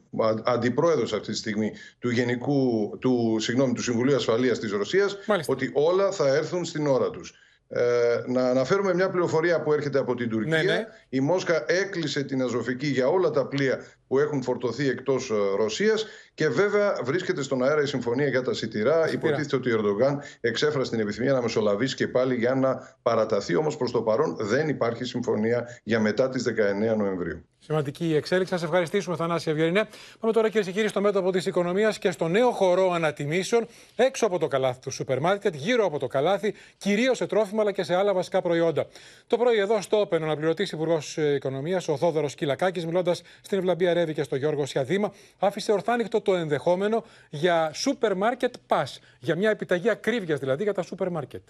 αντιπρόεδρος 0.44 1.12
αυτή 1.12 1.30
τη 1.30 1.36
στιγμή 1.36 1.72
του, 1.98 2.10
Γενικού, 2.10 2.90
του, 3.00 3.36
συγγνώμη, 3.38 3.72
του 3.72 3.82
Συμβουλίου 3.82 4.16
Ασφαλείας 4.16 4.58
της 4.58 4.70
Ρωσίας 4.70 5.16
ότι 5.46 5.70
όλα 5.74 6.10
θα 6.12 6.34
έρθουν 6.34 6.64
στην 6.64 6.86
ώρα 6.86 7.10
τους. 7.10 7.34
Ε, 7.70 8.22
να 8.26 8.48
αναφέρουμε 8.48 8.94
μια 8.94 9.10
πληροφορία 9.10 9.62
που 9.62 9.72
έρχεται 9.72 9.98
από 9.98 10.14
την 10.14 10.28
Τουρκία. 10.28 10.56
Ναι, 10.56 10.72
ναι. 10.72 10.86
Η 11.08 11.20
Μόσχα 11.20 11.64
έκλεισε 11.66 12.22
την 12.22 12.42
Αζωφική 12.42 12.86
για 12.86 13.08
όλα 13.08 13.30
τα 13.30 13.46
πλοία 13.46 13.84
που 14.08 14.18
έχουν 14.18 14.42
φορτωθεί 14.42 14.88
εκτός 14.88 15.30
ε, 15.30 15.34
Ρωσίας 15.56 16.06
και 16.34 16.48
βέβαια 16.48 17.00
βρίσκεται 17.02 17.42
στον 17.42 17.62
αέρα 17.62 17.82
η 17.82 17.86
συμφωνία 17.86 18.28
για 18.28 18.42
τα 18.42 18.54
σιτηρά. 18.54 19.10
Υποτίθεται 19.12 19.56
ότι 19.56 19.72
ο 19.72 19.78
Ερντογάν 19.78 20.22
εξέφρασε 20.40 20.90
την 20.90 21.00
επιθυμία 21.00 21.32
να 21.32 21.42
μεσολαβήσει 21.42 21.94
και 21.94 22.08
πάλι 22.08 22.34
για 22.34 22.54
να 22.54 22.96
παραταθεί. 23.02 23.56
Όμως 23.56 23.76
προς 23.76 23.90
το 23.90 24.02
παρόν 24.02 24.36
δεν 24.40 24.68
υπάρχει 24.68 25.04
συμφωνία 25.04 25.80
για 25.82 26.00
μετά 26.00 26.28
τις 26.28 26.44
19 26.92 26.96
Νοεμβρίου. 26.96 27.44
Σημαντική 27.58 28.06
η 28.06 28.14
εξέλιξη. 28.14 28.52
Σας 28.52 28.62
ευχαριστήσουμε, 28.62 29.16
Θανάση 29.16 29.50
Ευγενινέ. 29.50 29.88
Πάμε 30.20 30.32
τώρα, 30.32 30.48
κυρίε 30.48 30.66
και 30.66 30.72
κύριοι, 30.72 30.88
στο 30.88 31.00
μέτωπο 31.00 31.32
της 31.32 31.46
οικονομίας 31.46 31.98
και 31.98 32.10
στο 32.10 32.28
νέο 32.28 32.50
χορό 32.50 32.90
ανατιμήσεων 32.92 33.66
έξω 33.96 34.26
από 34.26 34.38
το 34.38 34.48
καλάθι 34.48 34.80
του 34.80 34.90
σούπερ 34.90 35.20
μάρκετ, 35.20 35.54
γύρω 35.54 35.84
από 35.84 35.98
το 35.98 36.06
καλάθι, 36.06 36.54
κυρίως 36.76 37.16
σε 37.16 37.26
τρόφιμα 37.26 37.60
αλλά 37.60 37.72
και 37.72 37.82
σε 37.82 37.94
άλλα 37.94 38.14
βασικά 38.14 38.42
προϊόντα. 38.42 38.86
Το 39.26 39.36
πρωί 39.36 39.58
εδώ 39.58 39.80
στο 39.80 40.00
Όπεν, 40.00 40.22
ο 40.22 40.24
αναπληρωτής 40.24 40.72
Υπουργός 40.72 41.16
Οικονομίας, 41.16 41.88
ο 41.88 41.96
Θόδωρος 41.96 42.34
Κυλακάκης, 42.34 42.86
μιλώντας 42.86 43.22
στην 43.40 43.58
Ευλαμπία 43.58 43.90
Ρεύη 43.98 44.14
και 44.14 44.22
στο 44.22 44.36
Γιώργο 44.36 44.66
Σιαδήμα, 44.66 45.12
άφησε 45.38 45.72
ορθάνυχτο 45.72 46.20
το 46.20 46.34
ενδεχόμενο 46.34 47.04
για 47.30 47.70
σούπερ 47.74 48.16
μάρκετ 48.16 48.54
pass. 48.68 48.96
Για 49.20 49.36
μια 49.36 49.50
επιταγή 49.50 49.90
ακρίβειας 49.90 50.38
δηλαδή 50.38 50.62
για 50.62 50.74
τα 50.74 50.82
σούπερ 50.82 51.10
μάρκετ. 51.10 51.42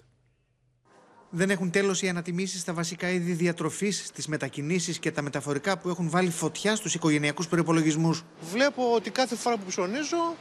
Δεν 1.29 1.49
έχουν 1.49 1.71
τέλος 1.71 2.01
οι 2.01 2.09
ανατιμήσεις 2.09 2.61
στα 2.61 2.73
βασικά 2.73 3.09
είδη 3.09 3.31
διατροφής, 3.31 4.05
στις 4.05 4.27
μετακινήσεις 4.27 4.99
και 4.99 5.11
τα 5.11 5.21
μεταφορικά 5.21 5.77
που 5.77 5.89
έχουν 5.89 6.09
βάλει 6.09 6.29
φωτιά 6.29 6.75
στους 6.75 6.93
οικογενειακούς 6.93 7.47
προπολογισμού. 7.47 8.19
Βλέπω 8.51 8.93
ότι 8.93 9.09
κάθε 9.09 9.35
φορά 9.35 9.57
που 9.57 9.63
ψωνίζω 9.67 10.35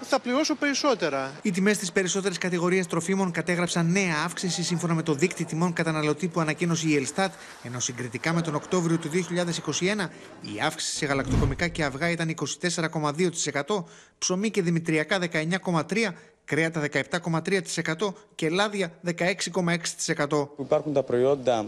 θα 0.00 0.20
πληρώσω 0.20 0.54
περισσότερα. 0.54 1.32
Οι 1.42 1.50
τιμές 1.50 1.76
στις 1.76 1.92
περισσότερες 1.92 2.38
κατηγορίες 2.38 2.86
τροφίμων 2.86 3.30
κατέγραψαν 3.30 3.90
νέα 3.90 4.14
αύξηση 4.24 4.62
σύμφωνα 4.62 4.94
με 4.94 5.02
το 5.02 5.14
δίκτυο 5.14 5.46
τιμών 5.46 5.72
καταναλωτή 5.72 6.28
που 6.28 6.40
ανακοίνωσε 6.40 6.88
η 6.88 6.96
Ελστάτ, 6.96 7.32
ενώ 7.62 7.80
συγκριτικά 7.80 8.32
με 8.32 8.40
τον 8.40 8.54
Οκτώβριο 8.54 8.98
του 8.98 9.08
2021 9.08 10.08
η 10.40 10.60
αύξηση 10.66 10.96
σε 10.96 11.06
γαλακτοκομικά 11.06 11.68
και 11.68 11.84
αυγά 11.84 12.10
ήταν 12.10 12.34
24,2%, 12.70 13.84
ψωμί 14.18 14.50
και 14.50 14.62
δημητριακά 14.62 15.18
19,3%, 15.32 16.08
κρέατα 16.44 16.88
17,3% 16.92 18.14
και 18.34 18.48
λάδια 18.48 18.92
16,6%. 19.04 20.48
Υπάρχουν 20.58 20.92
τα 20.92 21.02
προϊόντα 21.02 21.66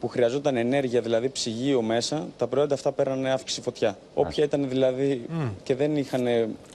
που 0.00 0.08
χρειαζόταν 0.08 0.56
ενέργεια, 0.56 1.00
δηλαδή 1.00 1.28
ψυγείο 1.28 1.82
μέσα, 1.82 2.28
τα 2.38 2.46
προϊόντα 2.46 2.74
αυτά 2.74 2.92
πέρανε 2.92 3.30
αύξηση 3.30 3.60
φωτιά. 3.60 3.98
Όποια 4.14 4.44
ήταν 4.44 4.68
δηλαδή 4.68 5.26
και 5.62 5.74
δεν 5.74 5.96
είχαν. 5.96 6.26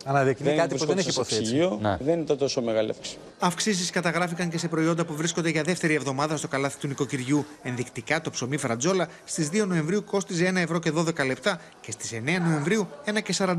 Αναδεικνύει 0.06 0.56
κάτι 0.56 0.76
που 0.76 0.86
δεν 0.86 0.98
έχει 0.98 1.10
υποθεί. 1.10 1.42
Ψυγείο, 1.42 1.80
δεν 2.00 2.20
ήταν 2.20 2.38
τόσο 2.38 2.62
μεγάλη 2.62 2.90
αύξηση. 2.90 3.18
Αυξήσεις 3.40 3.90
καταγράφηκαν 3.90 4.50
και 4.50 4.58
σε 4.58 4.68
προϊόντα 4.68 5.06
που 5.06 5.14
βρίσκονται 5.16 5.50
για 5.50 5.64
δεύτερη 5.64 5.94
εβδομάδα 5.94 6.38
στο 6.38 6.48
καλάθι 6.48 6.80
του 6.80 6.88
νοικοκυριού. 6.88 7.46
Ενδεικτικά 7.64 8.22
το 8.22 8.30
ψωμί 8.30 8.58
φρατζόλα 8.58 9.08
στις 9.26 9.50
2 9.54 9.66
Νοεμβρίου 9.68 10.04
κόστιζε 10.04 10.52
1 10.54 10.56
ευρώ 10.56 10.80
και 10.80 10.92
12 10.96 11.26
λεπτά 11.26 11.62
και 11.82 11.92
στις 11.92 12.12
9 12.14 12.18
Νοεμβρίου 12.48 12.88
1 13.06 13.22
και 13.24 13.34
41. 13.38 13.56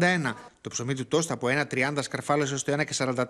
Το 0.62 0.68
ψωμί 0.68 0.94
του 0.94 1.07
τόστα 1.07 1.35
από 1.35 1.49
1,30 1.51 1.99
σκαρφάλωσε 2.01 2.57
στο 2.57 2.73
1 2.73 2.85
και 2.85 2.94
44, 2.99 3.25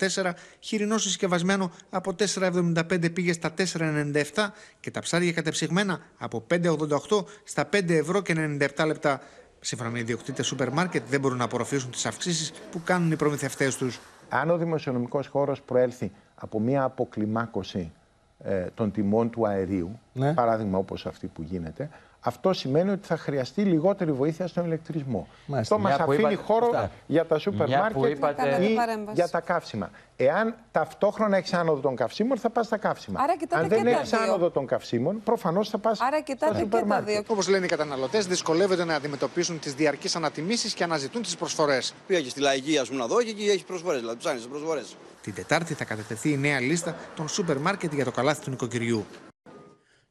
χοιρινό 0.60 0.98
συσκευασμένο 0.98 1.70
από 1.90 2.14
4,75 2.38 3.12
πήγε 3.12 3.32
στα 3.32 3.54
4,97 3.56 4.46
και 4.80 4.90
τα 4.90 5.00
ψάρια 5.00 5.32
κατεψυγμένα 5.32 6.00
από 6.18 6.29
5,88 6.50 7.24
στα 7.44 7.68
5 7.72 7.90
ευρώ 7.90 8.20
και 8.22 8.56
97 8.76 8.86
λεπτά. 8.86 9.20
Σύμφωνα 9.60 9.90
με 9.90 9.98
ιδιοκτήτες 9.98 10.46
σούπερ 10.46 10.70
μάρκετ, 10.72 11.02
δεν 11.08 11.20
μπορούν 11.20 11.38
να 11.38 11.44
απορροφήσουν 11.44 11.90
τις 11.90 12.06
αυξήσεις 12.06 12.52
που 12.70 12.82
κάνουν 12.84 13.10
οι 13.12 13.16
προμηθευτές 13.16 13.76
τους. 13.76 14.00
Αν 14.28 14.50
ο 14.50 14.56
δημοσιονομικός 14.56 15.26
χώρος 15.26 15.60
προέλθει 15.62 16.12
από 16.34 16.60
μια 16.60 16.82
αποκλιμάκωση 16.82 17.92
ε, 18.38 18.66
των 18.74 18.90
τιμών 18.92 19.30
του 19.30 19.46
αερίου, 19.46 20.00
Ναι. 20.12 20.34
παράδειγμα 20.34 20.78
όπως 20.78 21.06
αυτή 21.06 21.26
που 21.26 21.42
γίνεται, 21.42 21.90
αυτό 22.20 22.52
σημαίνει 22.52 22.90
ότι 22.90 23.06
θα 23.06 23.16
χρειαστεί 23.16 23.62
λιγότερη 23.62 24.12
βοήθεια 24.12 24.46
στον 24.46 24.64
ηλεκτρισμό. 24.64 25.28
Μάλιστα. 25.46 25.74
Αυτό 25.74 25.88
μας 25.88 25.96
Μια 25.96 26.04
που 26.04 26.12
αφήνει 26.12 26.32
είπα- 26.32 26.42
χώρο 26.42 26.66
Αυτά. 26.66 26.90
για 27.06 27.26
τα 27.26 27.38
σούπερ 27.38 27.66
Μια 27.68 27.90
που 27.92 27.98
μάρκετ 28.00 28.16
είπατε- 28.16 28.42
ή 28.42 28.44
Κάνατε 28.50 28.74
παρέμβαση. 28.74 29.14
για 29.14 29.28
τα 29.28 29.40
καύσιμα. 29.40 29.90
Εάν 30.16 30.54
ταυτόχρονα 30.72 31.36
έχεις 31.36 31.52
άνοδο 31.52 31.80
των 31.80 31.96
καυσίμων, 31.96 32.38
θα 32.38 32.50
πας 32.50 32.66
στα 32.66 32.76
καύσιμα. 32.76 33.20
Άρα 33.22 33.36
κοιτάτε 33.36 33.62
Αν 33.62 33.68
δεν 33.68 33.78
και 33.78 33.84
τα 33.84 33.90
έχεις 33.90 34.10
δύο. 34.10 34.22
άνοδο 34.22 34.50
των 34.50 34.66
καυσίμων, 34.66 35.22
προφανώς 35.24 35.68
θα 35.68 35.78
πας 35.78 36.00
Άρα 36.00 36.10
στα 36.16 36.20
κοιτάτε 36.20 36.52
και 36.54 36.58
σούπερ 36.60 36.80
τα 36.80 36.86
μάρκετ. 36.86 37.08
δύο. 37.08 37.22
Όπως 37.28 37.48
λένε 37.48 37.64
οι 37.64 37.68
καταναλωτές, 37.68 38.26
δυσκολεύονται 38.26 38.84
να 38.84 38.94
αντιμετωπίσουν 38.94 39.58
τις 39.58 39.74
διαρκείς 39.74 40.16
ανατιμήσεις 40.16 40.74
και 40.74 40.84
αναζητούν 40.84 41.22
τις 41.22 41.36
προσφορές. 41.36 41.94
Πήγα 42.06 42.20
και 42.20 42.28
στη 42.28 42.40
λαϊκή, 42.40 42.78
ας 42.78 42.88
πούμε, 42.88 43.00
να 43.00 43.06
δω 43.06 43.22
και 43.22 43.30
εκεί 43.30 43.42
έχεις 43.48 43.64
προσφορές. 43.64 44.00
Δηλαδή, 44.00 44.18
ψάχνεις 44.18 44.46
προσφορές. 44.46 44.96
Την 45.22 45.34
Τετάρτη 45.34 45.74
θα 45.74 45.84
κατατεθεί 45.84 46.30
η 46.32 46.36
νέα 46.36 46.60
λίστα 46.60 46.94
των 47.16 47.28
σούπερ 47.28 47.58
μάρκετ 47.58 47.92
για 47.94 48.04
το 48.04 48.10
καλάθι 48.10 48.40
του 48.44 48.50
νοικοκυριού. 48.50 49.04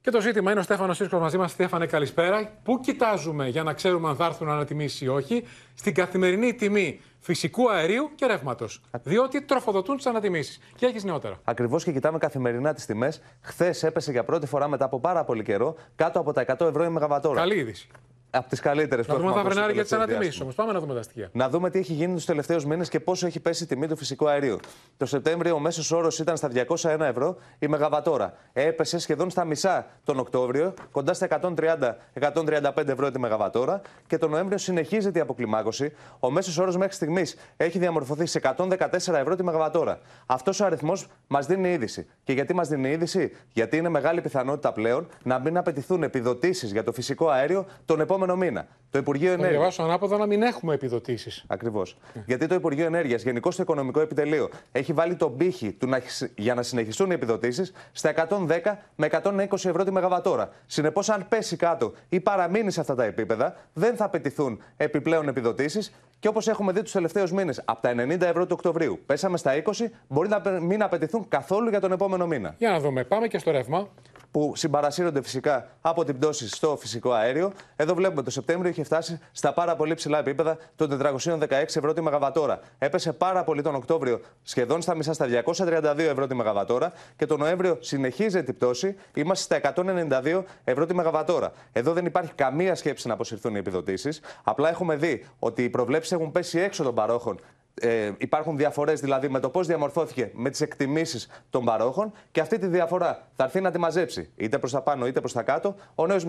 Και 0.02 0.12
το 0.12 0.22
ζήτημα 0.22 0.52
είναι 0.52 0.60
ο 0.60 0.64
Στέφανος 0.64 0.98
Σίσκο 0.98 1.20
μαζί 1.20 1.38
μας. 1.38 1.52
Στέφανε, 1.52 1.86
καλησπέρα. 1.86 2.52
Πού 2.64 2.80
κοιτάζουμε 2.80 3.48
για 3.48 3.64
να 3.64 3.74
ξέρουμε 3.74 4.10
αν 4.10 4.16
θα 4.16 4.26
έρθουν 4.26 4.50
ανατιμήσει 4.50 5.06
ή 5.06 5.08
όχι, 5.08 5.44
στην 5.74 5.94
καθημερινή 5.94 6.54
τιμή 6.54 7.02
φυσικού 7.20 7.72
αερίου 7.72 8.12
και 8.16 8.26
ρεύματος. 8.26 8.82
Διότι 9.04 9.42
τροφοδοτούν 9.42 9.96
τις 9.96 10.06
ανατιμήσεις. 10.06 10.60
Και 10.76 10.86
έχεις 10.86 11.04
νεότερα. 11.04 11.40
Ακριβώς 11.44 11.84
και 11.84 11.92
κοιτάμε 11.92 12.18
καθημερινά 12.18 12.74
τις 12.74 12.86
τιμές. 12.86 13.22
Χθες 13.42 13.84
έπεσε 13.84 14.12
για 14.12 14.24
πρώτη 14.24 14.46
φορά 14.46 14.68
μετά 14.68 14.86
από 14.86 15.00
πάρα 15.00 15.24
πολύ 15.24 15.44
καιρό 15.44 15.76
κάτω 15.96 16.20
από 16.20 16.34
τα 16.34 16.42
100 16.42 16.66
ευρώ 16.66 16.84
η 16.84 16.90
Μεγαβατόρα. 16.90 17.40
Καλή 17.40 17.56
είδηση. 17.56 17.88
Από 18.32 18.50
τις 18.50 18.60
καλύτερες 18.60 19.08
Να 19.08 19.16
δούμε 19.16 19.28
αν 19.28 19.34
θα 19.34 19.44
φρενάρει 19.44 19.74
για 19.74 19.86
τι 19.86 19.96
ανατιμήσει 19.96 20.42
όμως. 20.42 20.56
Πάμε 20.56 20.72
να 20.72 20.80
δούμε 20.80 20.94
τα 20.94 21.02
στοιχεία. 21.02 21.30
Να 21.32 21.50
δούμε 21.50 21.70
τι 21.70 21.80
έχει 21.80 21.94
γίνει 21.94 22.14
τους 22.14 22.26
τελευταίους 22.26 22.66
μήνες 22.66 22.90
και 22.90 23.00
πόσο 23.00 23.28
έχει 23.28 23.40
πέσει 23.40 23.64
η 23.64 23.68
τιμή 23.68 23.88
του 23.88 23.96
φυσικού 23.96 24.30
αερίου. 24.30 24.60
Το 24.98 25.06
Σεπτέμβριο 25.06 25.56
ο 25.56 25.60
μέσος 25.60 25.92
όρος 25.92 26.20
ήταν 26.20 26.38
στα 26.38 26.48
201 26.48 27.00
ευρώ 27.00 27.38
η 27.60 27.68
Μεγαβατόρα. 27.68 28.34
Έπεσε 28.54 29.00
σχεδόν 29.00 29.30
στα 29.30 29.46
μισά 29.46 29.88
τον 30.04 30.20
Οκτώβριο, 30.20 30.74
κοντά 30.92 31.14
στα 31.14 31.28
130-135 31.42 32.88
ευρώ 32.88 33.12
τη 33.12 33.20
Μεγαβατόρα 33.20 33.82
και 34.08 34.18
τον 34.18 34.30
Νοέμβριο 34.30 34.58
συνεχίζεται 34.58 35.20
η 35.20 35.22
αποκλιμάκωση. 35.22 35.94
Ο 36.20 36.32
μέσος 36.32 36.58
όρος 36.58 36.78
μέχρι 36.78 36.94
στιγμής 36.94 37.36
έχει 37.58 37.80
διαμορφωθεί 37.80 38.26
σε 38.26 38.40
114 38.58 39.14
ευρώ 39.14 39.36
τη 39.36 39.44
Μεγαβατόρα. 39.44 40.00
Αυτός 40.26 40.60
ο 40.60 40.66
αριθμός 40.66 41.08
μας 41.28 41.46
δίνει 41.46 41.72
είδηση. 41.72 42.08
Και 42.24 42.34
γιατί 42.34 42.54
μας 42.54 42.68
δίνει 42.68 42.90
είδηση, 42.90 43.32
Γιατί 43.54 43.78
είναι 43.78 43.90
μεγάλη 43.90 44.22
πιθανότητα 44.22 44.72
πλέον 44.74 45.08
να 45.24 45.40
μην 45.40 45.58
απαιτηθούν 45.58 46.04
επιδοτήσεις 46.04 46.72
για 46.72 46.84
το 46.84 46.92
φυσικό 46.92 47.30
αέριο 47.30 47.66
τον 47.86 48.00
επόμενο 48.00 48.19
μήνα. 48.36 48.68
Το 48.92 48.98
Υπουργείο 48.98 49.28
Θα 49.28 49.34
Ενέργεια. 49.34 49.58
διαβάσω 49.58 49.84
ανάποδα 49.84 50.18
να 50.18 50.26
μην 50.26 50.42
έχουμε 50.42 50.74
επιδοτήσεις. 50.74 51.44
Ακριβώς. 51.48 51.98
Γιατί 52.26 52.48
το 52.48 52.56
Υπουργείο 52.56 52.86
Ενέργειας, 52.86 53.24
γενικώς 53.24 53.56
το 53.56 53.62
Οικονομικό 53.64 54.00
Επιτελείο, 54.00 54.50
έχει 54.72 54.94
βάλει 54.94 55.16
τον 55.16 55.38
πύχη 55.38 55.72
του 55.72 55.88
να, 55.88 56.02
για 56.36 56.54
να 56.54 56.64
συνεχιστούν 56.64 57.12
οι 57.12 57.14
επιδοτήσεις 57.14 57.72
στα 57.92 58.10
110 58.10 58.78
με 58.96 59.10
120 59.24 59.52
ευρώ 59.52 59.84
τη 59.84 59.92
Μεγαβατόρα. 59.92 60.50
Συνεπώς, 60.66 61.10
αν 61.10 61.26
πέσει 61.30 61.56
κάτω 61.56 61.94
ή 62.10 62.20
παραμείνει 62.20 62.72
σε 62.72 62.80
αυτά 62.80 62.96
τα 62.96 63.04
επίπεδα, 63.04 63.56
δεν 63.74 63.96
θα 63.96 64.06
απαιτηθούν 64.06 64.62
επιπλέον 64.78 65.28
επιδοτήσεις. 65.28 65.94
Και 66.20 66.28
όπως 66.28 66.48
έχουμε 66.48 66.72
δει 66.72 66.82
τους 66.82 66.92
τελευταίους 66.92 67.32
μήνες, 67.32 67.62
από 67.66 67.82
τα 67.82 67.90
90 67.90 68.22
ευρώ 68.22 68.46
του 68.46 68.54
Οκτωβρίου 68.58 69.00
πέσαμε 69.06 69.38
στα 69.38 69.52
20, 69.56 69.92
μπορεί 70.08 70.30
να 70.30 70.60
μην 70.60 70.84
απαιτηθούν 70.84 71.28
καθόλου 71.28 71.70
για 71.70 71.80
τον 71.80 71.92
επόμενο 71.92 72.28
μήνα. 72.28 72.56
Για 72.58 72.70
να 72.70 72.80
δούμε. 72.80 73.04
Πάμε 73.04 73.28
και 73.28 73.38
στο 73.38 73.52
ρεύμα. 73.52 73.88
που 74.32 74.54
συμπαρασύρονται 74.56 75.22
φυσικά 75.22 75.68
από 75.82 76.04
την 76.04 76.18
πτώση 76.18 76.50
στο 76.50 76.78
φυσικό 76.80 77.12
αέριο. 77.12 77.52
Εδώ 77.76 77.94
βλέπουμε 77.94 78.22
το 78.24 78.32
Σεπτέμβριο 78.32 78.70
είχε 78.72 78.84
φτάσει 78.84 79.20
στα 79.32 79.54
πάρα 79.54 79.76
πολύ 79.76 79.94
ψηλά 79.94 80.20
επίπεδα 80.20 80.58
των 80.76 81.02
416 81.02 81.48
ευρώ 81.50 81.94
τη 81.94 82.02
Μεγαβατόρα. 82.02 82.60
Έπεσε 82.78 83.14
πάρα 83.14 83.44
πολύ 83.44 83.62
τον 83.62 83.76
Οκτώβριο, 83.76 84.22
σχεδόν 84.44 84.82
στα 84.82 84.96
μισά, 84.96 85.14
στα 85.14 85.26
232 85.26 85.98
ευρώ 85.98 86.28
τη 86.28 86.36
Μεγαβατόρα. 86.36 86.92
Και 87.16 87.26
τον 87.26 87.40
Νοέμβριο 87.40 87.78
συνεχίζει 87.80 88.44
την 88.44 88.56
πτώση. 88.56 88.96
Είμαστε 89.14 89.60
στα 89.60 89.74
192 89.76 90.44
ευρώ 90.64 90.86
τη 90.86 90.94
Μεγαβατόρα. 90.94 91.52
Εδώ 91.72 91.94
δεν 91.94 92.06
υπάρχει 92.06 92.34
καμία 92.34 92.76
σκέψη 92.76 93.08
να 93.08 93.14
αποσυρθούν 93.14 93.56
οι 93.56 93.58
επιδοτήσεις. 93.58 94.22
Απλά 94.44 94.70
έχουμε 94.70 94.96
δει 94.96 95.26
ότι 95.40 95.64
οι 95.64 95.70
προβλέψεις 95.70 96.09
έχουν 96.12 96.32
πέσει 96.32 96.60
έξω 96.60 96.84
των 96.84 96.96
παρόχων 96.96 97.40
ε, 97.82 98.12
υπάρχουν 98.18 98.58
διαφορές 98.58 99.00
δηλαδή 99.00 99.30
με 99.30 99.40
το 99.40 99.50
πώς 99.50 99.68
διαμορφώθηκε 99.68 100.32
με 100.34 100.50
τις 100.50 100.62
εκτιμήσεις 100.62 101.44
των 101.50 101.66
παρόχων 101.66 102.12
και 102.32 102.40
αυτή 102.40 102.58
τη 102.58 102.68
διαφορά 102.68 103.28
θα 103.36 103.44
έρθει 103.44 103.62
να 103.62 103.72
τη 103.72 103.80
μαζέψει 103.80 104.30
είτε 104.36 104.58
προς 104.58 104.72
τα 104.72 104.82
πάνω 104.82 105.08
είτε 105.08 105.20
προς 105.20 105.34
τα 105.34 105.42
κάτω 105.42 105.76
ο 105.96 106.08
νέος 106.08 106.26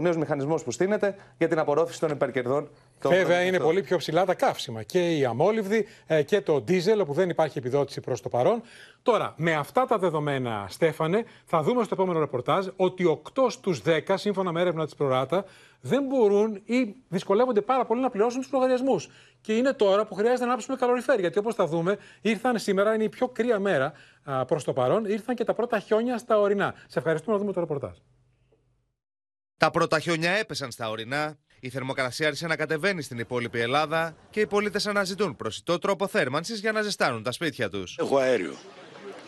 νέος 0.00 0.16
μηχανισμός 0.16 0.62
που 0.62 0.70
στείνεται 0.70 1.14
για 1.38 1.48
την 1.48 1.58
απορρόφηση 1.58 2.00
των 2.00 2.10
υπερκερδών. 2.10 2.68
Βέβαια 3.02 3.42
είναι 3.42 3.58
πολύ 3.58 3.82
πιο 3.82 3.96
ψηλά 3.96 4.24
τα 4.24 4.34
καύσιμα 4.34 4.82
και 4.82 5.16
η 5.16 5.24
αμόλυβδη 5.24 5.86
ε, 6.06 6.22
και 6.22 6.40
το 6.40 6.60
ντίζελ 6.60 7.00
όπου 7.00 7.12
δεν 7.12 7.28
υπάρχει 7.28 7.58
επιδότηση 7.58 8.00
προς 8.00 8.20
το 8.20 8.28
παρόν. 8.28 8.62
Τώρα, 9.02 9.34
με 9.36 9.54
αυτά 9.54 9.84
τα 9.86 9.98
δεδομένα, 9.98 10.66
Στέφανε, 10.68 11.24
θα 11.44 11.62
δούμε 11.62 11.84
στο 11.84 11.94
επόμενο 11.94 12.18
ρεπορτάζ 12.18 12.66
ότι 12.76 13.20
8 13.34 13.46
στους 13.48 13.82
10, 13.86 14.00
σύμφωνα 14.14 14.52
με 14.52 14.60
έρευνα 14.60 14.84
της 14.84 14.94
Προράτα, 14.94 15.44
δεν 15.86 16.04
μπορούν 16.04 16.60
ή 16.64 16.94
δυσκολεύονται 17.08 17.60
πάρα 17.60 17.84
πολύ 17.84 18.00
να 18.00 18.10
πληρώσουν 18.10 18.40
τους 18.40 18.52
λογαριασμούς. 18.52 19.08
Και 19.40 19.56
είναι 19.56 19.72
τώρα 19.72 20.06
που 20.06 20.14
χρειάζεται 20.14 20.40
να 20.40 20.46
ανάψουμε 20.46 20.76
καλοριφέρ. 20.76 21.20
Γιατί 21.20 21.38
όπως 21.38 21.54
θα 21.54 21.66
δούμε, 21.66 21.98
ήρθαν 22.20 22.58
σήμερα, 22.58 22.94
είναι 22.94 23.04
η 23.04 23.08
πιο 23.08 23.28
κρύα 23.28 23.58
μέρα 23.58 23.92
προς 24.46 24.64
το 24.64 24.72
παρόν, 24.72 25.04
ήρθαν 25.04 25.34
και 25.34 25.44
τα 25.44 25.54
πρώτα 25.54 25.78
χιόνια 25.78 26.18
στα 26.18 26.38
ορεινά. 26.38 26.74
Σε 26.88 26.98
ευχαριστούμε 26.98 27.32
να 27.36 27.40
δούμε 27.40 27.52
το 27.52 27.60
ρεπορτάζ. 27.60 27.96
Τα 29.56 29.70
πρώτα 29.70 30.00
χιόνια 30.00 30.30
έπεσαν 30.30 30.70
στα 30.70 30.88
ορεινά. 30.88 31.38
Η 31.60 31.70
θερμοκρασία 31.70 32.26
άρχισε 32.26 32.46
να 32.46 32.56
κατεβαίνει 32.56 33.02
στην 33.02 33.18
υπόλοιπη 33.18 33.58
Ελλάδα 33.58 34.16
και 34.30 34.40
οι 34.40 34.46
πολίτες 34.46 34.86
αναζητούν 34.86 35.36
προσιτό 35.36 35.78
τρόπο 35.78 36.06
θέρμανσης 36.06 36.60
για 36.60 36.72
να 36.72 36.82
ζεστάνουν 36.82 37.22
τα 37.22 37.32
σπίτια 37.32 37.68
τους. 37.68 37.96
Έχω 37.98 38.16
αέριο. 38.16 38.54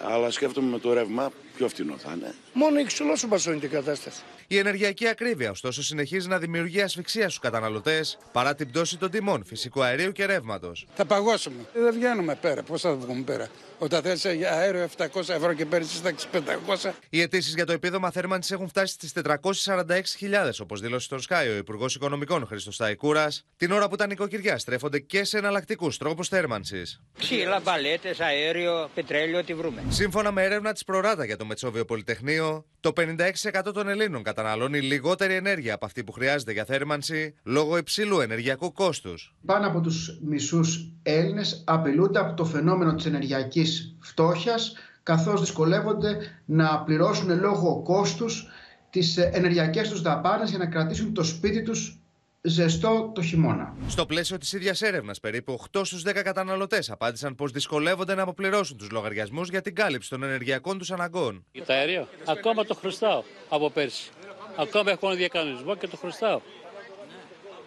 Αλλά 0.02 0.30
σκέφτομαι 0.30 0.70
με 0.70 0.78
το 0.78 0.92
ρεύμα 0.92 1.30
πιο 1.57 1.68
φτηνό 1.68 1.96
θα 1.96 2.12
είναι. 2.12 2.34
Μόνο 2.52 2.78
υψηλό 2.78 3.16
σου 3.16 3.26
μπασώνει 3.26 3.59
την 3.59 3.70
κατάσταση. 3.70 4.22
Η 4.47 4.59
ενεργειακή 4.59 5.09
ακρίβεια, 5.09 5.51
ωστόσο, 5.51 5.82
συνεχίζει 5.82 6.28
να 6.28 6.38
δημιουργεί 6.38 6.80
ασφυξία 6.80 7.22
στους 7.22 7.38
καταναλωτές 7.38 8.18
παρά 8.32 8.55
την 8.55 8.70
πτώση 8.70 8.97
των 8.99 9.11
τιμών 9.11 9.44
φυσικού 9.44 9.82
αερίου 9.82 10.12
και 10.12 10.26
ρεύματος. 10.26 10.86
Θα 10.94 11.05
παγώσουμε. 11.05 11.57
Δεν 11.74 11.92
βγαίνουμε 11.92 12.34
πέρα. 12.34 12.62
Πώς 12.62 12.80
θα 12.80 12.94
βγούμε 12.94 13.22
πέρα; 13.22 13.49
Όταν 13.78 14.03
θες 14.03 14.24
αέριο 14.24 14.88
700 14.97 15.28
ευρώ 15.28 15.53
και 15.53 15.66
παίρνει 15.66 15.86
στα 15.86 16.14
500. 16.32 16.92
Οι 17.11 17.20
αιτήσεις 17.20 17.55
για 17.55 17.66
το 17.66 17.72
επίδομα 17.72 18.11
θέρμανσης 18.11 18.53
έχουν 18.53 18.68
φτάσει 18.68 18.92
στις 18.92 19.12
446.000, 19.12 20.61
όπως 20.61 20.80
δήλωσε 20.80 21.05
στον 21.05 21.20
Σκάι 21.20 21.49
ο 21.49 21.57
Υπουργός 21.57 21.94
Οικονομικών 21.94 22.47
Χρήστος 22.47 22.76
Ταϊκούρα, 22.76 23.28
την 23.57 23.72
ώρα 23.72 23.88
που 23.88 23.97
τα 23.97 24.07
νοικοκυριά 24.07 24.59
στρέφονται 24.59 24.99
και 24.99 25.24
σε 25.24 25.38
εναλλακτικούς 25.38 25.99
τρόπους 25.99 26.28
θέρμανσης. 26.28 27.01
Ξύλα, 27.18 27.61
μπαλέτες, 27.61 28.20
αέριο, 28.20 28.90
πετρέλαιο, 28.94 29.44
τι 29.44 29.55
βρούμε. 29.55 29.82
Σύμφωνα 29.88 30.32
με 30.32 30.42
έρευνα 30.42 30.72
της 30.72 30.84
Προράτα 30.84 31.24
για 31.24 31.36
το 31.36 31.44
Μετσόβιο 31.44 31.84
Πολυτεχνείο, 31.84 32.66
το 32.80 32.92
56% 32.92 33.72
των 33.72 33.88
Ελλήνων 33.88 34.22
καταναλώνει 34.37 34.80
λιγότερη 34.80 35.34
ενέργεια 35.34 35.74
από 35.74 35.84
αυτή 35.84 36.05
που 36.05 36.12
χρειάζεται 36.12 36.53
για 36.53 36.64
θέρμανση 36.64 37.34
λόγω 37.43 37.76
υψηλού 37.76 38.20
ενεργειακού 38.20 38.72
κόστους. 38.72 39.34
Πάνω 39.47 39.66
από 39.66 39.80
τους 39.80 40.18
μισούς 40.22 40.91
Έλληνες 41.03 41.62
απειλούνται 41.66 42.18
από 42.18 42.34
το 42.34 42.45
φαινόμενο 42.45 42.95
της 42.95 43.07
ενεργειακής 43.07 43.97
φτώχειας, 44.01 44.72
καθώς 45.03 45.41
δυσκολεύονται 45.41 46.18
να 46.45 46.82
πληρώσουν 46.82 47.41
λόγω 47.41 47.82
κόστους 47.82 48.47
τις 48.91 49.16
ενεργειακές 49.16 49.89
τους 49.89 50.03
δαπάνες 50.03 50.51
για 50.51 50.59
να 50.59 50.66
κρατήσουν 50.66 51.14
το 51.14 51.22
σπίτι 51.22 51.62
τους 51.62 51.99
ζεστό 52.47 53.11
το 53.14 53.22
χειμώνα. 53.22 53.74
Στο 53.89 54.07
πλαίσιο 54.07 54.39
της 54.39 54.53
ίδιας 54.53 54.82
έρευνας, 54.82 55.20
περίπου 55.20 55.53
8 55.53 55.84
στους 55.84 56.03
10 56.03 56.22
καταναλωτές 56.22 56.91
απάντησαν 56.91 57.34
πως 57.34 57.51
δυσκολεύονται 57.51 58.14
να 58.14 58.22
αποπληρώσουν 58.22 58.76
τους 58.76 58.91
λογαριασμούς 58.91 59.49
για 59.49 59.62
την 59.62 59.74
κάλυψη 59.74 60.11
των 60.11 60.22
ενεργειακών 60.22 60.78
τους 60.78 60.91
αναγκών. 60.91 61.45
Το 61.53 61.72
αέριο, 61.72 62.09
ακόμα 62.26 62.64
το 62.64 62.74
χρωστάω 62.74 63.22
από 63.49 63.70
πέρσι. 63.70 64.11
Ακόμα 64.59 64.90
έχω 64.90 65.07
ένα 65.07 65.16
διακανονισμό 65.16 65.76
και 65.76 65.88
το 65.88 65.96
χρωστάω. 65.96 66.40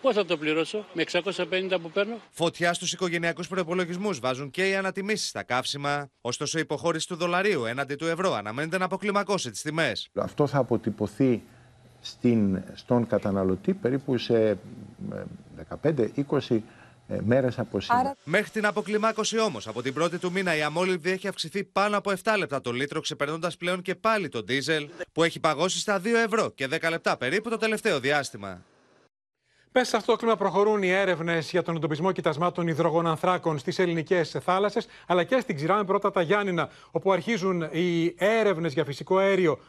Πώς 0.02 0.16
θα 0.16 0.26
το 0.26 0.38
πληρώσω, 0.38 0.86
με 0.94 1.04
650 1.12 1.78
που 1.82 1.92
παίρνω; 1.92 2.16
Φωτιά 2.32 2.74
στους 2.74 2.94
οικογενειακούς 2.94 3.48
προπολογισμού 3.48 4.10
βάζουν 4.22 4.50
και 4.50 4.70
οι 4.70 4.76
ανατιμήσεις 4.76 5.30
στα 5.30 5.44
καύσιμα. 5.44 6.10
Ωστόσο, 6.22 6.58
η 6.58 6.62
υποχώρηση 6.62 7.08
του 7.08 7.16
δολαρίου 7.16 7.66
έναντι 7.66 7.96
του 7.96 8.06
ευρώ 8.06 8.34
αναμένεται 8.34 8.78
να 8.78 8.86
αποκλιμακώσει 8.86 9.52
τις 9.52 9.62
τιμές. 9.62 10.10
Αυτό 10.14 10.48
θα 10.48 10.58
αποτυπωθεί 10.58 11.44
στην, 12.02 12.64
στον 12.74 13.08
καταναλωτή 13.08 13.74
περίπου 13.74 14.18
σε 14.18 14.58
15-20 15.84 16.08
ε, 16.50 16.60
μέρες 17.24 17.60
από 17.60 17.80
σήμερα. 17.80 18.16
Μέχρι 18.24 18.50
την 18.50 18.66
αποκλιμάκωση 18.66 19.40
όμως, 19.40 19.68
από 19.68 19.82
την 19.82 19.94
πρώτη 19.94 20.18
του 20.18 20.32
μήνα 20.32 20.56
η 20.56 20.62
αμόλυβδη 20.62 21.12
έχει 21.12 21.28
αυξηθεί 21.28 21.64
πάνω 21.64 21.98
από 21.98 22.12
7 22.24 22.36
λεπτά 22.38 22.62
το 22.62 22.72
λίτρο, 22.72 23.00
ξεπερνώντας 23.02 23.58
πλέον 23.58 23.82
και 23.82 23.96
πάλι 23.96 24.30
το 24.30 24.44
ντίζελ, 24.44 24.90
που 25.12 25.24
έχει 25.24 25.40
παγώσει 25.40 25.80
στα 25.80 26.00
2 26.00 26.06
ευρώ 26.26 26.50
και 26.56 26.68
10 26.72 26.90
λεπτά 26.90 27.18
περίπου 27.18 27.50
το 27.50 27.58
τελευταίο 27.58 28.00
διάστημα. 28.00 28.62
Μέσα 29.72 29.90
σε 29.90 29.98
αυτό 29.98 30.12
το 30.12 30.18
κλίμα 30.18 30.36
προχωρούν 30.36 30.84
οι 30.84 30.90
έρευνες 30.90 31.50
για 31.50 31.64
τον 31.64 31.76
εντοπισμό 31.76 32.12
κοιτασμάτων 32.12 32.68
υδρογονανθράκων 32.68 33.58
στις 33.58 33.80
ελληνικές 33.80 34.38
θάλασσες, 34.44 34.88
αλλά 35.08 35.24
και 35.24 35.40
στην 35.40 35.56
Ξηρά 35.56 35.76
με 35.76 35.84
πρώτα 35.84 36.12
τα 36.12 36.22
Γιάννηνα, 36.22 36.70
όπου 36.92 37.12
αρχίζουν 37.12 37.62
οι 37.72 38.16
έρευνες 38.18 38.74
για 38.74 38.86
φυσικό 38.86 39.18
αέριο 39.18 39.60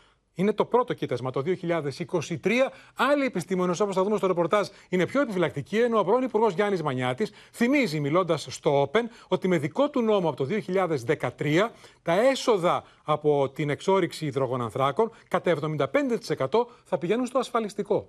είναι 0.41 0.53
το 0.53 0.65
πρώτο 0.65 0.95
κοίτασμα 0.95 1.31
το 1.31 1.43
2023. 1.47 2.51
Άλλοι 2.95 3.25
επιστήμονες, 3.25 3.81
όπως 3.81 3.95
θα 3.95 4.03
δούμε 4.03 4.17
στο 4.17 4.27
ρεπορτάζ, 4.27 4.69
είναι 4.89 5.07
πιο 5.07 5.21
επιφυλακτικοί, 5.21 5.79
ενώ 5.79 5.99
ο 5.99 6.05
πρώην 6.05 6.23
Υπουργός 6.23 6.55
Γιάννης 6.55 6.83
Μανιάτης 6.83 7.33
θυμίζει, 7.53 8.01
μιλώντας 8.01 8.47
στο 8.51 8.83
Open, 8.83 9.03
ότι 9.29 9.49
με 9.49 9.59
δικό 9.59 9.91
του 9.91 10.01
νόμο 10.01 10.29
από 10.29 10.37
το 10.37 10.45
2013 10.45 11.71
τα 12.03 12.13
έσοδα 12.13 12.85
από 13.05 13.51
την 13.51 13.71
εξόριξη 13.71 14.27
υδρογονανθράκων 14.27 15.11
κατά 15.29 15.51
75% 15.51 16.67
θα 16.85 16.99
πηγαίνουν 16.99 17.27
στο 17.27 17.39
ασφαλιστικό. 17.39 18.09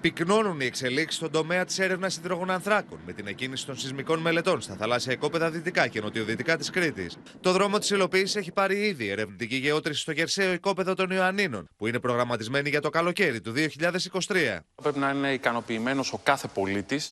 Πυκνώνουν 0.00 0.60
οι 0.60 0.64
εξελίξεις 0.64 1.16
στον 1.16 1.30
τομέα 1.30 1.64
της 1.64 1.78
έρευνας 1.78 2.16
υδρογονανθράκων 2.16 2.98
με 3.06 3.12
την 3.12 3.26
εκκίνηση 3.26 3.66
των 3.66 3.78
σεισμικών 3.78 4.18
μελετών 4.18 4.60
στα 4.60 4.74
θαλάσσια 4.74 5.12
οικόπεδα 5.12 5.50
δυτικά 5.50 5.88
και 5.88 6.00
νοτιοδυτικά 6.00 6.56
της 6.56 6.70
Κρήτης. 6.70 7.16
Το 7.40 7.52
δρόμο 7.52 7.78
της 7.78 7.90
υλοποίησης 7.90 8.36
έχει 8.36 8.52
πάρει 8.52 8.86
ήδη 8.86 9.08
ερευνητική 9.08 9.56
γεώτρηση 9.56 10.00
στο 10.00 10.14
χερσαίο 10.14 10.52
οικόπεδο 10.52 10.94
των 10.94 11.10
Ιωαννίνων, 11.10 11.68
που 11.76 11.86
είναι 11.86 12.00
προγραμματισμένη 12.00 12.68
για 12.68 12.80
το 12.80 12.90
καλοκαίρι 12.90 13.40
του 13.40 13.52
2023. 13.52 14.58
Πρέπει 14.82 14.98
να 14.98 15.10
είναι 15.10 15.32
ικανοποιημένος 15.32 16.12
ο 16.12 16.20
κάθε 16.22 16.48
πολίτης, 16.54 17.10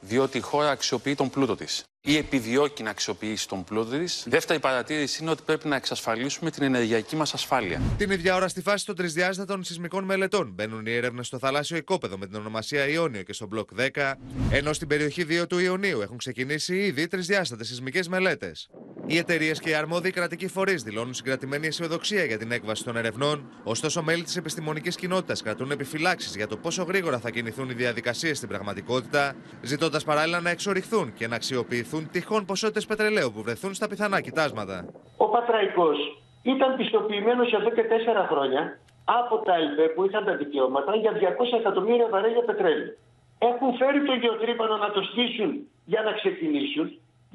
διότι 0.00 0.38
η 0.38 0.40
χώρα 0.40 0.70
αξιοποιεί 0.70 1.14
τον 1.14 1.30
πλούτο 1.30 1.56
της 1.56 1.84
ή 2.08 2.16
επιδιώκει 2.16 2.82
να 2.82 2.90
αξιοποιήσει 2.90 3.48
τον 3.48 3.64
πλούτο 3.64 3.98
της. 3.98 4.24
Δεύτερη 4.28 4.58
παρατήρηση 4.58 5.22
είναι 5.22 5.30
ότι 5.30 5.42
πρέπει 5.46 5.68
να 5.68 5.76
εξασφαλίσουμε 5.76 6.50
την 6.50 6.62
ενεργειακή 6.62 7.16
μας 7.16 7.34
ασφάλεια. 7.34 7.80
Την 7.96 8.10
ίδια 8.10 8.34
ώρα, 8.34 8.48
στη 8.48 8.62
φάση 8.62 8.86
των 8.86 8.94
τρισδιάστατων 8.94 9.64
σεισμικών 9.64 10.04
μελετών, 10.04 10.52
μπαίνουν 10.54 10.86
οι 10.86 10.92
έρευνες 10.92 11.26
στο 11.26 11.38
θαλάσσιο 11.38 11.76
οικόπεδο 11.76 12.18
με 12.18 12.26
την 12.26 12.36
ονομασία 12.36 12.88
Ιόνιο 12.88 13.22
και 13.22 13.32
στο 13.32 13.46
μπλοκ 13.46 13.70
10, 13.94 14.12
ενώ 14.50 14.72
στην 14.72 14.88
περιοχή 14.88 15.26
2 15.42 15.46
του 15.48 15.58
Ιωνίου 15.58 16.00
έχουν 16.00 16.16
ξεκινήσει 16.16 16.76
ήδη 16.76 17.06
τρισδιάστατε 17.06 17.64
σεισμικές 17.64 18.08
μελέτες. 18.08 18.68
Οι 19.08 19.16
εταιρείες 19.16 19.60
και 19.60 19.70
οι 19.70 19.74
αρμόδιοι 19.74 20.10
κρατικοί 20.10 20.48
φορείς 20.48 20.82
δηλώνουν 20.82 21.14
συγκρατημένη 21.14 21.66
αισιοδοξία 21.66 22.24
για 22.24 22.38
την 22.38 22.52
έκβαση 22.52 22.84
των 22.84 22.96
ερευνών, 22.96 23.50
ωστόσο 23.64 24.02
μέλη 24.02 24.22
της 24.22 24.36
επιστημονικής 24.36 24.96
κοινότητας 24.96 25.42
κρατούν 25.42 25.70
επιφυλάξεις 25.70 26.36
για 26.36 26.46
το 26.46 26.56
πόσο 26.56 26.82
γρήγορα 26.82 27.18
θα 27.18 27.30
κινηθούν 27.30 27.70
οι 27.70 27.74
διαδικασίες 27.74 28.36
στην 28.36 28.48
πραγματικότητα, 28.48 29.36
ζητώντας 29.62 30.04
παράλληλα 30.04 30.40
να 30.40 30.50
εξοριχθούν 30.50 31.12
και 31.12 31.28
να 31.28 31.36
αξιοποιηθούν 31.36 31.95
βρεθούν 31.96 32.10
τυχόν 32.10 32.44
ποσότητες 32.44 32.86
πετρελαίου 32.86 33.32
που 33.32 33.42
βρεθούν 33.42 33.74
στα 33.74 33.88
πιθανά 33.88 34.20
κοιτάσματα. 34.20 34.84
Ο 35.16 35.28
Πατραϊκός 35.28 35.98
ήταν 36.42 36.76
πιστοποιημένος 36.76 37.52
εδώ 37.52 37.70
και 37.70 37.82
τέσσερα 37.82 38.26
χρόνια 38.30 38.78
από 39.04 39.34
τα 39.38 39.54
ΕΛΠΕ 39.54 39.86
που 39.94 40.04
είχαν 40.04 40.24
τα 40.24 40.36
δικαιώματα 40.36 40.96
για 40.96 41.12
200 41.12 41.58
εκατομμύρια 41.60 42.08
βαρέλια 42.10 42.44
πετρέλαιο. 42.44 42.92
Έχουν 43.38 43.76
φέρει 43.80 44.00
το 44.04 44.14
γεωτρύπανο 44.22 44.76
να 44.76 44.90
το 44.90 45.00
στήσουν 45.10 45.50
για 45.84 46.02
να 46.02 46.12
ξεκινήσουν. 46.12 46.86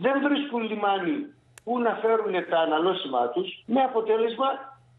Δεν 0.04 0.16
βρίσκουν 0.26 0.62
λιμάνι 0.70 1.16
που 1.64 1.80
να 1.80 1.94
φέρουν 2.02 2.34
τα 2.50 2.60
αναλώσιμά 2.68 3.24
τους 3.34 3.64
με 3.66 3.82
αποτέλεσμα 3.90 4.50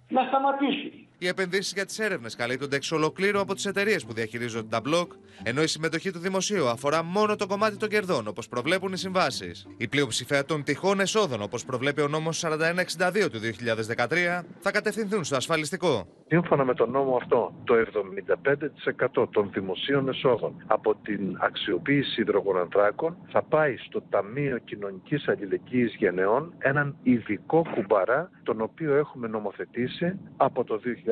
να 0.09 0.23
σταματήσουν. 0.29 0.93
Οι 1.23 1.27
επενδύσεις 1.27 1.73
για 1.73 1.87
τις 1.87 1.99
έρευνες 1.99 2.37
καλύπτονται 2.37 2.77
εξ 2.77 2.93
ολοκλήρου 2.93 3.41
από 3.41 3.55
τις 3.55 3.67
εταιρείες 3.67 4.05
που 4.05 4.13
διαχειρίζονται 4.13 4.69
τα 4.69 4.81
μπλοκ, 4.81 5.13
ενώ 5.43 5.63
η 5.63 5.67
συμμετοχή 5.67 6.11
του 6.11 6.19
δημοσίου 6.19 6.69
αφορά 6.69 7.03
μόνο 7.03 7.37
το 7.37 7.47
κομμάτι 7.47 7.77
των 7.77 7.89
κερδών, 7.89 8.29
όπως 8.29 8.49
προβλέπουν 8.49 8.93
οι 8.93 8.97
συμβάσεις. 8.97 9.67
Η 9.77 9.89
πλειοψηφία 9.89 10.45
των 10.45 10.65
τυχών 10.65 11.01
εσόδων, 11.01 11.43
όπως 11.43 11.65
προβλέπει 11.65 12.01
ο 12.01 12.09
νόμος 12.09 12.39
4162 12.39 13.31
του 13.31 13.39
2013, 13.39 14.45
θα 14.61 14.71
κατευθυνθούν 14.71 15.25
στο 15.25 15.37
ασφαλιστικό. 15.37 16.07
Σύμφωνα 16.27 16.65
με 16.65 16.75
τον 16.75 16.91
νόμο 16.91 17.17
αυτό, 17.17 17.53
το 17.65 17.75
75% 17.75 19.27
των 19.31 19.51
δημοσίων 19.53 20.09
εσόδων 20.09 20.65
από 20.67 20.95
την 20.95 21.37
αξιοποίηση 21.41 22.21
υδρογονανθράκων 22.21 23.17
θα 23.29 23.43
πάει 23.43 23.77
στο 23.77 24.03
Ταμείο 24.11 24.59
Κοινωνικής 24.59 25.29
Αλληλεγγύης 25.29 25.95
Γενεών, 25.95 26.55
έναν 26.59 26.97
ειδικό 27.03 27.67
κουμπαρά, 27.75 28.31
τον 28.43 28.61
οποίο 28.61 28.95
έχουμε 28.95 29.29
νομοθετήσει 29.29 30.19
από 30.37 30.65
το 30.65 30.81
2013, 30.85 31.12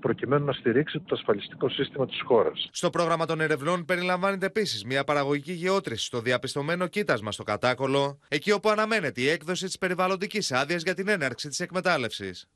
προκειμένου 0.00 0.44
να 0.44 0.52
στηρίξει 0.52 0.98
το 0.98 1.14
ασφαλιστικό 1.14 1.68
σύστημα 1.68 2.06
της 2.06 2.20
χώρας. 2.24 2.68
Στο 2.72 2.90
πρόγραμμα 2.90 3.26
των 3.26 3.40
ερευνών 3.40 3.84
περιλαμβάνεται 3.84 4.46
επίσης 4.46 4.84
μια 4.84 5.04
παραγωγική 5.04 5.52
γεώτρηση 5.52 6.04
στο 6.04 6.20
διαπιστωμένο 6.20 6.86
κοίτασμα 6.86 7.32
στο 7.32 7.42
κατάκολο, 7.42 8.18
εκεί 8.28 8.52
όπου 8.52 8.68
αναμένεται 8.68 9.20
η 9.20 9.28
έκδοση 9.28 9.64
της 9.66 9.78
περιβαλλοντικής 9.78 10.52
άδειας 10.52 10.82
για 10.82 10.94
την 10.94 11.08
έναρξη 11.08 11.48
της 11.48 11.60
εκμετάλλευσης. 11.60 12.48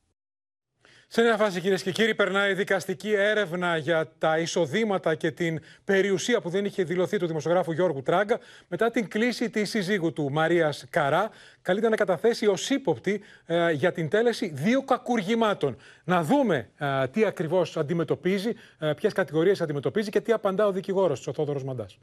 Σε 1.15 1.23
μια 1.23 1.37
φάση, 1.37 1.61
κυρίες 1.61 1.83
και 1.83 1.91
κύριοι, 1.91 2.15
περνάει 2.15 2.55
δικαστική 2.55 3.12
έρευνα 3.12 3.77
για 3.77 4.12
τα 4.19 4.39
εισοδήματα 4.39 5.15
και 5.15 5.31
την 5.31 5.61
περιουσία 5.85 6.41
που 6.41 6.49
δεν 6.49 6.65
είχε 6.65 6.85
δηλωθεί 6.85 7.19
του 7.19 7.27
δημοσιογράφου 7.27 7.73
Γιώργου 7.73 8.03
Τράγκα 8.03 8.39
μετά 8.69 8.91
την 8.91 9.09
κλίση 9.09 9.51
της 9.51 9.71
συζύγου 9.71 10.12
του 10.12 10.33
Μαρίας 10.33 10.85
Καρά. 10.91 11.31
Καλείται 11.62 11.89
να 11.89 11.97
καταθέσει 11.97 12.47
ως 12.47 12.71
ύποπτη 12.71 13.21
ε, 13.47 13.71
για 13.71 13.93
την 13.93 14.09
τέλεση 14.09 14.51
δύο 14.55 14.83
κακουργημάτων. 14.83 15.77
Να 16.05 16.23
δούμε 16.23 16.69
ε, 16.79 17.07
τι 17.07 17.25
ακριβώς 17.25 17.77
αντιμετωπίζει, 17.77 18.53
ε, 18.79 18.93
ποιες 18.93 19.12
κατηγορίες 19.12 19.61
αντιμετωπίζει 19.61 20.11
και 20.11 20.21
τι 20.21 20.33
απαντά 20.33 20.67
ο 20.67 20.73
δικηγόρος 20.73 21.23
τη, 21.23 21.31
ο 21.31 21.33
Θόδωρος 21.33 21.65
Μαντάς. 21.65 21.99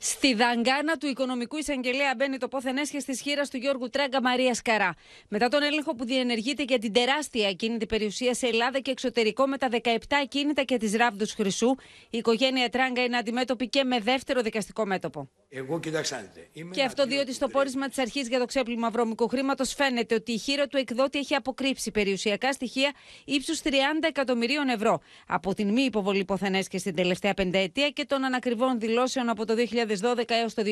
Στη 0.00 0.34
δαγκάνα 0.34 0.96
του 0.96 1.06
οικονομικού 1.06 1.56
εισαγγελέα 1.56 2.14
μπαίνει 2.16 2.38
το 2.38 2.48
πόθεν 2.48 2.76
έσχες 2.76 3.04
της 3.04 3.20
χείρας 3.20 3.50
του 3.50 3.56
Γιώργου 3.56 3.88
Τράγκα 3.88 4.22
Μαρία 4.22 4.56
Καρά. 4.64 4.94
Μετά 5.28 5.48
τον 5.48 5.62
έλεγχο 5.62 5.94
που 5.94 6.04
διενεργείται 6.04 6.62
για 6.62 6.78
την 6.78 6.92
τεράστια 6.92 7.48
ακίνητη 7.48 7.86
περιουσία 7.86 8.34
σε 8.34 8.46
Ελλάδα 8.46 8.78
και 8.78 8.90
εξωτερικό 8.90 9.46
με 9.46 9.58
τα 9.58 9.68
17 9.82 9.96
ακίνητα 10.22 10.62
και 10.62 10.76
τη 10.76 10.96
Ράβδους 10.96 11.32
Χρυσού, 11.32 11.74
η 12.10 12.18
οικογένεια 12.18 12.68
Τράγκα 12.68 13.04
είναι 13.04 13.16
αντιμέτωπη 13.16 13.68
και 13.68 13.84
με 13.84 14.00
δεύτερο 14.00 14.40
δικαστικό 14.40 14.86
μέτωπο. 14.86 15.30
Εγώ, 15.50 15.80
κοιτάξτε. 15.80 16.30
Είμαι 16.52 16.74
και 16.74 16.82
αυτό 16.82 17.06
διότι 17.06 17.32
στο 17.32 17.48
πόρισμα 17.48 17.88
της 17.88 17.98
αρχής 17.98 18.28
για 18.28 18.38
το 18.38 18.44
ξέπλυμα 18.44 18.90
βρώμικου 18.90 19.28
χρήματος 19.28 19.74
φαίνεται 19.74 20.14
ότι 20.14 20.32
η 20.32 20.38
χείρα 20.38 20.66
του 20.66 20.76
εκδότη 20.76 21.18
έχει 21.18 21.34
αποκρύψει 21.34 21.90
περιουσιακά 21.90 22.52
στοιχεία 22.52 22.92
ύψους 23.24 23.60
30 23.64 23.68
εκατομμυρίων 24.08 24.68
ευρώ 24.68 25.00
από 25.26 25.54
την 25.54 25.72
μη 25.72 25.82
υποβολή 25.82 26.24
ποθενές 26.24 26.68
και 26.68 26.78
στην 26.78 26.94
τελευταία 26.94 27.34
πενταετία 27.34 27.88
και 27.90 28.04
των 28.04 28.24
ανακριβών 28.24 28.78
δηλώσεων 28.78 29.28
από 29.28 29.46
το 29.46 29.54
2012 29.56 30.22
έως 30.26 30.54
το 30.54 30.62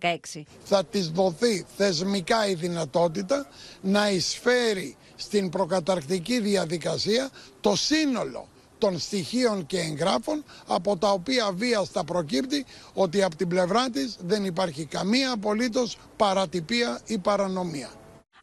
2016. 0.00 0.42
Θα 0.64 0.84
της 0.84 1.10
δοθεί 1.10 1.66
θεσμικά 1.76 2.48
η 2.48 2.54
δυνατότητα 2.54 3.46
να 3.80 4.10
εισφέρει 4.10 4.96
στην 5.16 5.48
προκαταρκτική 5.50 6.40
διαδικασία 6.40 7.30
το 7.60 7.76
σύνολο 7.76 8.48
των 8.82 8.98
στοιχείων 8.98 9.66
και 9.66 9.78
εγγράφων 9.78 10.44
από 10.66 10.96
τα 10.96 11.10
οποία 11.10 11.52
βίαστα 11.54 12.04
προκύπτει 12.04 12.64
ότι 12.94 13.22
από 13.22 13.36
την 13.36 13.48
πλευρά 13.48 13.90
της 13.90 14.16
δεν 14.20 14.44
υπάρχει 14.44 14.84
καμία 14.84 15.32
απολύτως 15.32 15.98
παρατυπία 16.16 17.00
ή 17.06 17.18
παρανομία. 17.18 17.90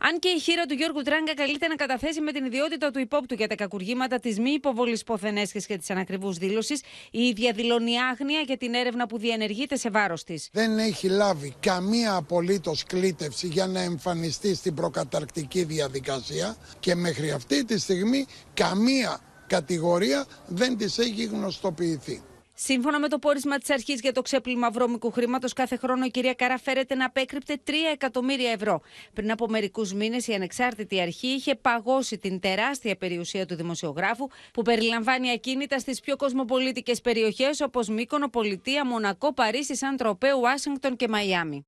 Αν 0.02 0.20
και 0.20 0.30
η 0.30 0.40
χείρα 0.40 0.66
του 0.66 0.74
Γιώργου 0.74 1.02
Τράγκα 1.02 1.34
καλείται 1.34 1.68
να 1.68 1.76
καταθέσει 1.76 2.22
με 2.22 2.32
την 2.32 2.46
ιδιότητα 2.46 2.92
του 2.92 3.00
υπόπτου 3.00 3.34
για 3.34 3.48
τα 3.48 3.56
κακουργήματα 3.56 4.20
της 4.20 4.40
μη 4.40 4.52
υποβολής 4.52 5.04
ποθενέσχε 5.04 5.60
και 5.60 5.78
της 5.78 5.90
ανακριβούς 5.90 6.38
δήλωσης, 6.38 6.82
η 7.12 7.22
ίδια 7.22 7.52
δηλώνει 7.52 8.02
άγνοια 8.02 8.42
για 8.42 8.58
την 8.58 8.74
έρευνα 8.74 9.08
που 9.08 9.18
διενεργείται 9.18 9.76
σε 9.78 9.90
βάρος 9.90 10.24
της. 10.24 10.50
Δεν 10.52 10.78
έχει 10.78 11.08
λάβει 11.08 11.56
καμία 11.60 12.16
απολύτως 12.16 12.84
κλήτευση 12.84 13.48
για 13.48 13.68
να 13.68 13.82
εμφανιστεί 13.82 14.56
στην 14.56 14.74
προκαταρκτική 14.74 15.64
διαδικασία 15.64 16.56
και 16.80 16.96
μέχρι 16.96 17.32
αυτή 17.32 17.66
τη 17.66 17.80
στιγμή 17.80 18.26
καμία 18.54 19.20
κατηγορία 19.50 20.26
δεν 20.48 20.78
της 20.78 20.98
έχει 20.98 21.24
γνωστοποιηθεί. 21.24 22.22
Σύμφωνα 22.62 23.00
με 23.00 23.08
το 23.08 23.20
πόρισμα 23.20 23.58
της 23.58 23.70
αρχής 23.70 24.00
για 24.00 24.14
το 24.14 24.22
ξέπλυμα 24.22 24.70
βρώμικου 24.70 25.12
χρήματος, 25.12 25.54
κάθε 25.54 25.78
χρόνο 25.78 26.06
η 26.06 26.10
κυρία 26.10 26.34
Καρά 26.34 26.58
φέρεται 26.58 26.96
να 26.96 27.06
απέκρυπτε 27.06 27.62
3 27.68 27.72
εκατομμύρια 27.94 28.52
ευρώ. 28.52 28.82
Πριν 29.14 29.32
από 29.32 29.48
μερικούς 29.48 29.94
μήνες, 29.94 30.28
η 30.28 30.34
ανεξάρτητη 30.34 31.02
αρχή 31.02 31.28
είχε 31.28 31.56
παγώσει 31.56 32.18
την 32.18 32.40
τεράστια 32.40 32.96
περιουσία 32.96 33.46
του 33.46 33.56
δημοσιογράφου, 33.56 34.28
που 34.54 34.62
περιλαμβάνει 34.62 35.32
ακίνητα 35.32 35.80
στις 35.80 36.00
πιο 36.00 36.16
κοσμοπολίτικες 36.16 37.02
περιοχές 37.02 37.62
όπως 37.62 37.88
Μύκονο, 37.88 38.30
Πολιτεία, 38.30 38.86
Μονακό, 38.86 39.34
Παρίσι, 39.34 39.76
Σαν 39.76 39.98
Τροπέ, 39.98 40.34
Ουάσιγκτον 40.34 40.96
και 40.96 41.08
Μαϊάμι. 41.08 41.66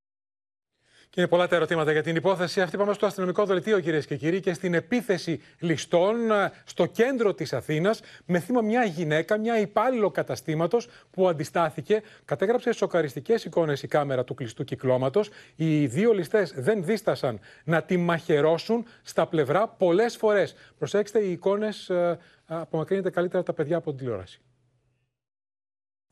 Και 1.14 1.20
είναι 1.20 1.28
πολλά 1.28 1.48
τα 1.48 1.56
ερωτήματα 1.56 1.92
για 1.92 2.02
την 2.02 2.16
υπόθεση 2.16 2.60
αυτή. 2.60 2.76
Πάμε 2.76 2.92
στο 2.92 3.06
αστυνομικό 3.06 3.44
δελτίο, 3.44 3.80
κυρίες 3.80 4.06
και 4.06 4.16
κύριοι, 4.16 4.40
και 4.40 4.52
στην 4.52 4.74
επίθεση 4.74 5.42
ληστών 5.58 6.30
ε, 6.30 6.52
στο 6.64 6.86
κέντρο 6.86 7.34
της 7.34 7.52
Αθήνας, 7.52 8.00
με 8.26 8.38
θύμα 8.38 8.60
μια 8.60 8.84
γυναίκα, 8.84 9.38
μια 9.38 9.58
υπάλληλο 9.60 10.10
καταστήματος 10.10 10.88
που 11.10 11.28
αντιστάθηκε. 11.28 12.02
Κατέγραψε 12.24 12.72
σοκαριστικές 12.72 13.44
εικόνες 13.44 13.82
η 13.82 13.86
κάμερα 13.86 14.24
του 14.24 14.34
κλειστού 14.34 14.64
κυκλώματος. 14.64 15.30
Οι 15.56 15.86
δύο 15.86 16.12
ληστές 16.12 16.52
δεν 16.56 16.84
δίστασαν 16.84 17.40
να 17.64 17.82
τη 17.82 17.96
μαχαιρώσουν 17.96 18.84
στα 19.02 19.26
πλευρά 19.26 19.68
πολλές 19.68 20.16
φορές. 20.16 20.54
Προσέξτε, 20.78 21.18
οι 21.18 21.30
εικόνες 21.30 21.88
ε, 21.88 22.18
απομακρύνεται 22.46 23.10
καλύτερα 23.10 23.42
τα 23.42 23.52
παιδιά 23.52 23.76
από 23.76 23.90
την 23.90 23.98
τηλεόραση. 23.98 24.40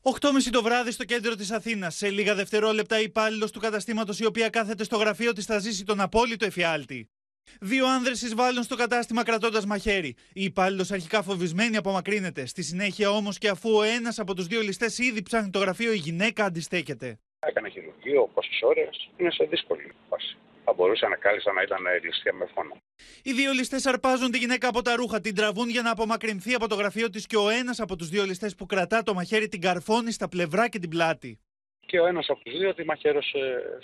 8.30 0.03 0.49
το 0.51 0.61
βράδυ 0.61 0.91
στο 0.91 1.03
κέντρο 1.03 1.35
της 1.35 1.51
Αθήνας. 1.51 1.95
Σε 1.95 2.09
λίγα 2.09 2.35
δευτερόλεπτα, 2.35 2.99
η 2.99 3.03
υπάλληλος 3.03 3.51
του 3.51 3.59
καταστήματος, 3.59 4.19
η 4.19 4.25
οποία 4.25 4.49
κάθεται 4.49 4.83
στο 4.83 4.97
γραφείο 4.97 5.33
της, 5.33 5.45
θα 5.45 5.59
ζήσει 5.59 5.83
τον 5.83 5.99
απόλυτο 5.99 6.45
εφιάλτη. 6.45 7.09
Δύο 7.61 7.87
άνδρες 7.87 8.21
εισβάλλουν 8.21 8.63
στο 8.63 8.75
κατάστημα 8.75 9.23
κρατώντας 9.23 9.65
μαχαίρι. 9.65 10.15
Η 10.33 10.43
υπάλληλος 10.43 10.91
αρχικά 10.91 11.21
φοβισμένη 11.21 11.77
απομακρύνεται. 11.77 12.45
Στη 12.45 12.63
συνέχεια 12.63 13.09
όμως 13.09 13.37
και 13.37 13.49
αφού 13.49 13.69
ο 13.75 13.83
ένας 13.83 14.19
από 14.19 14.35
τους 14.35 14.47
δύο 14.47 14.61
ληστές 14.61 14.97
ήδη 14.97 15.21
ψάχνει 15.21 15.49
το 15.49 15.59
γραφείο, 15.59 15.91
η 15.91 15.97
γυναίκα 15.97 16.45
αντιστέκεται. 16.45 17.19
Έκανε 17.39 17.69
χειρουργείο 17.69 18.29
πόσες 18.33 18.59
ώρες. 18.61 19.09
Είναι 19.17 19.31
σε 19.31 19.43
δύσκολη 19.43 19.93
φάση. 20.09 20.37
Θα 20.71 20.79
μπορούσε 20.79 21.07
να 21.07 21.15
κάλυψα 21.15 21.51
να 21.51 21.61
ήταν 21.61 21.81
ληστεία 22.03 22.33
με 22.33 22.45
φόνο. 22.53 22.73
Οι 23.23 23.31
δύο 23.33 23.51
ληστές 23.51 23.85
αρπάζουν 23.85 24.31
τη 24.31 24.37
γυναίκα 24.37 24.67
από 24.67 24.81
τα 24.81 24.95
ρούχα, 24.95 25.19
την 25.21 25.35
τραβούν 25.35 25.69
για 25.69 25.81
να 25.81 25.91
απομακρυνθεί 25.91 26.53
από 26.53 26.67
το 26.67 26.75
γραφείο 26.75 27.09
της 27.09 27.27
και 27.27 27.37
ο 27.37 27.49
ένας 27.49 27.79
από 27.79 27.95
τους 27.95 28.09
δύο 28.09 28.23
ληστές 28.23 28.55
που 28.55 28.65
κρατά 28.65 29.03
το 29.03 29.13
μαχαίρι 29.13 29.47
την 29.47 29.61
καρφώνει 29.61 30.11
στα 30.11 30.27
πλευρά 30.29 30.69
και 30.69 30.79
την 30.79 30.89
πλάτη. 30.89 31.39
Και 31.85 31.99
ο 31.99 32.05
ένας 32.05 32.29
από 32.29 32.39
τους 32.43 32.57
δύο 32.57 32.73
τη 32.73 32.83
μαχαίρωσε 32.85 33.39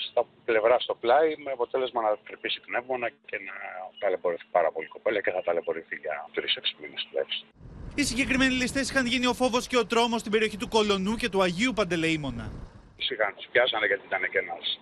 στα 0.10 0.26
πλευρά 0.46 0.80
στο 0.80 0.96
πλάι 0.96 1.36
με 1.38 1.52
αποτέλεσμα 1.52 2.02
να 2.02 2.18
τρυπήσει 2.28 2.60
πνεύμονα 2.66 3.10
και 3.10 3.38
να 3.48 3.54
ταλαιπωρηθεί 4.00 4.46
πάρα 4.52 4.72
πολύ 4.72 4.88
κοπέλα 4.88 5.22
και 5.22 5.32
θα 5.32 5.42
ταλαιπωρηθεί 5.44 5.96
για 5.96 6.30
τρει-έξι 6.34 6.76
μήνες 6.82 7.08
τουλάχιστον. 7.10 7.48
Οι 7.96 8.04
συγκεκριμένοι 8.04 8.54
ληστές 8.54 8.90
είχαν 8.90 9.06
γίνει 9.06 9.28
ο 9.28 9.34
φόβος 9.34 9.68
και 9.68 9.78
ο 9.78 9.86
τρόμος 9.86 10.20
στην 10.20 10.32
περιοχή 10.32 10.58
του 10.58 10.68
Κολονού 10.68 11.16
και 11.16 11.30
του 11.30 11.42
Αγίου 11.42 11.74
Παντελεήμονα. 11.74 12.52
Σιγά 12.98 13.34
τους 13.36 13.48
πιάσανε 13.52 13.86
γιατί 13.86 14.04
ήταν 14.06 14.22
και 14.32 14.38
ένας 14.38 14.80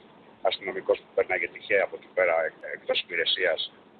αστυνομικός 0.49 0.97
που 1.01 1.11
περνάγε 1.17 1.47
τυχαία 1.53 1.83
από 1.87 1.95
εκεί 1.99 2.09
πέρα 2.17 2.33
εκτός 2.75 2.97
υπηρεσίας 3.05 3.59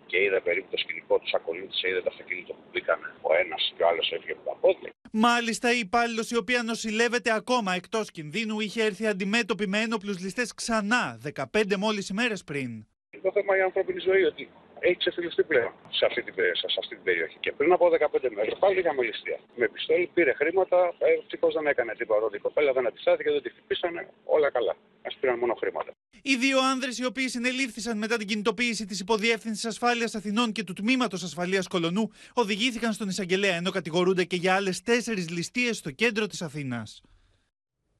και 0.09 0.17
είδε 0.23 0.39
περίπου 0.47 0.67
το 0.71 0.77
σκηνικό 0.77 1.15
του, 1.19 1.29
ακολούθησε, 1.39 1.87
είδε 1.89 2.01
το 2.01 2.09
αυτοκίνητο 2.13 2.53
που 2.53 2.65
μπήκαν 2.71 2.99
ο 3.21 3.31
ένας 3.43 3.73
και 3.75 3.83
ο 3.83 3.87
άλλος 3.87 4.11
έφυγε 4.11 4.31
από 4.31 4.43
τα 4.49 4.55
πόδια. 4.61 4.89
Μάλιστα, 5.11 5.73
η 5.73 5.79
υπάλληλος 5.79 6.29
η 6.29 6.37
οποία 6.37 6.63
νοσηλεύεται 6.63 7.31
ακόμα 7.33 7.73
εκτός 7.73 8.11
κινδύνου 8.11 8.59
είχε 8.59 8.83
έρθει 8.83 9.07
αντιμέτωπη 9.07 9.67
με 9.67 9.79
ένοπλους 9.79 10.19
ληστές 10.19 10.53
ξανά 10.53 11.19
15 11.53 11.75
μόλις 11.77 12.09
ημέρες 12.09 12.43
πριν. 12.43 12.87
Το 13.21 13.31
θέμα 13.31 13.57
η 13.57 13.61
ανθρώπινη 13.61 13.99
ζωή 13.99 14.23
ότι 14.23 14.49
έχει 14.87 14.97
ξεφυλιστεί 15.03 15.43
πλέον 15.51 15.71
σε 15.97 16.03
αυτή, 16.09 16.21
την, 16.23 16.33
σε 16.73 16.77
αυτή 16.81 16.93
την 16.95 17.03
περιοχή. 17.07 17.37
Και 17.39 17.51
πριν 17.57 17.71
από 17.71 17.85
15 17.87 18.29
μέρες 18.35 18.53
πάλι 18.59 18.79
είχαμε 18.79 19.01
ληστεία. 19.09 19.39
Με 19.55 19.67
πιστόλι 19.73 20.09
πήρε 20.13 20.33
χρήματα, 20.33 20.79
ευτυχώς 21.19 21.53
δεν 21.53 21.65
έκανε 21.67 21.93
τίποτα. 21.99 22.25
Η 22.39 22.39
κοπέλα 22.39 22.71
δεν 22.73 22.87
αντιστάθηκε, 22.87 23.31
δεν 23.31 23.41
τη 23.41 23.49
χτυπήσανε, 23.49 24.01
όλα 24.35 24.49
καλά. 24.51 24.73
Α 25.07 25.09
πήραν 25.19 25.37
μόνο 25.39 25.53
χρήματα. 25.61 25.91
Οι 26.21 26.35
δύο 26.35 26.59
άνδρες 26.71 26.97
οι 26.97 27.05
οποίοι 27.05 27.27
συνελήφθησαν 27.27 27.97
μετά 27.97 28.17
την 28.17 28.27
κινητοποίηση 28.27 28.85
της 28.85 28.99
Υποδιεύθυνσης 28.99 29.65
Ασφάλειας 29.65 30.15
Αθηνών 30.15 30.51
και 30.51 30.63
του 30.63 30.73
Τμήματος 30.73 31.23
Ασφαλείας 31.23 31.67
Κολονού 31.67 32.11
οδηγήθηκαν 32.33 32.93
στον 32.93 33.07
εισαγγελέα 33.07 33.55
ενώ 33.55 33.71
κατηγορούνται 33.71 34.23
και 34.23 34.35
για 34.35 34.55
άλλες 34.55 34.81
τέσσερις 34.81 35.29
ληστείες 35.29 35.77
στο 35.77 35.91
κέντρο 35.91 36.27
της 36.27 36.41
Αθήνας. 36.41 37.01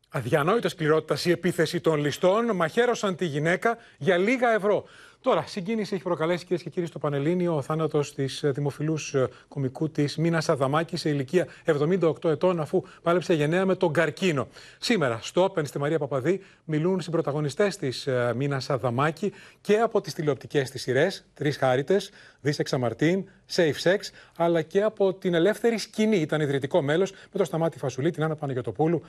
Αδιανόητα 0.10 0.70
σκληρότητα 0.70 1.30
η 1.30 1.32
επίθεση 1.32 1.80
των 1.80 2.00
ληστών 2.00 2.56
μαχαίρωσαν 2.56 3.16
τη 3.16 3.26
γυναίκα 3.26 3.78
για 3.98 4.18
λίγα 4.18 4.54
ευρώ. 4.54 4.86
Τώρα, 5.26 5.44
συγκίνηση 5.48 5.94
έχει 5.94 6.04
προκαλέσει 6.04 6.44
κυρίες 6.44 6.64
και 6.64 6.70
κύριοι 6.70 6.86
στο 6.86 7.00
Πανελλήνιο 7.00 7.56
ο 7.56 7.62
θάνατος 7.62 8.14
της 8.14 8.44
ε, 8.44 8.52
δημοφιλούς 8.52 9.14
ε, 9.14 9.28
κομικού 9.48 9.90
της 9.90 10.18
Μίνας 10.18 10.50
Αδαμάκης 10.50 11.00
σε 11.00 11.10
ηλικία 11.10 11.48
78 11.66 12.24
ετών, 12.24 12.60
αφού 12.60 12.84
πάλεψε 13.02 13.34
γενναία 13.34 13.66
με 13.66 13.76
τον 13.76 13.94
καρκίνο. 13.94 14.48
Σήμερα, 14.80 15.20
στο 15.22 15.46
Open 15.46 15.68
στη 15.68 15.80
Μαρία 15.80 16.00
Παπαδή, 16.00 16.42
μιλούν 16.64 17.02
συμπροταγωνιστές 17.02 17.78
της 17.78 18.08
ε, 18.08 18.34
Μίνας 18.36 18.70
Αδαμάκη 18.70 19.34
και 19.62 19.80
από 19.80 20.02
τις 20.02 20.14
τηλεοπτικές 20.14 20.70
της 20.70 20.82
σειρές, 20.82 21.26
Τρεις 21.34 21.58
Χάριτες, 21.58 22.12
Δίσεξα 22.42 22.78
Μαρτίν, 22.78 23.30
Safe 23.56 23.82
Sex, 23.84 23.98
αλλά 24.38 24.62
και 24.62 24.82
από 24.82 25.14
την 25.14 25.34
ελεύθερη 25.34 25.78
σκηνή. 25.78 26.18
Ήταν 26.18 26.42
ιδρυτικό 26.42 26.82
μέλος 26.82 27.12
με 27.12 27.38
τον 27.38 27.46
Σταμάτη 27.46 27.78
Φασουλή, 27.78 28.12
την 28.12 28.24
Άννα 28.24 28.36
Παναγιοτοπούλου 28.36 29.02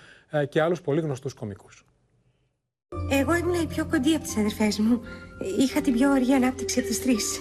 και 0.48 0.60
άλλους 0.60 0.80
πολύ 0.80 1.00
γνωστούς 1.00 1.34
κομικούς. 1.34 1.84
Εγώ 3.10 3.34
ήμουν 3.34 3.62
η 3.62 3.66
πιο 3.66 3.86
κοντή 3.86 4.14
από 4.14 4.24
τις 4.24 4.36
αδερφές 4.36 4.78
μου. 4.78 5.00
Είχα 5.58 5.80
την 5.80 5.92
πιο 5.92 6.12
αργή 6.12 6.34
ανάπτυξη 6.34 6.78
από 6.78 6.88
τις 6.88 7.02
τρεις. 7.02 7.38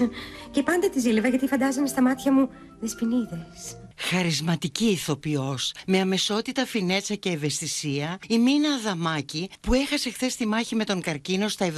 Και 0.52 0.64
πάντα 0.64 0.90
τη 0.90 1.00
ζήλευα 1.00 1.28
γιατί 1.28 1.48
φαντάζομαι 1.48 1.88
στα 1.88 2.02
μάτια 2.02 2.32
μου 2.32 2.50
δεσποινίδες. 2.80 3.78
Χαρισματική 3.98 4.86
ηθοποιός, 4.86 5.74
με 5.88 6.00
αμεσότητα, 6.00 6.66
φινέτσα 6.66 7.16
και 7.16 7.30
ευαισθησία, 7.30 8.18
η 8.28 8.38
Μίνα 8.38 8.70
Αδαμάκη, 8.70 9.50
που 9.62 9.74
έχασε 9.74 10.10
χθες 10.10 10.36
τη 10.36 10.48
μάχη 10.48 10.76
με 10.76 10.84
τον 10.84 11.02
καρκίνο 11.02 11.48
στα 11.48 11.72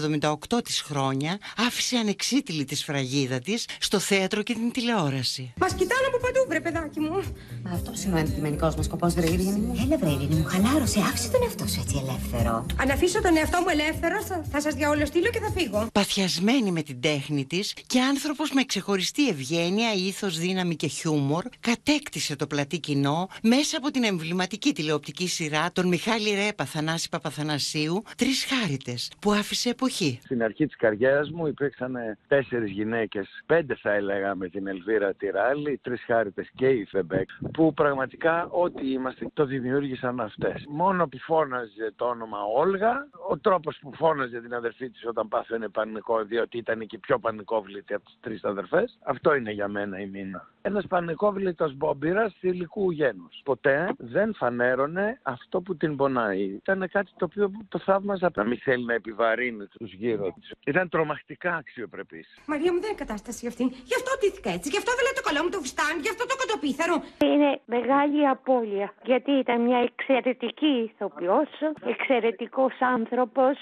78 0.49 0.63
της 0.63 0.81
χρόνια, 0.81 1.37
άφησε 1.57 1.97
ανεξίτηλη 1.97 2.65
τη 2.65 2.75
σφραγίδα 2.75 3.39
της 3.39 3.65
στο 3.79 3.99
θέατρο 3.99 4.43
και 4.43 4.53
την 4.53 4.71
τηλεόραση. 4.71 5.53
Μας 5.57 5.73
κοιτάνε 5.73 6.07
από 6.07 6.17
παντού, 6.17 6.45
βρε 6.47 6.59
παιδάκι 6.59 6.99
μου. 6.99 7.23
Μα 7.63 7.71
αυτό 7.71 7.91
είναι 8.05 8.15
ο 8.15 8.17
αντικειμενικό 8.17 8.73
μας 8.77 8.85
σκοπός, 8.85 9.13
βρε 9.13 9.25
Ειρήνη 9.25 9.59
μου. 9.59 9.75
Έλα, 9.85 9.97
βρε 9.97 10.09
Ειρήνη 10.09 10.35
μου, 10.35 10.45
χαλάρωσε, 10.45 10.99
άφησε 10.99 11.29
τον 11.29 11.41
εαυτό 11.43 11.67
σου 11.67 11.79
έτσι 11.81 12.03
ελεύθερο. 12.07 12.65
Αν 12.79 12.89
αφήσω 12.89 13.21
τον 13.21 13.37
εαυτό 13.37 13.59
μου 13.59 13.69
ελεύθερο, 13.69 14.23
θα, 14.23 14.45
θα 14.51 14.61
σας 14.61 14.73
διαολοστείλω 14.73 15.29
και 15.29 15.39
θα 15.39 15.51
φύγω. 15.51 15.87
Παθιασμένη 15.91 16.71
με 16.71 16.81
την 16.81 17.01
τέχνη 17.01 17.45
της 17.45 17.73
και 17.87 18.01
άνθρωπος 18.01 18.51
με 18.51 18.63
ξεχωριστή 18.63 19.27
ευγένεια, 19.27 19.93
ήθος, 19.93 20.37
δύναμη 20.37 20.75
και 20.75 20.87
χιούμορ, 20.87 21.43
κατέκτησε 21.59 22.05
το 22.35 22.47
πλατή 22.47 22.79
κοινό 22.79 23.27
μέσα 23.43 23.77
από 23.77 23.91
την 23.91 24.03
εμβληματική 24.03 24.73
τηλεοπτική 24.73 25.27
σειρά 25.27 25.71
των 25.71 25.87
Μιχάλη 25.87 26.33
Ρέπα 26.33 26.65
Θανάση 26.65 27.09
Παπαθανασίου 27.09 28.03
Τρεις 28.17 28.45
Χάριτες, 28.45 29.11
που 29.21 29.31
άφησε 29.31 29.69
εποχή. 29.69 30.19
Στην 30.23 30.43
αρχή 30.43 30.65
της 30.65 30.75
καριέρας 30.75 31.29
μου 31.31 31.47
υπήρξαν 31.47 31.95
τέσσερις 32.27 32.71
γυναίκες, 32.71 33.27
πέντε 33.45 33.75
θα 33.75 33.93
έλεγα 33.93 34.35
με 34.35 34.49
την 34.49 34.67
Ελβίρα 34.67 35.13
Τυράλη, 35.13 35.79
Τρεις 35.83 36.03
Χάριτες 36.05 36.49
και 36.55 36.67
η 36.67 36.85
Φεμπέκ, 36.85 37.29
που 37.53 37.73
πραγματικά 37.73 38.47
ό,τι 38.47 38.91
είμαστε 38.91 39.27
το 39.33 39.45
δημιούργησαν 39.45 40.19
αυτές. 40.19 40.63
Μόνο 40.67 41.07
που 41.07 41.17
φώναζε 41.19 41.93
το 41.95 42.05
όνομα 42.05 42.37
Όλγα, 42.55 43.07
ο 43.29 43.37
τρόπος 43.37 43.77
που 43.81 43.93
φώναζε 43.93 44.41
την 44.41 44.53
αδερφή 44.53 44.89
της 44.89 45.05
όταν 45.05 45.27
πάθαινε 45.27 45.67
πανικό, 45.67 46.23
διότι 46.23 46.57
ήταν 46.57 46.87
και 46.87 46.97
πιο 46.97 47.19
πανικόβλητη 47.19 47.93
από 47.93 48.05
τις 48.05 48.17
τρεις 48.21 48.43
αδερφές, 48.43 48.97
αυτό 49.03 49.35
είναι 49.35 49.51
για 49.51 49.67
μένα 49.67 49.99
η 49.99 50.07
μήνα. 50.07 50.49
Ένας 50.61 50.87
πανικόβλητος 50.87 51.73
μπόμπυρα 51.97 52.33
θηλυκού 52.39 52.91
γένους. 52.91 53.41
Ποτέ 53.43 53.93
δεν 53.97 54.33
φανέρωνε 54.33 55.19
αυτό 55.21 55.61
που 55.61 55.77
την 55.77 55.95
πονάει. 55.95 56.43
Ήταν 56.43 56.89
κάτι 56.91 57.11
το 57.17 57.25
οποίο 57.25 57.51
το 57.69 57.79
θαύμαζα 57.79 58.31
να 58.35 58.43
μην 58.43 58.57
θέλει 58.57 58.85
να 58.85 58.93
επιβαρύνει 58.93 59.65
τους 59.65 59.93
γύρω 59.93 60.33
της. 60.33 60.53
Ήταν 60.65 60.89
τρομακτικά 60.89 61.55
αξιοπρεπής. 61.55 62.27
Μαρία 62.45 62.73
μου 62.73 62.79
δεν 62.79 62.89
είναι 62.89 62.99
κατάσταση 63.05 63.47
αυτή. 63.47 63.63
Γι' 63.63 63.97
αυτό 63.99 64.17
τύθηκα 64.19 64.49
έτσι. 64.49 64.69
Γι' 64.69 64.77
αυτό 64.77 64.91
δεν 64.97 65.15
το 65.15 65.21
καλό 65.27 65.43
μου 65.43 65.49
το 65.49 65.59
φουστάνι. 65.63 65.99
Γι' 66.05 66.09
αυτό 66.09 66.25
το 66.31 66.35
κοτοπίθαρο. 66.41 66.95
Είναι 67.31 67.59
μεγάλη 67.65 68.27
απώλεια. 68.27 68.93
Γιατί 69.03 69.31
ήταν 69.31 69.61
μια 69.61 69.79
εξαιρετική 69.89 70.73
ηθοποιός, 70.89 71.49
εξαιρετικός 71.93 72.73
άνθρωπος. 72.79 73.55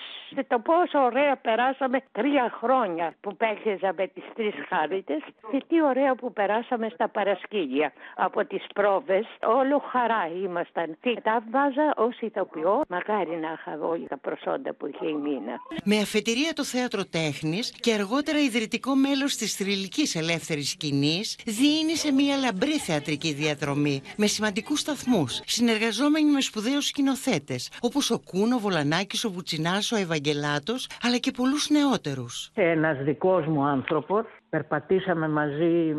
Το 0.47 0.59
πόσο 0.59 0.99
ωραία 1.09 1.35
περάσαμε 1.35 1.97
τρία 2.11 2.45
χρόνια 2.59 3.15
που 3.21 3.35
παίχτηζα 3.35 3.93
με 3.97 4.07
τις 4.07 4.23
τρεις 4.35 4.55
χάριτες 4.69 5.21
και 5.51 5.63
τι 5.67 5.81
ωραία 5.83 6.15
που 6.15 6.33
περάσαμε 6.33 6.89
στα 6.93 7.07
παρασκήνια 7.09 7.93
από 8.25 8.45
τις 8.45 8.63
πρόβες. 8.73 9.25
Όλο 9.59 9.77
χαρά 9.91 10.23
ήμασταν. 10.43 10.97
Τι 11.01 11.13
τα 11.21 11.43
βάζα 11.51 11.93
ως 11.95 12.19
ηθοποιό. 12.19 12.81
Μακάρι 12.89 13.35
να 13.45 13.51
είχα 13.55 13.85
όλοι 13.87 14.07
τα 14.07 14.17
προσόντα 14.17 14.73
που 14.73 14.87
είχε 14.87 15.07
η 15.07 15.13
μήνα. 15.13 15.55
Με 15.83 15.97
αφετηρία 15.97 16.53
το 16.53 16.63
θέατρο 16.63 17.05
τέχνης 17.05 17.71
και 17.79 17.93
αργότερα 17.93 18.39
ιδρυτικό 18.39 18.95
μέλος 18.95 19.35
της 19.35 19.55
θρηλυκής 19.55 20.15
ελεύθερης 20.15 20.69
σκηνής, 20.69 21.39
διήνυσε 21.45 22.11
μια 22.11 22.35
λαμπρή 22.37 22.77
θεατρική 22.87 23.31
διαδρομή 23.33 24.01
με 24.17 24.27
σημαντικούς 24.27 24.79
σταθμούς, 24.79 25.41
συνεργαζόμενοι 25.45 26.31
με 26.31 26.41
σπουδαίους 26.41 26.85
σκηνοθέτες 26.87 27.71
όπως 27.81 28.11
ο 28.11 28.19
Κούνο, 28.19 28.55
ο 28.55 28.59
Βολανάκης, 28.59 29.25
ο 29.25 29.29
Βουτσινάς, 29.31 29.91
ο 29.91 29.97
Ευαγγελάτος, 29.97 30.89
αλλά 31.01 31.17
και 31.17 31.31
πολλούς 31.31 31.69
νεότερους. 31.69 32.51
Ένας 32.53 32.97
δικός 32.97 33.45
μου 33.45 33.63
άνθρωπος. 33.63 34.25
Περπατήσαμε 34.49 35.27
μαζί 35.27 35.95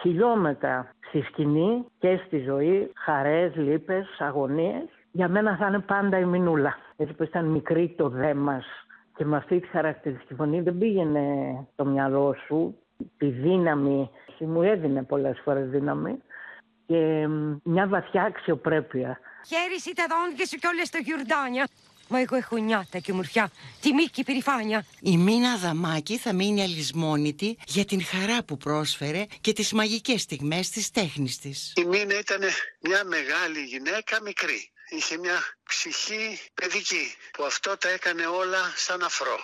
χιλιόμετρα 0.00 0.94
στη 1.08 1.20
σκηνή 1.20 1.84
και 1.98 2.20
στη 2.26 2.38
ζωή, 2.38 2.90
χαρές, 2.94 3.56
λύπες, 3.56 4.06
αγωνίες. 4.18 4.88
Για 5.12 5.28
μένα 5.28 5.56
θα 5.56 5.66
είναι 5.66 5.78
πάντα 5.78 6.18
η 6.18 6.24
Μινούλα. 6.24 6.78
Έτσι 6.96 7.14
που 7.14 7.22
ήταν 7.22 7.44
μικρή 7.44 7.94
το 7.96 8.08
δε 8.08 8.34
μας 8.34 8.64
και 9.16 9.24
με 9.24 9.36
αυτή 9.36 9.60
τη 9.60 9.68
χαρακτηριστική 9.68 10.34
φωνή 10.34 10.60
δεν 10.60 10.78
πήγαινε 10.78 11.20
το 11.76 11.84
μυαλό 11.84 12.36
σου, 12.46 12.78
τη 13.16 13.26
δύναμη, 13.26 14.10
μου 14.38 14.62
έδινε 14.62 15.02
πολλές 15.02 15.40
φορές 15.44 15.68
δύναμη 15.68 16.22
και 16.86 17.28
μια 17.62 17.86
βαθιά 17.88 18.22
αξιοπρέπεια. 18.22 19.18
Χαίρεσαι 19.46 19.94
τα 19.94 20.04
δόντια 20.08 20.46
σου 20.46 20.56
κι 20.56 20.66
όλες 20.66 20.90
το 20.90 20.98
γιουρντάνια. 20.98 21.66
Μα 22.08 22.20
εγώ 22.20 22.36
έχω 22.36 22.56
νιάτα 22.56 22.98
και 22.98 23.12
ομορφιά, 23.12 23.50
τιμή 23.80 24.04
και 24.04 24.22
περηφάνεια. 24.22 24.86
Η 25.00 25.16
Μίνα 25.16 25.56
Δαμάκη 25.56 26.18
θα 26.18 26.32
μείνει 26.32 26.62
αλυσμόνητη 26.62 27.58
για 27.66 27.84
την 27.84 28.04
χαρά 28.04 28.42
που 28.44 28.56
πρόσφερε 28.56 29.26
και 29.40 29.52
τις 29.52 29.72
μαγικές 29.72 30.20
στιγμές 30.22 30.70
της 30.70 30.90
τέχνης 30.90 31.38
της. 31.38 31.72
Η 31.76 31.84
Μίνα 31.84 32.18
ήταν 32.18 32.40
μια 32.80 33.04
μεγάλη 33.04 33.60
γυναίκα 33.64 34.22
μικρή. 34.22 34.70
Είχε 34.88 35.18
μια 35.18 35.42
ψυχή 35.68 36.40
παιδική 36.54 37.14
που 37.32 37.44
αυτό 37.44 37.76
τα 37.76 37.88
έκανε 37.88 38.26
όλα 38.26 38.72
σαν 38.76 39.02
αφρό. 39.02 39.42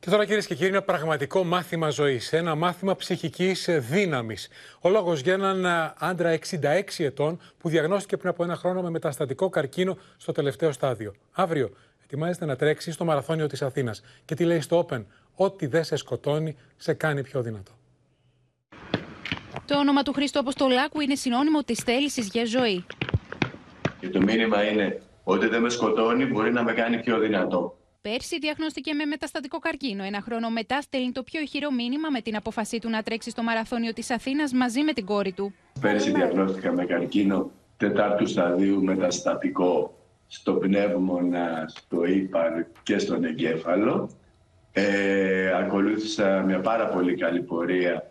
Και 0.00 0.10
τώρα 0.10 0.24
κυρίες 0.24 0.46
και 0.46 0.54
κύριοι, 0.54 0.70
ένα 0.70 0.82
πραγματικό 0.82 1.44
μάθημα 1.44 1.90
ζωής. 1.90 2.32
Ένα 2.32 2.54
μάθημα 2.54 2.96
ψυχικής 2.96 3.68
δύναμης. 3.70 4.48
Ο 4.80 4.88
λόγος 4.88 5.20
για 5.20 5.32
έναν 5.32 5.66
άντρα 5.98 6.30
66 6.30 7.04
ετών 7.04 7.40
που 7.58 7.68
διαγνώστηκε 7.68 8.16
πριν 8.16 8.30
από 8.30 8.44
ένα 8.44 8.56
χρόνο 8.56 8.82
με 8.82 8.90
μεταστατικό 8.90 9.48
καρκίνο 9.48 9.98
στο 10.16 10.32
τελευταίο 10.32 10.72
στάδιο. 10.72 11.14
Αύριο 11.32 11.70
ετοιμάζεται 12.04 12.44
να 12.44 12.56
τρέξει 12.56 12.92
στο 12.92 13.04
μαραθώνιο 13.04 13.46
της 13.46 13.62
Αθήνας. 13.62 14.02
Και 14.24 14.34
τι 14.34 14.44
λέει 14.44 14.60
στο 14.60 14.86
Open, 14.90 15.04
Ό,τι 15.40 15.66
δεν 15.66 15.84
σε 15.84 15.96
σκοτώνει, 15.96 16.56
σε 16.76 16.92
κάνει 16.92 17.22
πιο 17.22 17.42
δυνατό. 17.42 17.72
Το 19.64 19.78
όνομα 19.78 20.02
του 20.02 20.12
Χρήστο 20.12 20.40
Αποστολάκου 20.40 21.00
είναι 21.00 21.14
συνώνυμο 21.14 21.62
της 21.62 21.78
θέλησης 21.78 22.28
για 22.28 22.44
ζωή. 22.44 22.84
Και 24.00 24.08
το 24.08 24.20
μήνυμα 24.20 24.70
είναι 24.70 25.02
ότι 25.24 25.46
δεν 25.46 25.62
με 25.62 25.68
σκοτώνει 25.68 26.24
μπορεί 26.24 26.52
να 26.52 26.62
με 26.62 26.72
κάνει 26.72 27.00
πιο 27.00 27.18
δυνατό. 27.18 27.77
Πέρσι 28.00 28.38
διαγνώστηκε 28.38 28.94
με 28.94 29.04
μεταστατικό 29.04 29.58
καρκίνο. 29.58 30.04
Ένα 30.04 30.20
χρόνο 30.20 30.50
μετά 30.50 30.80
στέλνει 30.80 31.12
το 31.12 31.22
πιο 31.22 31.40
ηχηρό 31.40 31.70
μήνυμα 31.70 32.10
με 32.10 32.20
την 32.20 32.36
απόφασή 32.36 32.78
του 32.78 32.88
να 32.90 33.02
τρέξει 33.02 33.30
στο 33.30 33.42
μαραθώνιο 33.42 33.92
της 33.92 34.10
Αθήνας 34.10 34.52
μαζί 34.52 34.82
με 34.82 34.92
την 34.92 35.04
κόρη 35.04 35.32
του. 35.32 35.54
Πέρσι 35.80 36.10
διαγνώστηκα 36.10 36.72
με 36.72 36.84
καρκίνο 36.84 37.50
τετάρτου 37.76 38.26
σταδίου 38.26 38.82
μεταστατικό 38.82 39.98
στο 40.26 40.52
πνεύμονα, 40.52 41.64
στο 41.68 42.04
ύπαρ 42.04 42.64
και 42.82 42.98
στον 42.98 43.24
εγκέφαλο. 43.24 44.10
Ε, 44.72 45.52
ακολούθησα 45.56 46.42
μια 46.46 46.60
πάρα 46.60 46.88
πολύ 46.88 47.14
καλή 47.14 47.40
πορεία 47.40 48.10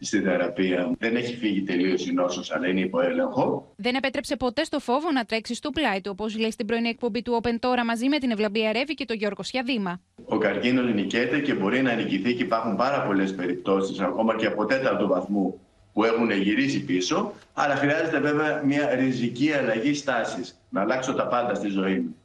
στη 0.00 0.20
θεραπεία. 0.20 0.90
Δεν 0.98 1.16
έχει 1.16 1.36
φύγει 1.36 1.62
τελείως 1.62 2.06
η 2.06 2.12
νόσος, 2.12 2.52
αλλά 2.52 2.68
είναι 2.68 2.80
υπό 2.80 3.00
έλεγχο. 3.00 3.72
Δεν 3.76 3.94
επέτρεψε 3.94 4.36
ποτέ 4.36 4.64
στο 4.64 4.78
φόβο 4.78 5.12
να 5.12 5.24
τρέξει 5.24 5.54
στο 5.54 5.70
πλάι 5.70 6.00
του, 6.00 6.10
όπως 6.12 6.38
λέει 6.38 6.50
στην 6.50 6.66
πρωινή 6.66 6.88
εκπομπή 6.88 7.22
του 7.22 7.40
Open 7.42 7.56
τώρα 7.58 7.84
μαζί 7.84 8.08
με 8.08 8.18
την 8.18 8.30
Ευλαμπία 8.30 8.72
Ρεύη 8.72 8.94
και 8.94 9.04
τον 9.04 9.16
Γιώργο 9.16 9.42
Σιαδήμα. 9.42 10.00
Ο 10.24 10.38
καρκίνο 10.38 10.82
νικέται 10.82 11.40
και 11.40 11.54
μπορεί 11.54 11.82
να 11.82 11.94
νικηθεί 11.94 12.34
και 12.34 12.42
υπάρχουν 12.42 12.76
πάρα 12.76 13.02
πολλές 13.02 13.34
περιπτώσεις, 13.34 14.00
ακόμα 14.00 14.36
και 14.36 14.46
από 14.46 14.64
τέταρτο 14.64 15.06
βαθμού, 15.06 15.60
που 15.92 16.04
έχουν 16.04 16.30
γυρίσει 16.30 16.84
πίσω. 16.84 17.32
Αλλά 17.54 17.74
χρειάζεται 17.74 18.18
βέβαια 18.18 18.62
μια 18.64 18.94
ριζική 18.94 19.52
αλλαγή 19.52 19.94
στάσης. 19.94 20.60
Να 20.68 20.80
αλλάξω 20.80 21.14
τα 21.14 21.26
πάντα 21.26 21.54
στη 21.54 21.68
ζωή 21.68 21.98
μου. 21.98 22.16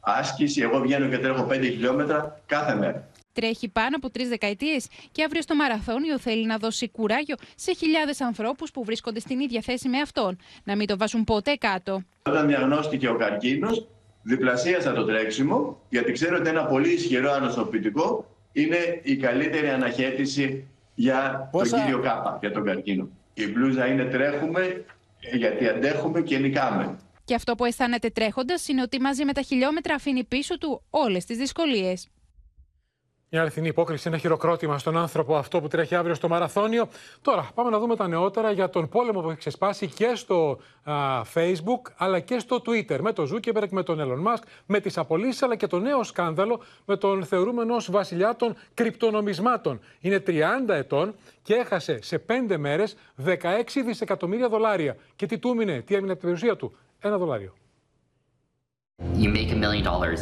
Άσκηση, 0.00 0.60
εγώ 0.60 0.80
βγαίνω 0.80 1.08
και 1.08 1.18
τρέχω 1.18 1.46
5 1.50 1.62
χιλιόμετρα 1.62 2.40
κάθε 2.46 2.74
μέρα. 2.74 3.08
Τρέχει 3.40 3.68
πάνω 3.68 3.96
από 3.96 4.10
τρεις 4.10 4.28
δεκαετίες 4.28 4.86
και 5.12 5.24
αύριο 5.24 5.42
στο 5.42 5.54
μαραθώνιο 5.54 6.18
θέλει 6.18 6.46
να 6.46 6.56
δώσει 6.56 6.88
κουράγιο 6.88 7.36
σε 7.54 7.72
χιλιάδες 7.74 8.20
ανθρώπους 8.20 8.70
που 8.70 8.84
βρίσκονται 8.84 9.20
στην 9.20 9.40
ίδια 9.40 9.60
θέση 9.60 9.88
με 9.88 9.98
αυτόν. 9.98 10.38
Να 10.64 10.76
μην 10.76 10.86
το 10.86 10.96
βάζουν 10.96 11.24
ποτέ 11.24 11.54
κάτω. 11.54 12.02
Όταν 12.22 12.46
διαγνώστηκε 12.46 13.08
ο 13.08 13.16
καρκίνος, 13.16 13.86
διπλασίασα 14.22 14.92
το 14.92 15.04
τρέξιμο, 15.04 15.80
γιατί 15.88 16.12
ξέρω 16.12 16.36
ότι 16.36 16.48
ένα 16.48 16.64
πολύ 16.64 16.92
ισχυρό 16.92 17.32
ανοσοποιητικό 17.32 18.36
είναι 18.52 19.00
η 19.02 19.16
καλύτερη 19.16 19.68
αναχέτηση 19.68 20.66
για 20.94 21.48
τον 21.52 21.62
κύριο 21.62 22.00
Κάπα, 22.00 22.38
για 22.40 22.52
τον 22.52 22.64
καρκίνο. 22.64 23.08
Η 23.34 23.46
μπλούζα 23.46 23.86
είναι 23.86 24.04
τρέχουμε 24.04 24.84
Ε, 25.20 25.36
γιατί 25.36 25.68
αντέχουμε 25.68 26.20
και 26.20 26.38
νικάμε. 26.38 26.98
Και 27.24 27.34
αυτό 27.34 27.54
που 27.54 27.64
αισθάνεται 27.64 28.10
τρέχοντας 28.10 28.68
είναι 28.68 28.82
ότι 28.82 29.00
μαζί 29.00 29.24
με 29.24 29.32
τα 29.32 29.42
χιλιόμετρα 29.42 29.94
αφήνει 29.94 30.24
πίσω 30.24 30.58
του 30.58 30.82
όλες 30.90 31.24
τις 31.24 31.36
δυσκολίες. 31.36 32.08
Μια 33.32 33.40
αληθινή 33.40 33.68
υπόκριση, 33.68 34.08
ένα 34.08 34.18
χειροκρότημα 34.18 34.78
στον 34.78 34.96
άνθρωπο 34.96 35.36
αυτό 35.36 35.60
που 35.60 35.68
τρέχει 35.68 35.94
αύριο 35.94 36.14
στο 36.14 36.28
μαραθώνιο. 36.28 36.88
Τώρα, 37.22 37.50
πάμε 37.54 37.70
να 37.70 37.78
δούμε 37.78 37.96
τα 37.96 38.08
νεότερα 38.08 38.50
για 38.50 38.70
τον 38.70 38.88
πόλεμο 38.88 39.20
που 39.20 39.28
έχει 39.28 39.38
ξεσπάσει 39.38 39.86
και 39.86 40.12
στο 40.14 40.58
α, 40.82 40.94
Facebook 41.34 41.92
αλλά 41.96 42.20
και 42.20 42.38
στο 42.38 42.62
Twitter. 42.66 42.98
Με 43.00 43.12
τον 43.12 43.28
Zuckerberg, 43.32 43.68
με 43.70 43.82
τον 43.82 43.98
Elon 44.00 44.32
Musk, 44.32 44.42
με 44.66 44.80
τις 44.80 44.98
απολύσεις 44.98 45.42
αλλά 45.42 45.56
και 45.56 45.66
το 45.66 45.78
νέο 45.78 46.02
σκάνδαλο 46.02 46.60
με 46.84 46.96
τον 46.96 47.24
θεωρούμενο 47.24 47.74
ως 47.74 47.90
βασιλιά 47.90 48.36
των 48.36 48.56
κρυπτονομισμάτων. 48.74 49.80
Είναι 50.00 50.22
30 50.26 50.32
ετών 50.68 51.14
και 51.42 51.54
έχασε 51.54 51.98
σε 52.02 52.24
5 52.50 52.56
μέρες 52.56 52.96
16 53.24 53.36
δισεκατομμύρια 53.84 54.48
δολάρια. 54.48 54.96
Και 55.16 55.26
τι 55.26 55.38
του 55.38 55.48
έμεινε, 55.48 55.80
τι 55.80 55.94
έμεινε 55.94 56.12
από 56.12 56.20
την 56.20 56.30
περιουσία 56.30 56.56
του, 56.56 56.76
ένα 56.98 57.18
δολάριο. 57.18 57.54
You 59.14 59.28
make 59.36 59.50
a 59.50 59.58
million 59.64 59.84
dollars, 59.84 60.20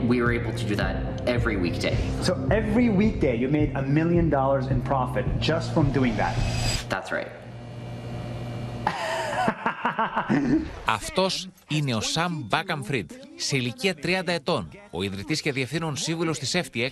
and 0.00 0.08
we 0.10 0.16
were 0.22 0.32
able 0.40 0.52
to 0.60 0.64
do 0.70 0.74
that 0.82 0.96
every 1.36 1.56
weekday. 1.66 1.96
So 2.26 2.32
every 2.60 2.88
weekday 3.02 3.34
you 3.42 3.48
made 3.60 3.70
a 3.82 3.84
million 3.98 4.26
dollars 4.38 4.66
in 4.74 4.78
profit 4.92 5.24
just 5.50 5.66
from 5.74 5.86
doing 5.98 6.14
that. 6.22 6.34
That's 6.92 7.10
right. 7.12 7.30
Αυτός 10.84 11.48
είναι 11.68 11.94
ο 11.94 12.00
Σαμ 12.00 12.44
Μπάκαμ 12.48 12.82
Φριντ, 12.82 13.10
σε 13.36 13.56
ηλικία 13.56 13.94
30 14.02 14.22
ετών, 14.26 14.68
ο 14.90 15.02
ιδρυτής 15.02 15.40
και 15.40 15.52
διευθύνων 15.52 15.96
σύμβουλος 15.96 16.38
της 16.38 16.56
FTX, 16.56 16.90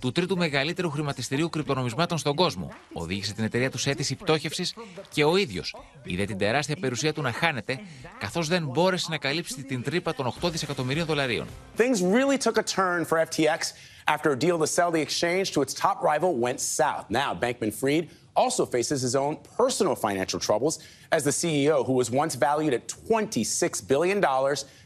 του 0.00 0.12
τρίτου 0.12 0.36
μεγαλύτερου 0.36 0.90
χρηματιστηρίου 0.90 1.48
κρυπτονομισμάτων 1.48 2.18
στον 2.18 2.34
κόσμο. 2.34 2.72
Οδήγησε 2.92 3.32
την 3.32 3.44
εταιρεία 3.44 3.70
τους 3.70 3.80
σε 3.80 3.90
αίτηση 3.90 4.14
πτώχευσης 4.14 4.74
και 5.12 5.24
ο 5.24 5.36
ίδιος 5.36 5.76
είδε 6.04 6.24
την 6.24 6.38
τεράστια 6.38 6.76
περιουσία 6.80 7.12
του 7.12 7.22
να 7.22 7.32
χάνεται, 7.32 7.80
καθώς 8.18 8.48
δεν 8.48 8.66
μπόρεσε 8.66 9.06
να 9.10 9.18
καλύψει 9.18 9.62
την 9.62 9.82
τρύπα 9.82 10.14
των 10.14 10.32
8 10.42 10.50
δισεκατομμυρίων 10.50 11.06
δολαρίων. 11.06 11.46
Things 11.76 12.00
really 12.00 12.38
took 12.38 12.58
a 12.58 12.62
turn 12.62 13.04
for 13.04 13.18
FTX 13.28 13.60
after 14.06 14.30
a 14.30 14.38
deal 14.38 14.58
to 14.58 14.66
sell 14.66 14.90
the 14.90 15.00
exchange 15.00 15.50
to 15.52 15.60
its 15.62 15.74
top 15.74 16.02
rival 16.02 16.30
went 16.44 16.60
south. 16.60 17.04
Now, 17.08 17.34
Bankman 17.34 17.72
Fried 17.80 18.04
also 18.36 18.64
faces 18.66 19.00
his 19.06 19.14
own 19.16 19.34
personal 19.56 19.94
financial 20.06 20.40
troubles 20.48 20.74
as 21.16 21.22
the 21.24 21.34
CEO, 21.40 21.76
who 21.88 21.94
was 22.02 22.08
once 22.10 22.34
valued 22.48 22.74
at 22.78 22.84
$26 22.88 23.86
billion, 23.92 24.18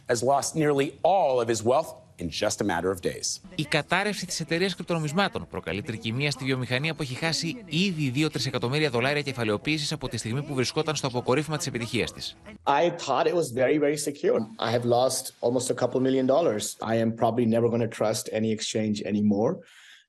has 0.08 0.22
lost 0.22 0.48
nearly 0.62 0.98
all 1.02 1.40
of 1.42 1.48
his 1.48 1.62
wealth 1.62 1.90
in 2.20 2.28
just 2.28 2.60
a 2.60 2.64
matter 2.64 2.90
of 2.90 3.06
days. 3.06 3.40
Η 3.54 3.64
κατάρρευση 3.64 4.26
της 4.26 4.40
εταιρείας 4.40 4.74
κρυπτονομισμάτων 4.74 5.46
προκαλεί 5.50 5.82
τρικυμία 5.82 6.30
στη 6.30 6.44
βιομηχανία 6.44 6.94
που 6.94 7.02
έχει 7.02 7.14
χάσει 7.14 7.64
ήδη 7.66 8.12
2 8.26 8.30
τρισεκατομμύρια 8.32 8.90
δολάρια 8.90 9.22
κεφαλαιοποίησης 9.22 9.92
από 9.92 10.08
τη 10.08 10.16
στιγμή 10.16 10.42
που 10.42 10.54
βρισκόταν 10.54 10.96
στο 10.96 11.06
αποκορύφωμα 11.06 11.56
της 11.56 11.66
επιτυχίας 11.66 12.12
της. 12.12 12.36
I 12.64 12.90
thought 13.06 13.26
it 13.26 13.34
was 13.34 13.52
very, 13.62 13.78
very 13.78 13.96
secure. 13.96 14.38
I 14.58 14.70
have 14.70 14.84
lost 14.84 15.32
almost 15.40 15.70
a 15.70 15.74
couple 15.74 16.00
million 16.00 16.26
dollars. 16.26 16.76
I 16.92 16.94
am 17.04 17.10
probably 17.22 17.46
never 17.46 17.68
going 17.68 17.88
to 17.88 17.94
trust 18.00 18.28
any 18.32 18.50
exchange 18.56 18.96
anymore. 19.12 19.52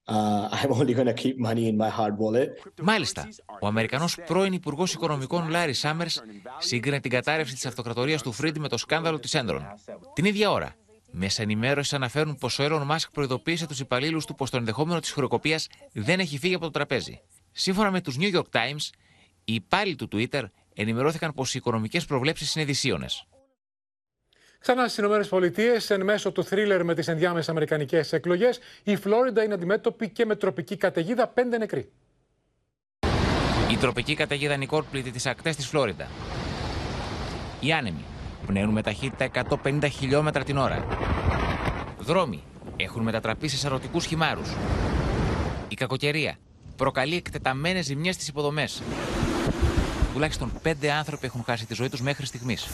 Uh, 0.08 0.48
I'm 0.58 0.72
only 0.80 0.94
going 1.00 1.12
to 1.14 1.20
keep 1.24 1.36
money 1.50 1.66
in 1.72 1.78
my 1.78 1.90
hard 1.90 2.18
wallet. 2.18 2.50
Μάλιστα, 2.82 3.28
ο 3.62 3.68
Αμερικανός 3.68 4.18
πρώην 4.26 4.54
Υπουργός 4.54 4.94
Οικονομικών 4.94 5.50
Λάρι 5.50 5.74
Σάμερς 5.74 6.24
σύγκρινε 6.58 7.00
την 7.00 7.12
κατάρρευση 7.12 7.54
της 7.54 7.66
αυτοκρατορίας 7.66 8.22
του 8.22 8.32
Φρίντ 8.32 8.58
με 8.58 8.68
το 8.68 8.78
σκάνδαλο 8.78 9.20
της 9.20 9.34
Έντρον. 9.34 9.66
Την 10.14 10.26
ίδια 10.26 10.52
ώρα, 10.52 10.76
μέσα 11.12 11.42
ενημέρωσης 11.42 11.94
αναφέρουν 11.94 12.36
πως 12.36 12.60
ο 12.60 12.64
Elon 12.64 12.92
Musk 12.92 13.08
προειδοποίησε 13.14 13.68
τους 13.68 13.80
υπαλλήλους 13.80 14.26
του 14.26 14.36
πως 14.36 14.50
το 14.50 14.58
ενδεχόμενο 14.58 15.00
της 15.00 15.12
χρεοκοπία 15.12 15.60
δεν 15.92 16.20
έχει 16.20 16.38
φύγει 16.38 16.54
από 16.54 16.64
το 16.64 16.72
τραπέζι. 16.72 17.22
Σύμφωνα 17.52 17.92
με 17.92 18.02
τους 18.02 18.18
New 18.20 18.36
York 18.36 18.50
Times, 18.52 18.90
οι 19.44 19.54
υπάλληλοι 19.54 19.96
του 19.96 20.08
Twitter 20.12 20.44
ενημερώθηκαν 20.74 21.34
πως 21.34 21.54
οι 21.54 21.58
οικονομικές 21.58 22.06
προβλέψεις 22.06 22.56
είναι 22.56 22.66
δυσίωνες. 22.66 23.26
Ξανά 24.60 24.88
στις 24.88 25.06
ΗΠΑ, 25.06 25.94
εν 25.94 26.04
μέσω 26.04 26.32
του 26.32 26.44
θρίλερ 26.44 26.84
με 26.84 26.94
τις 26.94 27.08
ενδιάμεσες 27.08 27.50
Αμερικανικές 27.50 28.14
εκλογές, 28.14 28.60
η 28.84 28.96
Φλόριντα 28.96 29.44
είναι 29.44 29.54
αντιμέτωπη 29.54 30.10
και 30.10 30.26
με 30.26 30.36
τροπική 30.36 30.78
καταιγίδα, 30.78 31.28
πέντε 31.28 31.58
νεκροί. 31.58 31.92
Η 33.72 33.78
τροπική 33.78 34.16
καταιγίδα 34.16 34.58
Νικόρ 34.58 34.84
πλήττει 34.84 35.12
τις 35.12 35.26
ακτές 35.26 35.56
της 35.56 35.68
Φλόριντα. 35.68 36.08
Οι 37.60 37.72
άνεμοι 37.72 38.06
πνέουν 38.46 38.70
με 38.70 38.82
ταχύτητα 38.82 39.46
150 39.64 39.88
χιλιόμετρα 39.92 40.44
την 40.44 40.58
ώρα. 40.58 40.86
Δρόμοι 42.00 42.44
έχουν 42.76 43.04
μετατραπεί 43.04 43.48
σε 43.48 43.58
σαρωτικούς 43.58 44.06
χυμάρους. 44.06 44.50
Η 45.68 45.76
κακοκαιρία 45.76 46.36
προκαλεί 46.76 47.16
εκτεταμένες 47.16 47.86
ζημιές 47.86 48.16
στις 48.16 48.28
υποδομές. 48.28 48.82
Τουλάχιστον 50.14 50.52
πέντε 50.62 50.92
άνθρωποι 50.92 51.26
έχουν 51.26 51.44
χάσει 51.46 51.66
τη 51.66 51.74
ζωή 51.74 51.90
τους 51.90 52.02
μέχρι 52.02 52.26
στιγμής. 52.26 52.68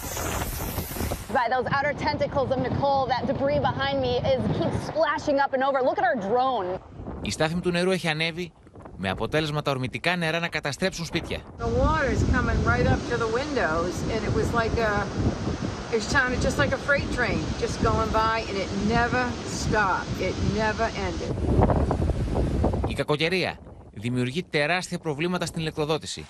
By 1.34 1.48
those 1.54 1.68
outer 1.78 1.94
tentacles 2.08 2.50
of 2.56 2.60
Nicole, 2.68 3.04
that 3.14 3.22
debris 3.32 3.60
behind 3.72 3.98
me 4.06 4.14
is 4.32 4.40
keeps 4.58 4.80
splashing 4.92 5.38
up 5.44 5.52
and 5.56 5.62
over. 5.68 5.80
Look 5.88 5.98
at 6.02 6.06
our 6.10 6.20
drone. 6.28 6.80
Η 7.22 7.32
στάθμη 7.32 7.62
του 7.62 7.72
νερού 7.72 7.92
έχει 7.92 8.08
ανέβει 8.08 8.52
με 8.98 9.10
αποτέλεσμα 9.10 9.62
τα 9.62 9.72
ορμητικά 9.72 10.16
νερά 10.16 10.40
να 10.40 10.48
καταστρέψουν 10.48 11.06
σπίτια. 11.06 11.38
The 11.60 11.64
water's 11.64 12.24
coming 12.36 12.60
right 12.72 12.88
up 12.94 13.02
to 13.12 13.18
the 13.24 13.30
windows, 13.40 13.94
and 14.14 14.22
it 14.28 14.34
was 14.40 14.48
like 14.62 14.76
a, 14.90 14.94
it 15.97 16.03
sounded 16.15 16.41
just 16.47 16.59
like 16.63 16.73
a 16.73 16.81
freight 16.89 17.09
train 17.13 17.41
just 17.65 17.77
going 17.89 18.11
by, 18.11 18.37
and 18.49 18.57
it 18.65 18.71
never 18.97 19.23
stopped. 19.63 20.09
It 20.29 20.35
never 20.63 20.87
ended. 21.07 21.33
Η 22.87 22.95
κακοκαιρία 22.95 23.59
δημιουργεί 23.93 24.43
τεράστια 24.43 24.99
προβλήματα 24.99 25.47
στην 25.47 25.61
ηλεκτροδότηση. 25.61 26.27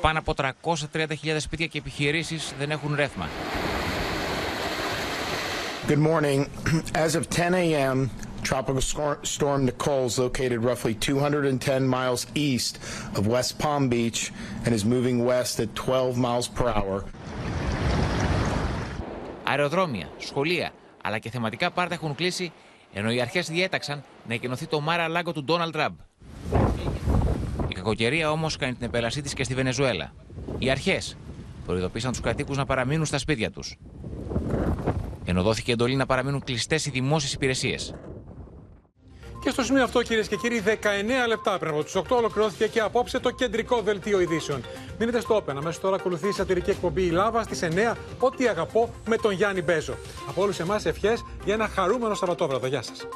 Πάνω 0.00 0.18
από 0.18 0.34
330.000 0.36 1.36
σπίτια 1.38 1.66
και 1.66 1.78
επιχειρήσεις 1.78 2.52
δεν 2.58 2.70
έχουν 2.70 2.94
ρεύμα. 2.94 3.28
Good 5.88 5.98
morning. 5.98 6.50
As 6.94 7.14
of 7.14 7.30
10 7.30 7.54
a.m., 7.54 8.10
Tropical 8.42 8.82
Storm 9.22 9.64
Nicole 9.64 10.06
is 10.06 10.18
located 10.18 10.58
roughly 10.62 10.94
210 10.94 11.88
miles 11.88 12.26
east 12.34 12.78
of 13.14 13.26
West 13.26 13.58
Palm 13.58 13.88
Beach 13.88 14.32
and 14.64 14.74
is 14.74 14.84
moving 14.84 15.24
west 15.24 15.58
at 15.60 15.74
12 15.74 16.16
miles 16.18 16.46
per 16.46 16.68
hour. 16.68 17.04
Αεροδρόμια, 19.53 20.09
σχολεία 20.17 20.71
αλλά 21.03 21.19
και 21.19 21.29
θεματικά 21.29 21.71
πάρτα 21.71 21.93
έχουν 21.93 22.15
κλείσει 22.15 22.51
ενώ 22.93 23.11
οι 23.11 23.21
αρχές 23.21 23.49
διέταξαν 23.49 24.03
να 24.27 24.33
εκενωθεί 24.33 24.65
το 24.67 24.79
Μάρα 24.79 25.07
Λάγκο 25.07 25.31
του 25.31 25.43
Ντόναλντ 25.43 25.71
Τραμπ. 25.71 25.93
Η 27.67 27.73
κακοκαιρία 27.73 28.31
όμως 28.31 28.57
κάνει 28.57 28.73
την 28.73 28.85
επέλασή 28.85 29.21
της 29.21 29.33
και 29.33 29.43
στη 29.43 29.53
Βενεζουέλα. 29.53 30.13
Οι 30.57 30.69
αρχές 30.69 31.17
προειδοποίησαν 31.65 32.11
τους 32.11 32.21
κατοίκους 32.21 32.57
να 32.57 32.65
παραμείνουν 32.65 33.05
στα 33.05 33.17
σπίτια 33.17 33.51
τους. 33.51 33.77
Ενώ 35.25 35.41
δόθηκε 35.41 35.71
εντολή 35.71 35.95
να 35.95 36.05
παραμείνουν 36.05 36.43
κλειστές 36.43 36.85
οι 36.85 36.89
δημόσιες 36.89 37.33
υπηρεσίες. 37.33 37.95
Και 39.43 39.49
στο 39.49 39.63
σημείο 39.63 39.83
αυτό, 39.83 40.01
κυρίες 40.01 40.27
και 40.27 40.35
κύριοι, 40.35 40.63
19 40.65 41.27
λεπτά 41.27 41.57
πριν 41.57 41.71
από 41.71 41.83
του 41.83 42.03
8 42.09 42.17
ολοκληρώθηκε 42.17 42.67
και 42.67 42.79
απόψε 42.79 43.19
το 43.19 43.29
κεντρικό 43.29 43.81
δελτίο 43.81 44.19
ειδήσεων. 44.19 44.63
Μείνετε 44.99 45.19
στο 45.19 45.35
Open. 45.35 45.53
Αμέσως 45.55 45.79
τώρα 45.79 45.95
ακολουθεί 45.95 46.27
η 46.27 46.31
σατυρική 46.31 46.69
εκπομπή 46.69 47.01
Η 47.01 47.09
Λάβα 47.09 47.43
στις 47.43 47.61
9. 47.61 47.97
Ό,τι 48.19 48.47
αγαπώ 48.47 48.93
με 49.07 49.17
τον 49.17 49.31
Γιάννη 49.31 49.61
Μπέζο. 49.61 49.97
Από 50.29 50.41
όλους 50.41 50.59
εμάς 50.59 50.85
ευχές 50.85 51.23
για 51.45 51.53
ένα 51.53 51.67
χαρούμενο 51.67 52.13
Σαββατόβραδο. 52.13 52.67
Γεια 52.67 52.81
σας. 52.81 53.07